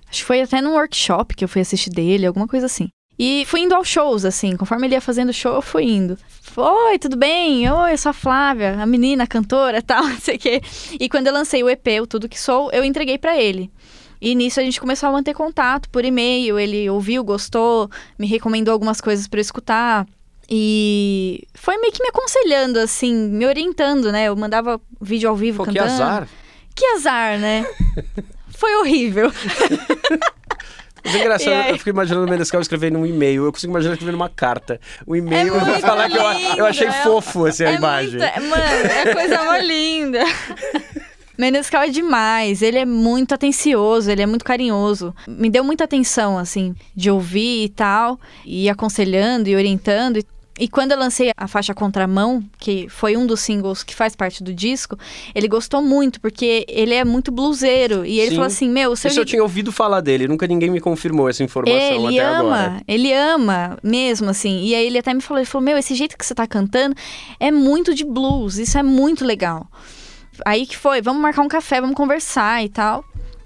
Acho 0.09 0.19
que 0.19 0.25
foi 0.25 0.41
até 0.41 0.61
num 0.61 0.73
workshop 0.73 1.35
que 1.35 1.43
eu 1.43 1.47
fui 1.47 1.61
assistir 1.61 1.89
dele, 1.89 2.25
alguma 2.27 2.47
coisa 2.47 2.65
assim. 2.67 2.89
E 3.17 3.43
fui 3.45 3.61
indo 3.61 3.75
aos 3.75 3.87
shows, 3.87 4.25
assim. 4.25 4.55
Conforme 4.55 4.87
ele 4.87 4.95
ia 4.95 5.01
fazendo 5.01 5.31
show, 5.31 5.53
eu 5.55 5.61
fui 5.61 5.83
indo. 5.83 6.17
Oi, 6.57 6.99
tudo 6.99 7.15
bem? 7.15 7.69
Oi, 7.69 7.93
eu 7.93 7.97
sou 7.97 8.09
a 8.09 8.13
Flávia, 8.13 8.81
a 8.81 8.85
menina, 8.85 9.23
a 9.23 9.27
cantora 9.27 9.77
e 9.77 9.81
tal, 9.83 10.03
não 10.03 10.19
sei 10.19 10.35
o 10.35 10.39
quê. 10.39 10.61
E 10.99 11.07
quando 11.07 11.27
eu 11.27 11.33
lancei 11.33 11.63
o 11.63 11.69
EP, 11.69 11.85
o 12.01 12.07
Tudo 12.07 12.27
Que 12.27 12.39
Sou, 12.39 12.71
eu 12.71 12.83
entreguei 12.83 13.17
pra 13.17 13.39
ele. 13.39 13.71
E 14.19 14.35
nisso 14.35 14.59
a 14.59 14.63
gente 14.63 14.79
começou 14.79 15.09
a 15.09 15.11
manter 15.11 15.33
contato 15.33 15.89
por 15.89 16.03
e-mail. 16.05 16.59
Ele 16.59 16.89
ouviu, 16.89 17.23
gostou, 17.23 17.89
me 18.19 18.27
recomendou 18.27 18.71
algumas 18.71 19.01
coisas 19.01 19.27
pra 19.27 19.39
eu 19.39 19.41
escutar. 19.41 20.07
E 20.49 21.47
foi 21.53 21.77
meio 21.77 21.93
que 21.93 22.03
me 22.03 22.09
aconselhando, 22.09 22.77
assim, 22.79 23.13
me 23.13 23.45
orientando, 23.45 24.11
né? 24.11 24.25
Eu 24.25 24.35
mandava 24.35 24.81
vídeo 24.99 25.29
ao 25.29 25.35
vivo 25.35 25.63
Pô, 25.63 25.71
que 25.71 25.77
cantando. 25.79 26.03
azar. 26.03 26.27
Que 26.75 26.85
azar, 26.87 27.39
né? 27.39 27.65
Foi 28.57 28.75
horrível. 28.75 29.31
Mas 31.03 31.15
é 31.15 31.19
engraçado, 31.19 31.53
aí? 31.53 31.69
eu 31.71 31.77
fico 31.77 31.89
imaginando 31.89 32.25
o 32.25 32.29
Menescal 32.29 32.61
escrevendo 32.61 32.97
um 32.99 33.05
e-mail. 33.05 33.45
Eu 33.45 33.51
consigo 33.51 33.71
imaginar 33.71 33.93
escrevendo 33.93 34.15
uma 34.15 34.29
carta. 34.29 34.79
O 35.05 35.15
e-mail, 35.15 35.47
É 35.47 35.49
eu 35.49 35.59
vou 35.59 35.65
muito 35.69 35.81
falar 35.81 36.09
que 36.09 36.17
eu, 36.17 36.31
lindo, 36.31 36.57
eu 36.59 36.65
achei 36.65 36.87
é- 36.87 36.91
fofo 36.91 37.45
assim, 37.45 37.63
a 37.63 37.71
é 37.71 37.75
imagem. 37.75 38.19
Muito, 38.19 38.49
mano, 38.49 38.63
é 38.63 39.09
a 39.09 39.13
coisa 39.15 39.43
mais 39.43 39.65
linda. 39.65 40.19
Menescal 41.37 41.81
é 41.83 41.89
demais, 41.89 42.61
ele 42.61 42.77
é 42.77 42.85
muito 42.85 43.33
atencioso, 43.33 44.11
ele 44.11 44.21
é 44.21 44.25
muito 44.27 44.45
carinhoso. 44.45 45.15
Me 45.27 45.49
deu 45.49 45.63
muita 45.63 45.85
atenção, 45.85 46.37
assim, 46.37 46.75
de 46.95 47.09
ouvir 47.09 47.63
e 47.63 47.69
tal, 47.69 48.19
e 48.45 48.69
aconselhando 48.69 49.49
e 49.49 49.55
orientando. 49.55 50.23
E, 50.61 50.67
quando 50.67 50.91
eu 50.91 50.99
lancei 50.99 51.31
a 51.35 51.47
faixa 51.47 51.73
Contramão, 51.73 52.43
que 52.59 52.87
foi 52.87 53.17
um 53.17 53.25
dos 53.25 53.39
singles 53.39 53.81
que 53.81 53.95
faz 53.95 54.15
parte 54.15 54.43
do 54.43 54.53
disco, 54.53 54.95
ele 55.33 55.47
gostou 55.47 55.81
muito, 55.81 56.21
porque 56.21 56.65
ele 56.69 56.93
é 56.93 57.03
muito 57.03 57.31
bluseiro. 57.31 58.05
E 58.05 58.19
ele 58.19 58.29
Sim. 58.29 58.35
falou 58.35 58.47
assim: 58.47 58.69
Meu, 58.69 58.95
seu 58.95 59.09
Isso 59.09 59.19
eu 59.19 59.25
tinha 59.25 59.41
ouvido 59.41 59.71
falar 59.71 60.01
dele, 60.01 60.27
nunca 60.27 60.45
ninguém 60.45 60.69
me 60.69 60.79
confirmou 60.79 61.27
essa 61.27 61.43
informação 61.43 61.79
ele 61.79 62.19
até 62.19 62.27
ama, 62.27 62.59
agora. 62.59 62.81
ele 62.87 63.11
ama 63.11 63.77
mesmo, 63.81 64.29
assim. 64.29 64.63
E 64.63 64.75
aí 64.75 64.85
ele 64.85 64.99
até 64.99 65.13
me 65.13 65.21
falou, 65.21 65.39
ele 65.39 65.47
falou, 65.47 65.65
meu, 65.65 65.77
esse 65.77 65.95
jeito 65.95 66.17
que 66.17 66.25
você 66.25 66.35
tá 66.35 66.45
cantando 66.45 66.95
é 67.39 67.51
muito 67.51 67.93
de 67.95 68.05
blues, 68.05 68.57
isso 68.57 68.77
é 68.77 68.83
muito 68.83 69.25
legal. 69.25 69.67
Aí 70.45 70.65
que 70.65 70.77
foi, 70.77 71.01
vamos 71.01 71.21
marcar 71.21 71.41
um 71.41 71.47
café, 71.47 71.81
vamos 71.81 71.95
conversar 71.95 72.63
e 72.63 72.69
tal. 72.69 73.03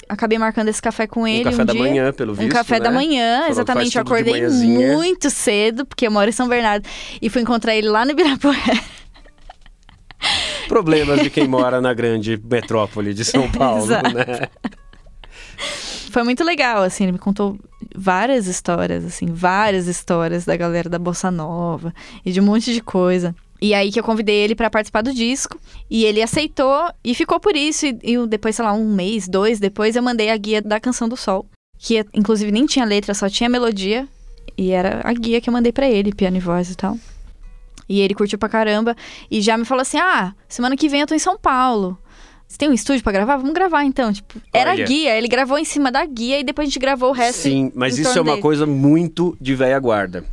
Acabei 0.07 0.37
marcando 0.37 0.67
esse 0.69 0.81
café 0.81 1.07
com 1.07 1.27
ele 1.27 1.41
um 1.41 1.43
café 1.51 1.61
um 1.63 1.65
da 1.65 1.73
dia. 1.73 1.81
manhã, 1.81 2.13
pelo 2.13 2.33
Um 2.33 2.35
visto, 2.35 2.51
café 2.51 2.79
da 2.79 2.89
né? 2.89 2.95
manhã, 2.95 3.37
Falou 3.39 3.51
exatamente. 3.51 3.95
Eu 3.97 4.01
acordei 4.03 4.47
muito 4.47 5.29
cedo, 5.29 5.85
porque 5.85 6.05
eu 6.07 6.11
moro 6.11 6.29
em 6.29 6.33
São 6.33 6.47
Bernardo. 6.47 6.87
E 7.21 7.29
fui 7.29 7.41
encontrar 7.41 7.75
ele 7.75 7.89
lá 7.89 8.05
no 8.05 8.11
Ibirapuera. 8.11 8.79
Problemas 10.67 11.21
de 11.21 11.29
quem 11.29 11.47
mora 11.47 11.79
na 11.81 11.93
grande 11.93 12.39
metrópole 12.43 13.13
de 13.13 13.23
São 13.23 13.49
Paulo, 13.51 13.87
né? 13.87 14.47
Foi 16.11 16.23
muito 16.23 16.43
legal, 16.45 16.81
assim, 16.81 17.03
ele 17.03 17.11
me 17.11 17.19
contou 17.19 17.57
várias 17.93 18.47
histórias, 18.47 19.03
assim, 19.03 19.25
várias 19.27 19.85
histórias 19.87 20.45
da 20.45 20.55
galera 20.55 20.89
da 20.89 20.97
Bossa 20.97 21.29
Nova 21.29 21.93
e 22.25 22.31
de 22.31 22.39
um 22.39 22.43
monte 22.45 22.73
de 22.73 22.79
coisa. 22.81 23.35
E 23.61 23.73
aí 23.73 23.91
que 23.91 23.99
eu 23.99 24.03
convidei 24.03 24.35
ele 24.35 24.55
pra 24.55 24.69
participar 24.69 25.01
do 25.01 25.13
disco, 25.13 25.59
e 25.89 26.03
ele 26.05 26.21
aceitou 26.21 26.89
e 27.03 27.15
ficou 27.15 27.39
por 27.39 27.55
isso. 27.55 27.85
E, 27.85 27.97
e 28.03 28.27
depois, 28.27 28.55
sei 28.55 28.65
lá, 28.65 28.73
um 28.73 28.93
mês, 28.93 29.27
dois 29.27 29.59
depois, 29.59 29.95
eu 29.95 30.03
mandei 30.03 30.29
a 30.29 30.37
guia 30.37 30.61
da 30.61 30.79
Canção 30.79 31.07
do 31.07 31.15
Sol, 31.15 31.45
que 31.77 32.05
inclusive 32.13 32.51
nem 32.51 32.65
tinha 32.65 32.85
letra, 32.85 33.13
só 33.13 33.29
tinha 33.29 33.49
melodia, 33.49 34.07
e 34.57 34.71
era 34.71 35.01
a 35.03 35.13
guia 35.13 35.39
que 35.39 35.49
eu 35.49 35.53
mandei 35.53 35.71
pra 35.71 35.89
ele, 35.89 36.13
piano 36.13 36.37
e 36.37 36.39
voz 36.39 36.69
e 36.69 36.75
tal. 36.75 36.97
E 37.87 38.01
ele 38.01 38.15
curtiu 38.15 38.37
pra 38.39 38.49
caramba 38.49 38.95
e 39.29 39.41
já 39.41 39.57
me 39.57 39.63
falou 39.63 39.83
assim: 39.83 39.97
"Ah, 39.97 40.33
semana 40.49 40.75
que 40.75 40.89
vem 40.89 41.01
eu 41.01 41.07
tô 41.07 41.13
em 41.13 41.19
São 41.19 41.37
Paulo. 41.37 41.97
Você 42.47 42.57
tem 42.57 42.69
um 42.69 42.73
estúdio 42.73 43.03
pra 43.03 43.11
gravar? 43.11 43.37
Vamos 43.37 43.53
gravar 43.53 43.83
então, 43.83 44.13
tipo. 44.13 44.39
Era 44.53 44.71
Olha. 44.71 44.83
a 44.83 44.87
guia, 44.87 45.17
ele 45.17 45.27
gravou 45.27 45.57
em 45.57 45.65
cima 45.65 45.91
da 45.91 46.05
guia 46.05 46.39
e 46.39 46.43
depois 46.43 46.67
a 46.67 46.69
gente 46.69 46.79
gravou 46.79 47.09
o 47.09 47.11
resto. 47.11 47.41
Sim, 47.41 47.71
mas 47.75 47.97
isso 47.97 48.17
é 48.17 48.21
uma 48.21 48.31
dele. 48.31 48.41
coisa 48.41 48.65
muito 48.65 49.35
de 49.41 49.55
velha 49.55 49.79
guarda. 49.79 50.23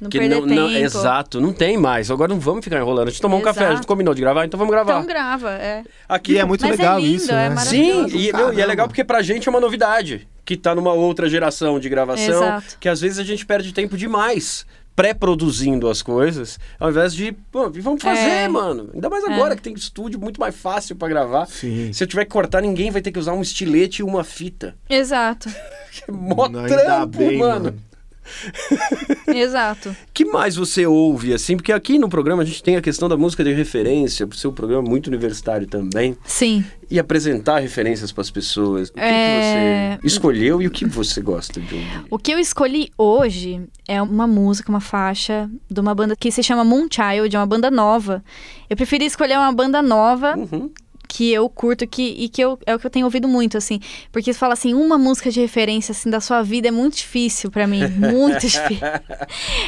Não 0.00 0.10
que 0.10 0.18
perder 0.18 0.34
não, 0.40 0.42
tempo. 0.48 0.60
não- 0.60 0.70
exato, 0.70 1.40
não 1.40 1.52
tem 1.52 1.76
mais. 1.76 2.10
Agora 2.10 2.28
não 2.32 2.40
vamos 2.40 2.64
ficar 2.64 2.78
enrolando. 2.78 3.08
A 3.08 3.10
gente 3.10 3.20
tomou 3.22 3.38
um 3.38 3.42
café, 3.42 3.60
a 3.60 3.68
gente 3.68 3.72
Exato. 3.74 3.86
combinou 3.88 4.14
de 4.14 4.20
gravar, 4.20 4.44
então 4.44 4.58
vamos 4.58 4.72
gravar. 4.72 4.94
Então 4.94 5.06
grava, 5.06 5.50
é. 5.52 5.82
Aqui 6.08 6.32
E 6.32 6.38
é 6.38 6.44
muito 6.44 6.62
Mas 6.62 6.70
é 6.72 6.76
legal 6.82 6.98
lindo, 6.98 7.16
isso, 7.16 7.30
é 7.30 7.34
né? 7.34 7.48
maravilhoso. 7.50 8.08
Sim, 8.10 8.18
e, 8.18 8.32
meu, 8.32 8.52
e 8.52 8.60
é 8.60 8.66
legal 8.66 8.86
porque 8.88 9.04
pra 9.04 9.22
gente 9.22 9.48
é 9.48 9.50
uma 9.50 9.60
novidade, 9.60 10.28
que 10.44 10.56
tá 10.56 10.74
numa 10.74 10.92
outra 10.92 11.28
geração 11.28 11.78
de 11.78 11.88
gravação, 11.88 12.42
Exato. 12.42 12.76
que 12.80 12.88
às 12.88 13.00
vezes 13.00 13.18
a 13.18 13.24
gente 13.24 13.46
perde 13.46 13.72
tempo 13.72 13.96
demais 13.96 14.66
pré-produzindo 14.96 15.88
as 15.90 16.02
coisas, 16.02 16.58
ao 16.78 16.88
invés 16.90 17.12
de, 17.14 17.32
pô, 17.52 17.68
vamos 17.70 18.00
fazer, 18.02 18.20
É. 18.20 18.48
mano. 18.48 18.90
Ainda 18.94 19.10
mais 19.10 19.24
agora 19.24 19.56
que 19.56 19.62
tem 19.62 19.74
estúdio 19.74 20.20
muito 20.20 20.40
mais 20.40 20.54
fácil 20.54 20.94
pra 20.96 21.08
gravar. 21.08 21.46
Sim. 21.46 21.92
Se 21.92 22.04
eu 22.04 22.06
tiver 22.08 22.24
que 22.24 22.30
cortar, 22.30 22.62
ninguém 22.62 22.90
vai 22.92 23.02
ter 23.02 23.10
que 23.10 23.18
usar 23.18 23.32
um 23.32 23.42
estilete 23.42 24.02
e 24.02 24.04
uma 24.04 24.22
fita. 24.24 24.74
Exato. 24.88 25.48
Que 25.94 26.10
mó 26.10 26.48
trampo, 26.48 27.18
bem, 27.18 27.38
mano. 27.38 27.64
mano. 27.66 27.76
Exato. 29.26 29.94
que 30.12 30.24
mais 30.24 30.56
você 30.56 30.86
ouve, 30.86 31.32
assim? 31.34 31.56
Porque 31.56 31.72
aqui 31.72 31.98
no 31.98 32.08
programa 32.08 32.42
a 32.42 32.46
gente 32.46 32.62
tem 32.62 32.76
a 32.76 32.80
questão 32.82 33.08
da 33.08 33.16
música 33.16 33.42
de 33.44 33.52
referência, 33.52 34.26
por 34.26 34.36
ser 34.36 34.48
um 34.48 34.52
programa 34.52 34.82
muito 34.88 35.06
universitário 35.08 35.66
também, 35.66 36.16
Sim. 36.24 36.64
e 36.90 36.98
apresentar 36.98 37.58
referências 37.60 38.12
para 38.12 38.22
as 38.22 38.30
pessoas. 38.30 38.88
O 38.90 38.94
que, 38.94 39.00
É. 39.00 39.96
que 39.96 40.02
você 40.02 40.06
escolheu 40.06 40.60
e 40.62 40.66
o 40.66 40.70
que 40.70 40.84
você 40.86 41.20
gosta 41.20 41.60
de 41.60 41.74
ouvir? 41.74 42.04
O 42.10 42.18
que 42.18 42.32
eu 42.32 42.38
escolhi 42.38 42.90
hoje 42.96 43.60
é 43.88 44.00
uma 44.00 44.26
música, 44.26 44.70
uma 44.70 44.80
faixa 44.80 45.48
de 45.70 45.80
uma 45.80 45.94
banda 45.94 46.14
que 46.16 46.30
se 46.30 46.42
chama 46.42 46.64
Moonchild, 46.64 47.34
é 47.34 47.38
uma 47.38 47.46
banda 47.46 47.70
nova. 47.70 48.22
Eu 48.68 48.76
preferi 48.76 49.04
escolher 49.06 49.38
uma 49.38 49.52
banda 49.52 49.82
nova 49.82 50.34
Uhum. 50.36 50.70
Que 51.14 51.32
eu 51.32 51.48
curto 51.48 51.86
que, 51.86 52.02
e 52.02 52.28
que 52.28 52.42
eu, 52.42 52.58
é 52.66 52.74
o 52.74 52.78
que 52.78 52.84
eu 52.84 52.90
tenho 52.90 53.06
ouvido 53.06 53.28
muito, 53.28 53.56
assim. 53.56 53.78
Porque 54.10 54.32
você 54.32 54.38
fala 54.38 54.52
assim, 54.54 54.74
uma 54.74 54.98
música 54.98 55.30
de 55.30 55.40
referência, 55.40 55.92
assim, 55.92 56.10
da 56.10 56.20
sua 56.20 56.42
vida 56.42 56.66
é 56.66 56.70
muito 56.72 56.96
difícil 56.96 57.52
pra 57.52 57.68
mim. 57.68 57.86
Muito 57.86 58.40
difícil. 58.50 58.80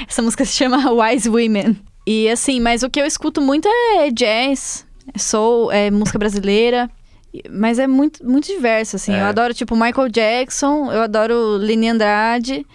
Essa 0.09 0.23
música 0.23 0.45
se 0.45 0.55
chama 0.55 0.91
Wise 0.91 1.29
Women. 1.29 1.77
E 2.05 2.29
assim, 2.29 2.59
mas 2.59 2.83
o 2.83 2.91
que 2.91 3.01
eu 3.01 3.07
escuto 3.07 3.41
muito 3.41 3.69
é 3.69 4.11
jazz, 4.11 4.85
é 5.15 5.19
soul, 5.21 5.71
é 5.71 5.89
música 5.89 6.19
brasileira. 6.19 6.91
Mas 7.49 7.79
é 7.79 7.87
muito, 7.87 8.29
muito 8.29 8.47
diverso, 8.49 8.97
assim. 8.97 9.15
É. 9.15 9.21
Eu 9.21 9.27
adoro, 9.27 9.55
tipo, 9.55 9.77
Michael 9.77 10.09
Jackson, 10.09 10.91
eu 10.91 11.03
adoro 11.03 11.59
Lini 11.59 11.91
Andrade, 11.91 12.67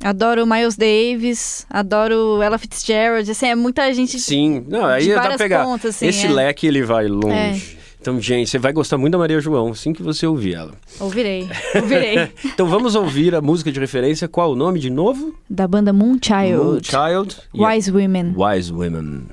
adoro 0.00 0.46
Miles 0.46 0.76
Davis, 0.76 1.66
adoro 1.68 2.40
Ella 2.40 2.56
Fitzgerald, 2.56 3.28
assim, 3.28 3.46
é 3.46 3.56
muita 3.56 3.92
gente 3.92 4.20
Sim, 4.20 4.64
não, 4.68 4.84
aí 4.84 5.06
de 5.06 5.14
dá 5.14 5.22
pra 5.22 5.36
pegar. 5.36 5.64
pontas, 5.64 5.96
assim, 5.96 6.06
Esse 6.06 6.26
é. 6.26 6.30
leque 6.30 6.68
ele 6.68 6.84
vai 6.84 7.08
longe. 7.08 7.81
Então, 8.02 8.20
gente, 8.20 8.50
você 8.50 8.58
vai 8.58 8.72
gostar 8.72 8.98
muito 8.98 9.12
da 9.12 9.18
Maria 9.18 9.40
João, 9.40 9.68
assim 9.68 9.92
que 9.92 10.02
você 10.02 10.26
ouvir 10.26 10.54
ela. 10.54 10.72
Ouvirei, 10.98 11.48
ouvirei. 11.80 12.32
Então 12.44 12.66
vamos 12.66 12.96
ouvir 12.96 13.32
a 13.32 13.40
música 13.40 13.70
de 13.70 13.78
referência. 13.78 14.26
Qual 14.26 14.50
o 14.50 14.56
nome 14.56 14.80
de 14.80 14.90
novo? 14.90 15.32
da 15.48 15.68
banda 15.68 15.92
Moonchild. 15.92 16.56
Moonchild. 16.56 17.36
Wise 17.54 17.92
Women. 17.92 18.34
Wise 18.36 18.72
Women. 18.72 19.26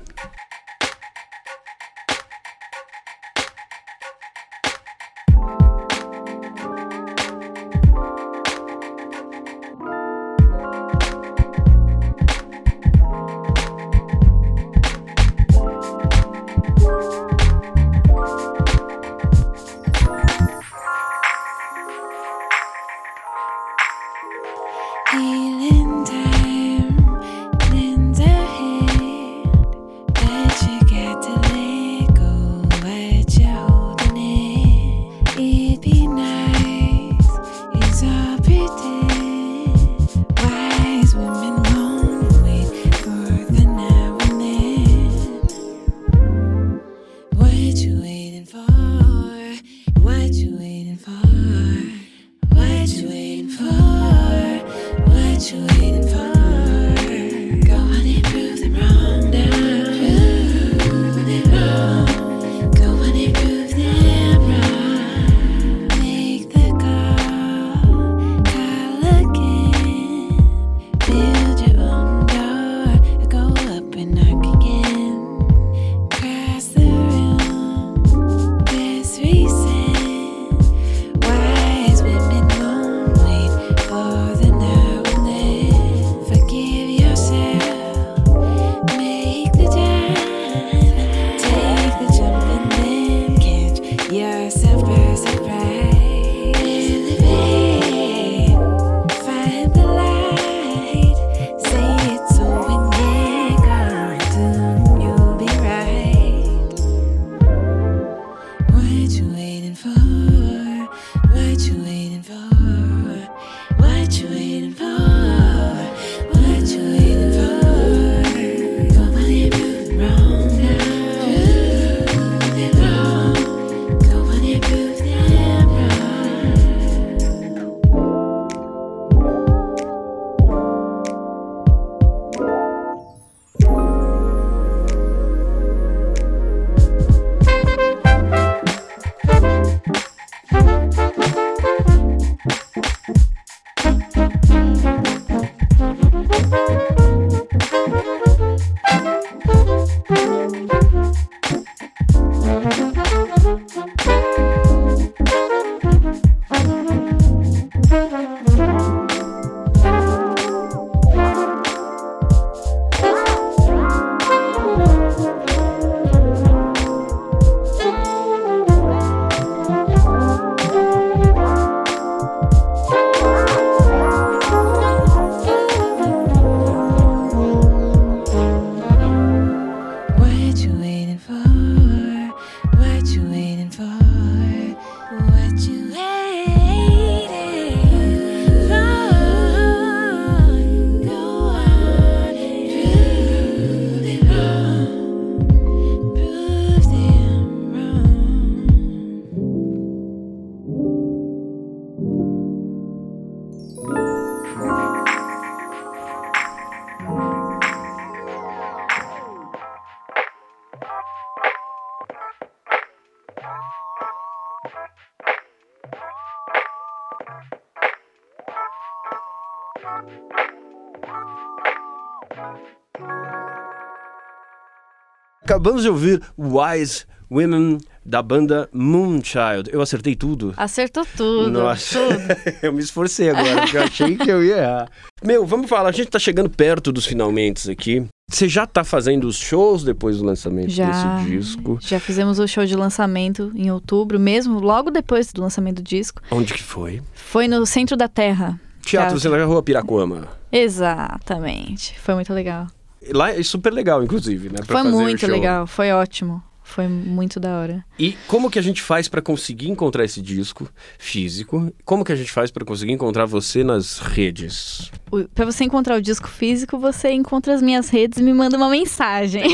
Acabamos 225.60 225.82
de 225.82 225.90
ouvir 225.90 226.22
Wise 226.38 227.04
Women 227.30 227.80
da 228.02 228.22
banda 228.22 228.66
Moonchild. 228.72 229.68
Eu 229.70 229.82
acertei 229.82 230.16
tudo? 230.16 230.54
Acertou 230.56 231.06
tudo. 231.14 231.50
Nossa, 231.50 231.98
tudo. 231.98 232.56
eu 232.64 232.72
me 232.72 232.80
esforcei 232.80 233.28
agora, 233.28 233.60
porque 233.60 233.76
eu 233.76 233.82
achei 233.82 234.16
que 234.16 234.30
eu 234.30 234.42
ia 234.42 234.56
errar. 234.56 234.90
Meu, 235.22 235.44
vamos 235.44 235.68
falar, 235.68 235.90
a 235.90 235.92
gente 235.92 236.08
tá 236.08 236.18
chegando 236.18 236.48
perto 236.48 236.90
dos 236.90 237.04
finalmente 237.04 237.70
aqui. 237.70 238.06
Você 238.30 238.48
já 238.48 238.66
tá 238.66 238.82
fazendo 238.82 239.24
os 239.24 239.36
shows 239.36 239.84
depois 239.84 240.16
do 240.16 240.24
lançamento 240.24 240.70
Já. 240.70 240.86
desse 240.86 241.28
disco? 241.28 241.78
Já 241.82 242.00
fizemos 242.00 242.38
o 242.38 242.48
show 242.48 242.64
de 242.64 242.74
lançamento 242.74 243.52
em 243.54 243.70
outubro, 243.70 244.18
mesmo 244.18 244.60
logo 244.60 244.90
depois 244.90 245.30
do 245.30 245.42
lançamento 245.42 245.76
do 245.76 245.82
disco. 245.82 246.22
Onde 246.30 246.54
que 246.54 246.62
foi? 246.62 247.02
Foi 247.12 247.46
no 247.46 247.66
centro 247.66 247.98
da 247.98 248.08
Terra. 248.08 248.58
Teatro. 248.80 249.20
Centro 249.20 249.38
da 249.38 249.44
Rua 249.44 249.62
Piracuama. 249.62 250.26
Exatamente. 250.50 252.00
Foi 252.00 252.14
muito 252.14 252.32
legal. 252.32 252.66
Lá 253.12 253.30
é 253.30 253.42
super 253.42 253.72
legal, 253.72 254.02
inclusive, 254.02 254.48
né? 254.48 254.56
pra 254.56 254.66
Foi 254.66 254.82
fazer 254.82 254.96
o 254.96 255.00
muito 255.00 255.26
legal. 255.26 255.66
Foi 255.66 255.90
ótimo. 255.90 256.42
Foi 256.62 256.86
muito 256.86 257.40
da 257.40 257.58
hora. 257.58 257.84
E 257.98 258.12
como 258.28 258.48
que 258.48 258.58
a 258.58 258.62
gente 258.62 258.80
faz 258.80 259.08
pra 259.08 259.20
conseguir 259.20 259.68
encontrar 259.68 260.04
esse 260.04 260.22
disco 260.22 260.68
físico? 260.98 261.72
Como 261.84 262.04
que 262.04 262.12
a 262.12 262.16
gente 262.16 262.30
faz 262.30 262.52
pra 262.52 262.64
conseguir 262.64 262.92
encontrar 262.92 263.26
você 263.26 263.64
nas 263.64 263.98
redes? 263.98 264.88
Pra 265.34 265.44
você 265.44 265.64
encontrar 265.64 265.96
o 265.96 266.00
disco 266.00 266.28
físico, 266.28 266.78
você 266.78 267.10
encontra 267.10 267.54
as 267.54 267.60
minhas 267.60 267.88
redes 267.88 268.20
e 268.20 268.22
me 268.22 268.32
manda 268.32 268.56
uma 268.56 268.70
mensagem. 268.70 269.42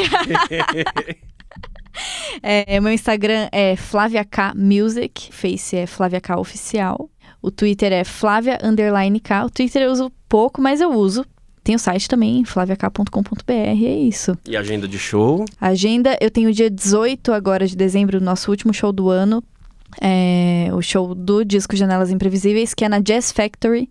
É, 2.42 2.78
meu 2.78 2.92
Instagram 2.92 3.48
é 3.50 3.74
Flávia 3.74 4.22
K 4.22 4.52
Music, 4.54 5.32
Face 5.32 5.74
é 5.74 5.86
Flávia 5.86 6.20
K 6.20 6.38
Oficial, 6.38 7.08
o 7.40 7.50
Twitter 7.50 7.92
é 7.92 8.04
Flávia 8.04 8.58
Underline 8.62 9.20
K. 9.20 9.46
O 9.46 9.50
Twitter 9.50 9.82
eu 9.82 9.92
uso 9.92 10.12
pouco, 10.28 10.60
mas 10.60 10.80
eu 10.80 10.92
uso. 10.92 11.24
Tem 11.66 11.74
o 11.74 11.80
site 11.80 12.06
também, 12.08 12.44
flaviak.com.br, 12.44 13.50
é 13.50 13.98
isso. 13.98 14.38
E 14.48 14.56
agenda 14.56 14.86
de 14.86 15.00
show? 15.00 15.44
A 15.60 15.70
agenda, 15.70 16.16
eu 16.20 16.30
tenho 16.30 16.52
dia 16.52 16.70
18 16.70 17.32
agora 17.32 17.66
de 17.66 17.74
dezembro, 17.74 18.20
nosso 18.20 18.52
último 18.52 18.72
show 18.72 18.92
do 18.92 19.10
ano. 19.10 19.42
É 20.00 20.68
o 20.72 20.80
show 20.80 21.12
do 21.12 21.44
disco 21.44 21.74
Janelas 21.74 22.12
Imprevisíveis, 22.12 22.72
que 22.72 22.84
é 22.84 22.88
na 22.88 23.00
Jazz 23.00 23.32
Factory, 23.32 23.90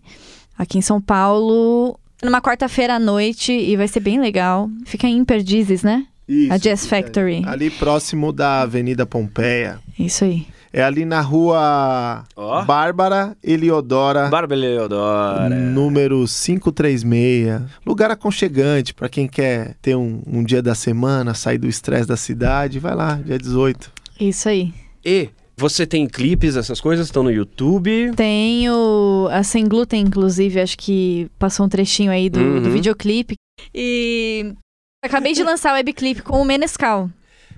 aqui 0.56 0.78
em 0.78 0.80
São 0.80 1.02
Paulo, 1.02 2.00
numa 2.24 2.40
quarta-feira 2.40 2.94
à 2.94 2.98
noite, 2.98 3.52
e 3.52 3.76
vai 3.76 3.88
ser 3.88 4.00
bem 4.00 4.18
legal. 4.18 4.70
Fica 4.86 5.06
em 5.06 5.22
Perdizes, 5.22 5.82
né? 5.82 6.06
Isso, 6.26 6.54
A 6.54 6.56
Jazz 6.56 6.86
Factory. 6.86 7.42
Ali 7.44 7.68
próximo 7.68 8.32
da 8.32 8.62
Avenida 8.62 9.04
Pompeia. 9.04 9.80
Isso 9.98 10.24
aí. 10.24 10.46
É 10.72 10.82
ali 10.82 11.04
na 11.04 11.20
rua 11.20 12.24
Ó. 12.36 12.62
Bárbara 12.64 13.36
Eliodora, 13.42 14.28
Bárbara 14.28 14.60
Leodora. 14.60 15.48
número 15.48 16.24
536. 16.26 17.62
Lugar 17.84 18.10
aconchegante 18.10 18.92
para 18.94 19.08
quem 19.08 19.26
quer 19.26 19.74
ter 19.80 19.96
um, 19.96 20.22
um 20.26 20.42
dia 20.44 20.62
da 20.62 20.74
semana, 20.74 21.34
sair 21.34 21.58
do 21.58 21.66
estresse 21.68 22.06
da 22.06 22.16
cidade. 22.16 22.78
Vai 22.78 22.94
lá, 22.94 23.14
dia 23.24 23.38
18. 23.38 23.90
Isso 24.20 24.48
aí. 24.48 24.72
E 25.04 25.30
você 25.56 25.86
tem 25.86 26.06
clipes, 26.06 26.56
essas 26.56 26.80
coisas 26.80 27.06
estão 27.06 27.22
no 27.22 27.30
YouTube. 27.30 28.12
Tenho 28.16 29.28
a 29.30 29.42
Sem 29.42 29.66
Glúten, 29.66 30.02
inclusive, 30.02 30.60
acho 30.60 30.76
que 30.76 31.30
passou 31.38 31.64
um 31.64 31.68
trechinho 31.68 32.10
aí 32.10 32.28
do, 32.28 32.40
Uhum. 32.40 32.62
do 32.62 32.70
videoclipe. 32.70 33.34
E 33.74 34.52
acabei 35.02 35.32
de 35.32 35.42
lançar 35.42 35.72
o 35.72 35.74
webclip 35.76 36.22
com 36.22 36.40
o 36.42 36.44
Menescal. 36.44 37.08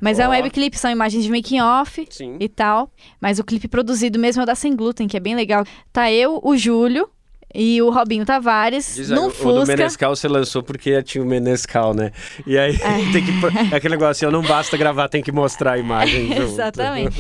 Mas 0.01 0.18
é 0.18 0.26
um 0.26 0.30
webclip, 0.30 0.78
são 0.78 0.90
imagens 0.90 1.24
de 1.24 1.30
making 1.30 1.61
off 1.61 2.07
Sim. 2.11 2.36
e 2.38 2.49
tal. 2.49 2.90
Mas 3.20 3.38
o 3.38 3.44
clipe 3.44 3.68
produzido 3.68 4.18
mesmo 4.18 4.40
é 4.40 4.44
o 4.44 4.46
da 4.46 4.55
Sem 4.55 4.74
Glúten, 4.74 5.09
que 5.09 5.16
é 5.16 5.20
bem 5.20 5.34
legal. 5.34 5.64
Tá 5.92 6.11
eu, 6.11 6.40
o 6.42 6.57
Júlio 6.57 7.09
e 7.55 7.80
o 7.80 7.90
Robinho 7.90 8.26
Tavares 8.26 8.94
Diz 8.94 9.09
num 9.09 9.26
o 9.26 9.28
do 9.28 9.34
Fusca. 9.34 9.66
Menescal 9.66 10.14
você 10.14 10.28
lançou 10.28 10.62
porque 10.62 11.03
tinha 11.03 11.22
o 11.24 11.26
Menescal, 11.26 11.94
né? 11.94 12.12
E 12.46 12.59
aí 12.59 12.76
tem 13.12 13.24
que. 13.24 13.32
É 13.72 13.76
aquele 13.76 13.94
negócio, 13.94 14.26
assim, 14.26 14.32
não 14.32 14.42
basta 14.42 14.76
gravar, 14.76 15.09
tem 15.09 15.22
que 15.22 15.32
mostrar 15.32 15.72
a 15.72 15.78
imagem. 15.78 16.28
junto. 16.34 16.42
Exatamente. 16.42 17.16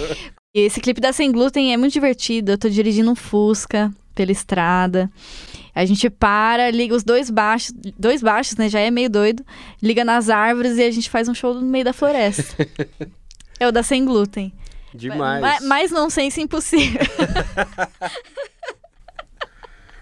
Esse 0.54 0.80
clipe 0.80 1.00
da 1.00 1.12
Sem 1.12 1.30
Glúten 1.30 1.72
é 1.72 1.76
muito 1.76 1.92
divertido. 1.92 2.52
Eu 2.52 2.58
tô 2.58 2.68
dirigindo 2.68 3.10
um 3.10 3.14
Fusca 3.14 3.92
pela 4.14 4.32
estrada. 4.32 5.10
A 5.78 5.84
gente 5.84 6.10
para, 6.10 6.72
liga 6.72 6.92
os 6.92 7.04
dois 7.04 7.30
baixos, 7.30 7.72
dois 7.96 8.20
baixos, 8.20 8.56
né? 8.56 8.68
Já 8.68 8.80
é 8.80 8.90
meio 8.90 9.08
doido. 9.08 9.44
Liga 9.80 10.04
nas 10.04 10.28
árvores 10.28 10.76
e 10.76 10.82
a 10.82 10.90
gente 10.90 11.08
faz 11.08 11.28
um 11.28 11.34
show 11.34 11.54
no 11.54 11.62
meio 11.62 11.84
da 11.84 11.92
floresta. 11.92 12.66
é 13.60 13.68
o 13.68 13.70
da 13.70 13.84
Sem 13.84 14.04
Glúten. 14.04 14.52
Demais. 14.92 15.40
Ma- 15.40 15.60
Mais 15.68 15.92
nonsense 15.92 16.40
impossível. 16.40 17.00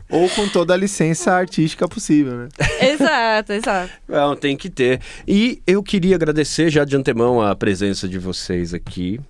Ou 0.09 0.31
com 0.31 0.49
toda 0.49 0.73
a 0.73 0.77
licença 0.79 1.33
artística 1.33 1.87
possível, 1.87 2.37
né? 2.39 2.49
exato, 2.81 3.53
exato. 3.53 3.93
Não, 4.09 4.35
tem 4.35 4.57
que 4.57 4.71
ter. 4.71 5.03
E 5.29 5.61
eu 5.67 5.83
queria 5.83 6.15
agradecer 6.17 6.71
já 6.71 6.87
de 6.87 6.97
antemão 6.97 7.43
a 7.43 7.55
presença 7.55 8.09
de 8.09 8.19
vocês 8.19 8.73
aqui. 8.73 9.21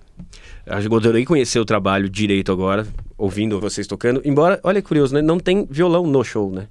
Eu 0.69 0.95
adorei 0.95 1.25
conhecer 1.25 1.59
o 1.59 1.65
trabalho 1.65 2.09
direito 2.09 2.51
agora, 2.51 2.85
ouvindo 3.17 3.59
vocês 3.59 3.87
tocando. 3.87 4.21
Embora, 4.25 4.59
olha 4.63 4.81
que 4.81 4.87
curioso, 4.87 5.13
né? 5.13 5.21
Não 5.21 5.39
tem 5.39 5.65
violão 5.69 6.05
no 6.05 6.23
show, 6.23 6.51
né? 6.51 6.67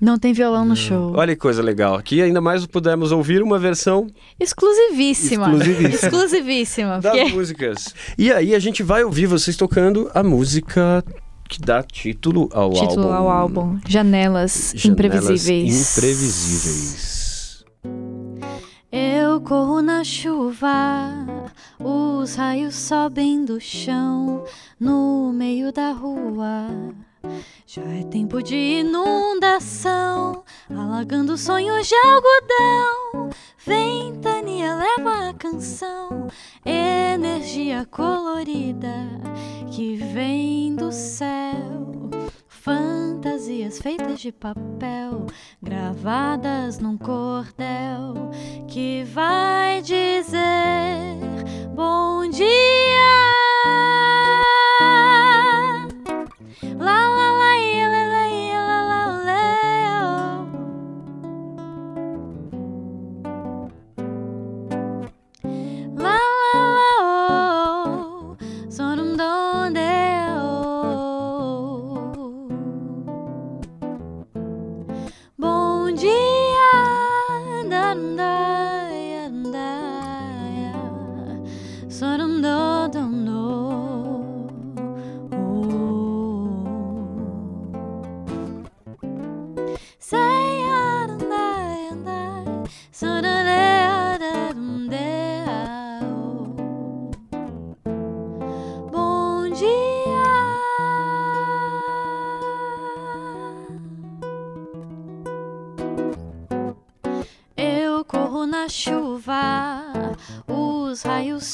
Não 0.00 0.18
tem 0.18 0.32
violão 0.32 0.64
no 0.64 0.74
show. 0.74 1.12
Olha 1.16 1.34
que 1.34 1.40
coisa 1.40 1.62
legal. 1.62 1.94
Aqui 1.94 2.20
ainda 2.20 2.40
mais 2.40 2.66
pudemos 2.66 3.12
ouvir 3.12 3.40
uma 3.42 3.56
versão 3.58 4.08
Exclusivíssima. 4.40 5.46
Exclusivíssima. 5.46 5.88
Exclusivíssima. 5.94 7.00
das 7.00 7.12
porque- 7.18 7.32
músicas. 7.32 7.94
E 8.18 8.32
aí 8.32 8.52
a 8.54 8.58
gente 8.58 8.82
vai 8.82 9.04
ouvir 9.04 9.26
vocês 9.26 9.56
tocando 9.56 10.10
a 10.12 10.22
música 10.24 11.04
que 11.48 11.60
dá 11.60 11.82
título 11.84 12.48
ao 12.52 12.72
Título 12.72 13.12
álbum. 13.12 13.12
ao 13.12 13.30
álbum. 13.30 13.78
Janelas, 13.88 14.72
Janelas 14.74 14.84
Imprevisíveis. 14.86 15.96
Imprevisíveis. 15.98 17.21
Corro 19.44 19.82
na 19.82 20.04
chuva, 20.04 21.10
os 21.78 22.36
raios 22.36 22.74
sobem 22.74 23.44
do 23.44 23.60
chão 23.60 24.44
no 24.78 25.32
meio 25.32 25.72
da 25.72 25.90
rua. 25.90 26.68
Já 27.66 27.82
é 27.82 28.04
tempo 28.04 28.42
de 28.42 28.54
inundação, 28.54 30.44
alagando 30.70 31.36
sonhos 31.36 31.88
de 31.88 31.94
algodão. 31.94 33.30
Ventania 33.58 34.74
leva 34.74 35.30
a 35.30 35.34
canção, 35.34 36.28
energia 36.64 37.86
colorida 37.90 39.08
que 39.70 39.96
vem 39.96 40.74
do 40.76 40.92
céu. 40.92 42.10
Fantasias 42.62 43.80
feitas 43.80 44.20
de 44.20 44.30
papel, 44.30 45.26
gravadas 45.60 46.78
num 46.78 46.96
cordel 46.96 48.30
que 48.68 49.02
vai 49.02 49.82
dizer 49.82 50.38
bom 51.74 52.30
dia. 52.30 52.46
Lá, 56.78 57.08
lá, 57.08 57.31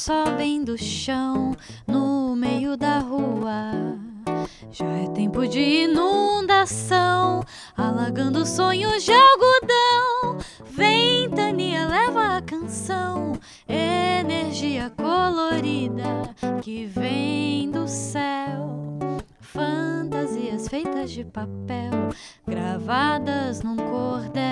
sobem 0.09 0.63
do 0.63 0.75
chão 0.75 1.55
no 1.85 2.35
meio 2.35 2.75
da 2.75 2.97
rua. 2.97 3.95
Já 4.71 4.87
é 4.87 5.07
tempo 5.09 5.47
de 5.47 5.59
inundação, 5.59 7.43
alagando 7.77 8.43
sonhos 8.43 9.03
de 9.03 9.11
algodão. 9.11 10.39
Ventania 10.65 11.87
leva 11.87 12.37
a 12.37 12.41
canção, 12.41 13.33
energia 13.67 14.91
colorida 14.97 16.33
que 16.63 16.87
vem 16.87 17.69
do 17.69 17.87
céu. 17.87 18.79
Fantasias 19.39 20.67
feitas 20.67 21.11
de 21.11 21.23
papel, 21.23 21.91
gravadas 22.47 23.61
num 23.61 23.75
cordel, 23.75 24.48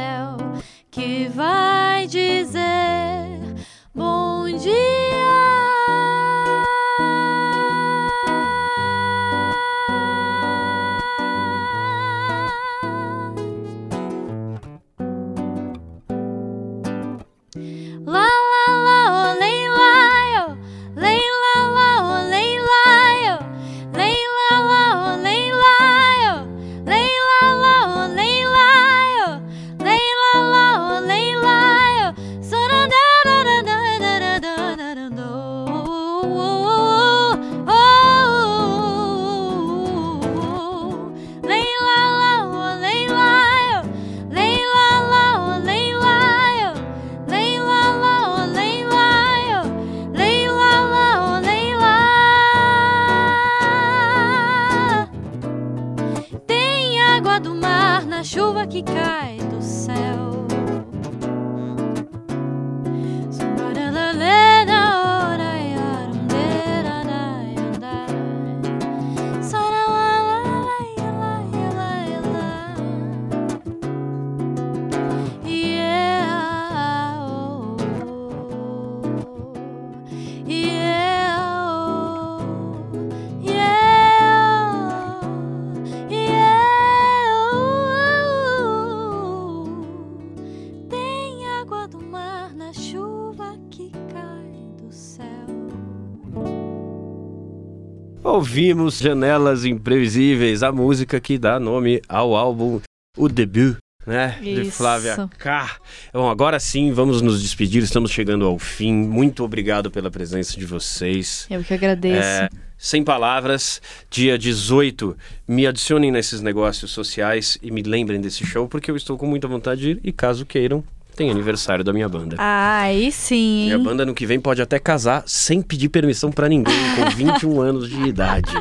Ouvimos 98.58 98.98
Janelas 98.98 99.66
Imprevisíveis, 99.66 100.64
a 100.64 100.72
música 100.72 101.20
que 101.20 101.38
dá 101.38 101.60
nome 101.60 102.02
ao 102.10 102.36
álbum 102.36 102.82
O 103.16 103.30
Debut, 103.30 103.78
né? 104.04 104.40
De 104.42 104.62
Isso. 104.64 104.72
Flávia 104.72 105.30
K. 105.38 105.78
Bom, 106.12 106.28
agora 106.28 106.60
sim, 106.60 106.92
vamos 106.92 107.22
nos 107.22 107.44
despedir, 107.44 107.84
estamos 107.84 108.10
chegando 108.10 108.48
ao 108.48 108.58
fim. 108.58 108.92
Muito 108.92 109.44
obrigado 109.44 109.92
pela 109.92 110.10
presença 110.10 110.58
de 110.58 110.66
vocês. 110.66 111.46
Eu 111.52 111.64
que 111.64 111.72
agradeço. 111.72 112.28
É, 112.28 112.50
sem 112.76 113.04
palavras, 113.04 113.80
dia 114.10 114.40
18, 114.40 115.16
me 115.48 115.68
adicionem 115.68 116.10
nesses 116.10 116.42
negócios 116.42 116.90
sociais 116.90 117.60
e 117.62 117.70
me 117.70 117.84
lembrem 117.84 118.20
desse 118.20 118.44
show, 118.44 118.68
porque 118.68 118.90
eu 118.90 118.96
estou 118.96 119.20
com 119.20 119.28
muita 119.28 119.48
vontade 119.48 119.82
de 119.82 119.90
ir 119.92 120.00
e 120.04 120.12
caso 120.12 120.48
queiram, 120.48 120.84
tem 121.18 121.32
aniversário 121.32 121.84
da 121.84 121.92
minha 121.92 122.08
banda. 122.08 122.36
Ah, 122.40 122.82
aí 122.82 123.12
sim, 123.12 123.66
Minha 123.66 123.80
banda 123.80 124.06
no 124.06 124.14
que 124.14 124.26
vem 124.26 124.40
pode 124.40 124.62
até 124.62 124.78
casar 124.78 125.24
sem 125.26 125.62
pedir 125.64 125.90
permissão 125.90 126.32
pra 126.32 126.48
ninguém, 126.48 126.76
com 126.96 127.10
21 127.12 127.60
anos 127.60 127.90
de 127.90 128.02
idade. 128.04 128.54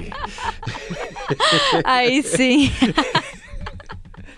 Aí 1.84 2.22
sim. 2.22 2.72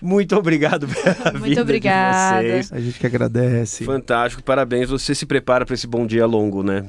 Muito 0.01 0.35
obrigado 0.35 0.87
pela 0.87 1.31
Muito 1.31 1.43
vida 1.45 1.61
obrigada. 1.61 2.41
de 2.41 2.49
vocês. 2.49 2.71
A 2.73 2.79
gente 2.79 2.99
que 2.99 3.05
agradece. 3.05 3.83
Fantástico, 3.85 4.43
parabéns. 4.43 4.89
Você 4.89 5.15
se 5.15 5.25
prepara 5.25 5.65
pra 5.65 5.73
esse 5.73 5.87
bom 5.87 6.05
dia 6.05 6.25
longo, 6.25 6.61
né? 6.61 6.85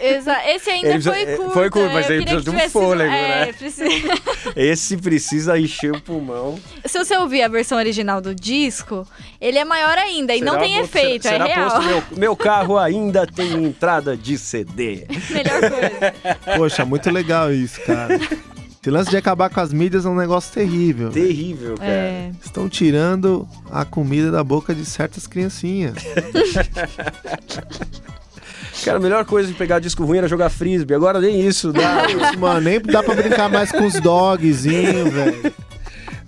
Exa- 0.00 0.48
Esse 0.50 0.70
ainda 0.70 0.88
Ele 0.90 1.02
foi 1.02 1.12
precisa- 1.12 1.36
curto. 1.36 1.52
foi 1.52 1.70
curto, 1.70 1.92
mas 1.92 2.10
ele 2.10 2.22
precisa 2.24 2.42
de 2.42 2.50
um 2.50 2.68
fôlego, 2.70 3.12
é, 3.12 3.46
né? 3.46 3.52
precisa- 3.52 3.84
Esse 4.56 4.96
precisa 4.96 5.58
encher 5.58 5.92
o 5.92 6.00
pulmão. 6.00 6.58
Se 6.84 6.98
você 6.98 7.16
ouvir 7.16 7.42
a 7.42 7.48
versão 7.48 7.76
original 7.78 8.20
do 8.20 8.34
disco, 8.34 9.06
ele 9.40 9.58
é 9.58 9.64
maior 9.64 9.96
ainda 9.98 10.34
e 10.34 10.40
não 10.40 10.52
Será 10.54 10.64
tem 10.64 10.78
posto- 10.80 10.96
efeito, 10.96 11.22
será 11.22 11.48
é 11.48 11.54
real. 11.54 11.70
posto 11.70 11.84
meu, 11.86 12.02
meu 12.16 12.36
carro 12.36 12.78
ainda 12.78 13.26
tem 13.26 13.64
entrada 13.64 14.16
de 14.16 14.38
CD. 14.38 15.06
Melhor 15.30 15.60
coisa. 15.60 16.14
Poxa, 16.58 16.84
muito 16.84 17.10
legal 17.10 17.52
isso, 17.52 17.80
cara. 17.82 18.14
Esse 18.16 18.90
lance 18.92 19.10
de 19.10 19.16
acabar 19.16 19.50
com 19.50 19.58
as 19.58 19.72
mídias 19.72 20.06
é 20.06 20.08
um 20.08 20.14
negócio 20.14 20.52
terrível. 20.54 21.10
Terrível, 21.10 21.74
cara. 21.76 21.90
É. 21.90 22.30
Estão 22.44 22.68
tirando 22.68 23.48
a 23.68 23.84
comida 23.84 24.30
da 24.30 24.44
boca 24.44 24.72
de 24.72 24.84
certas 24.84 25.26
criancinhas. 25.26 25.94
Cara, 28.84 28.98
a 28.98 29.00
melhor 29.00 29.24
coisa 29.24 29.48
de 29.48 29.54
pegar 29.54 29.78
disco 29.78 30.04
ruim 30.04 30.18
era 30.18 30.28
jogar 30.28 30.50
frisbee. 30.50 30.94
Agora 30.94 31.20
nem 31.20 31.40
isso 31.40 31.72
dá. 31.72 32.06
Mano, 32.38 32.60
nem 32.60 32.80
dá 32.80 33.02
pra 33.02 33.14
brincar 33.14 33.50
mais 33.50 33.72
com 33.72 33.84
os 33.86 33.94
dogzinhos, 34.00 35.12
velho. 35.12 35.52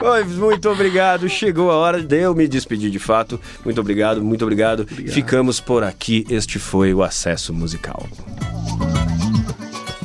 Oi, 0.00 0.24
muito 0.24 0.70
obrigado. 0.70 1.28
Chegou 1.28 1.70
a 1.70 1.74
hora 1.74 2.00
de 2.00 2.20
eu 2.20 2.34
me 2.34 2.46
despedir 2.46 2.90
de 2.90 2.98
fato. 2.98 3.40
Muito 3.64 3.80
obrigado, 3.80 4.22
muito 4.22 4.42
obrigado. 4.42 4.86
Ficamos 4.86 5.60
por 5.60 5.82
aqui. 5.82 6.24
Este 6.30 6.58
foi 6.58 6.94
o 6.94 7.02
Acesso 7.02 7.52
Musical. 7.52 8.06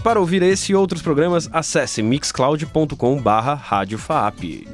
Para 0.04 0.20
ouvir 0.20 0.42
esse 0.42 0.72
e 0.72 0.76
outros 0.76 1.02
programas, 1.02 1.50
acesse 1.54 2.02
mixcloud.com 2.02 3.22
barra 3.22 3.54
radiofaap. 3.54 4.68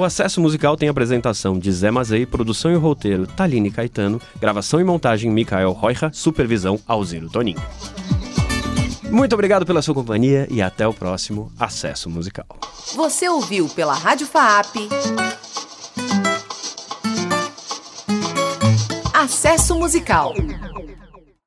O 0.00 0.04
Acesso 0.04 0.40
Musical 0.40 0.78
tem 0.78 0.88
apresentação 0.88 1.58
de 1.58 1.70
Zé 1.70 1.90
Mazei, 1.90 2.24
produção 2.24 2.72
e 2.72 2.74
roteiro 2.74 3.26
Taline 3.26 3.70
Caetano, 3.70 4.18
gravação 4.40 4.80
e 4.80 4.84
montagem 4.84 5.30
Mikael 5.30 5.72
Roija, 5.72 6.10
supervisão 6.10 6.80
Alziro 6.86 7.28
Toninho. 7.28 7.60
Muito 9.10 9.34
obrigado 9.34 9.66
pela 9.66 9.82
sua 9.82 9.92
companhia 9.92 10.48
e 10.50 10.62
até 10.62 10.88
o 10.88 10.94
próximo 10.94 11.52
Acesso 11.60 12.08
Musical. 12.08 12.46
Você 12.94 13.28
ouviu 13.28 13.68
pela 13.68 13.92
Rádio 13.92 14.26
FAAP. 14.26 14.88
Acesso 19.12 19.74
Musical. 19.74 20.32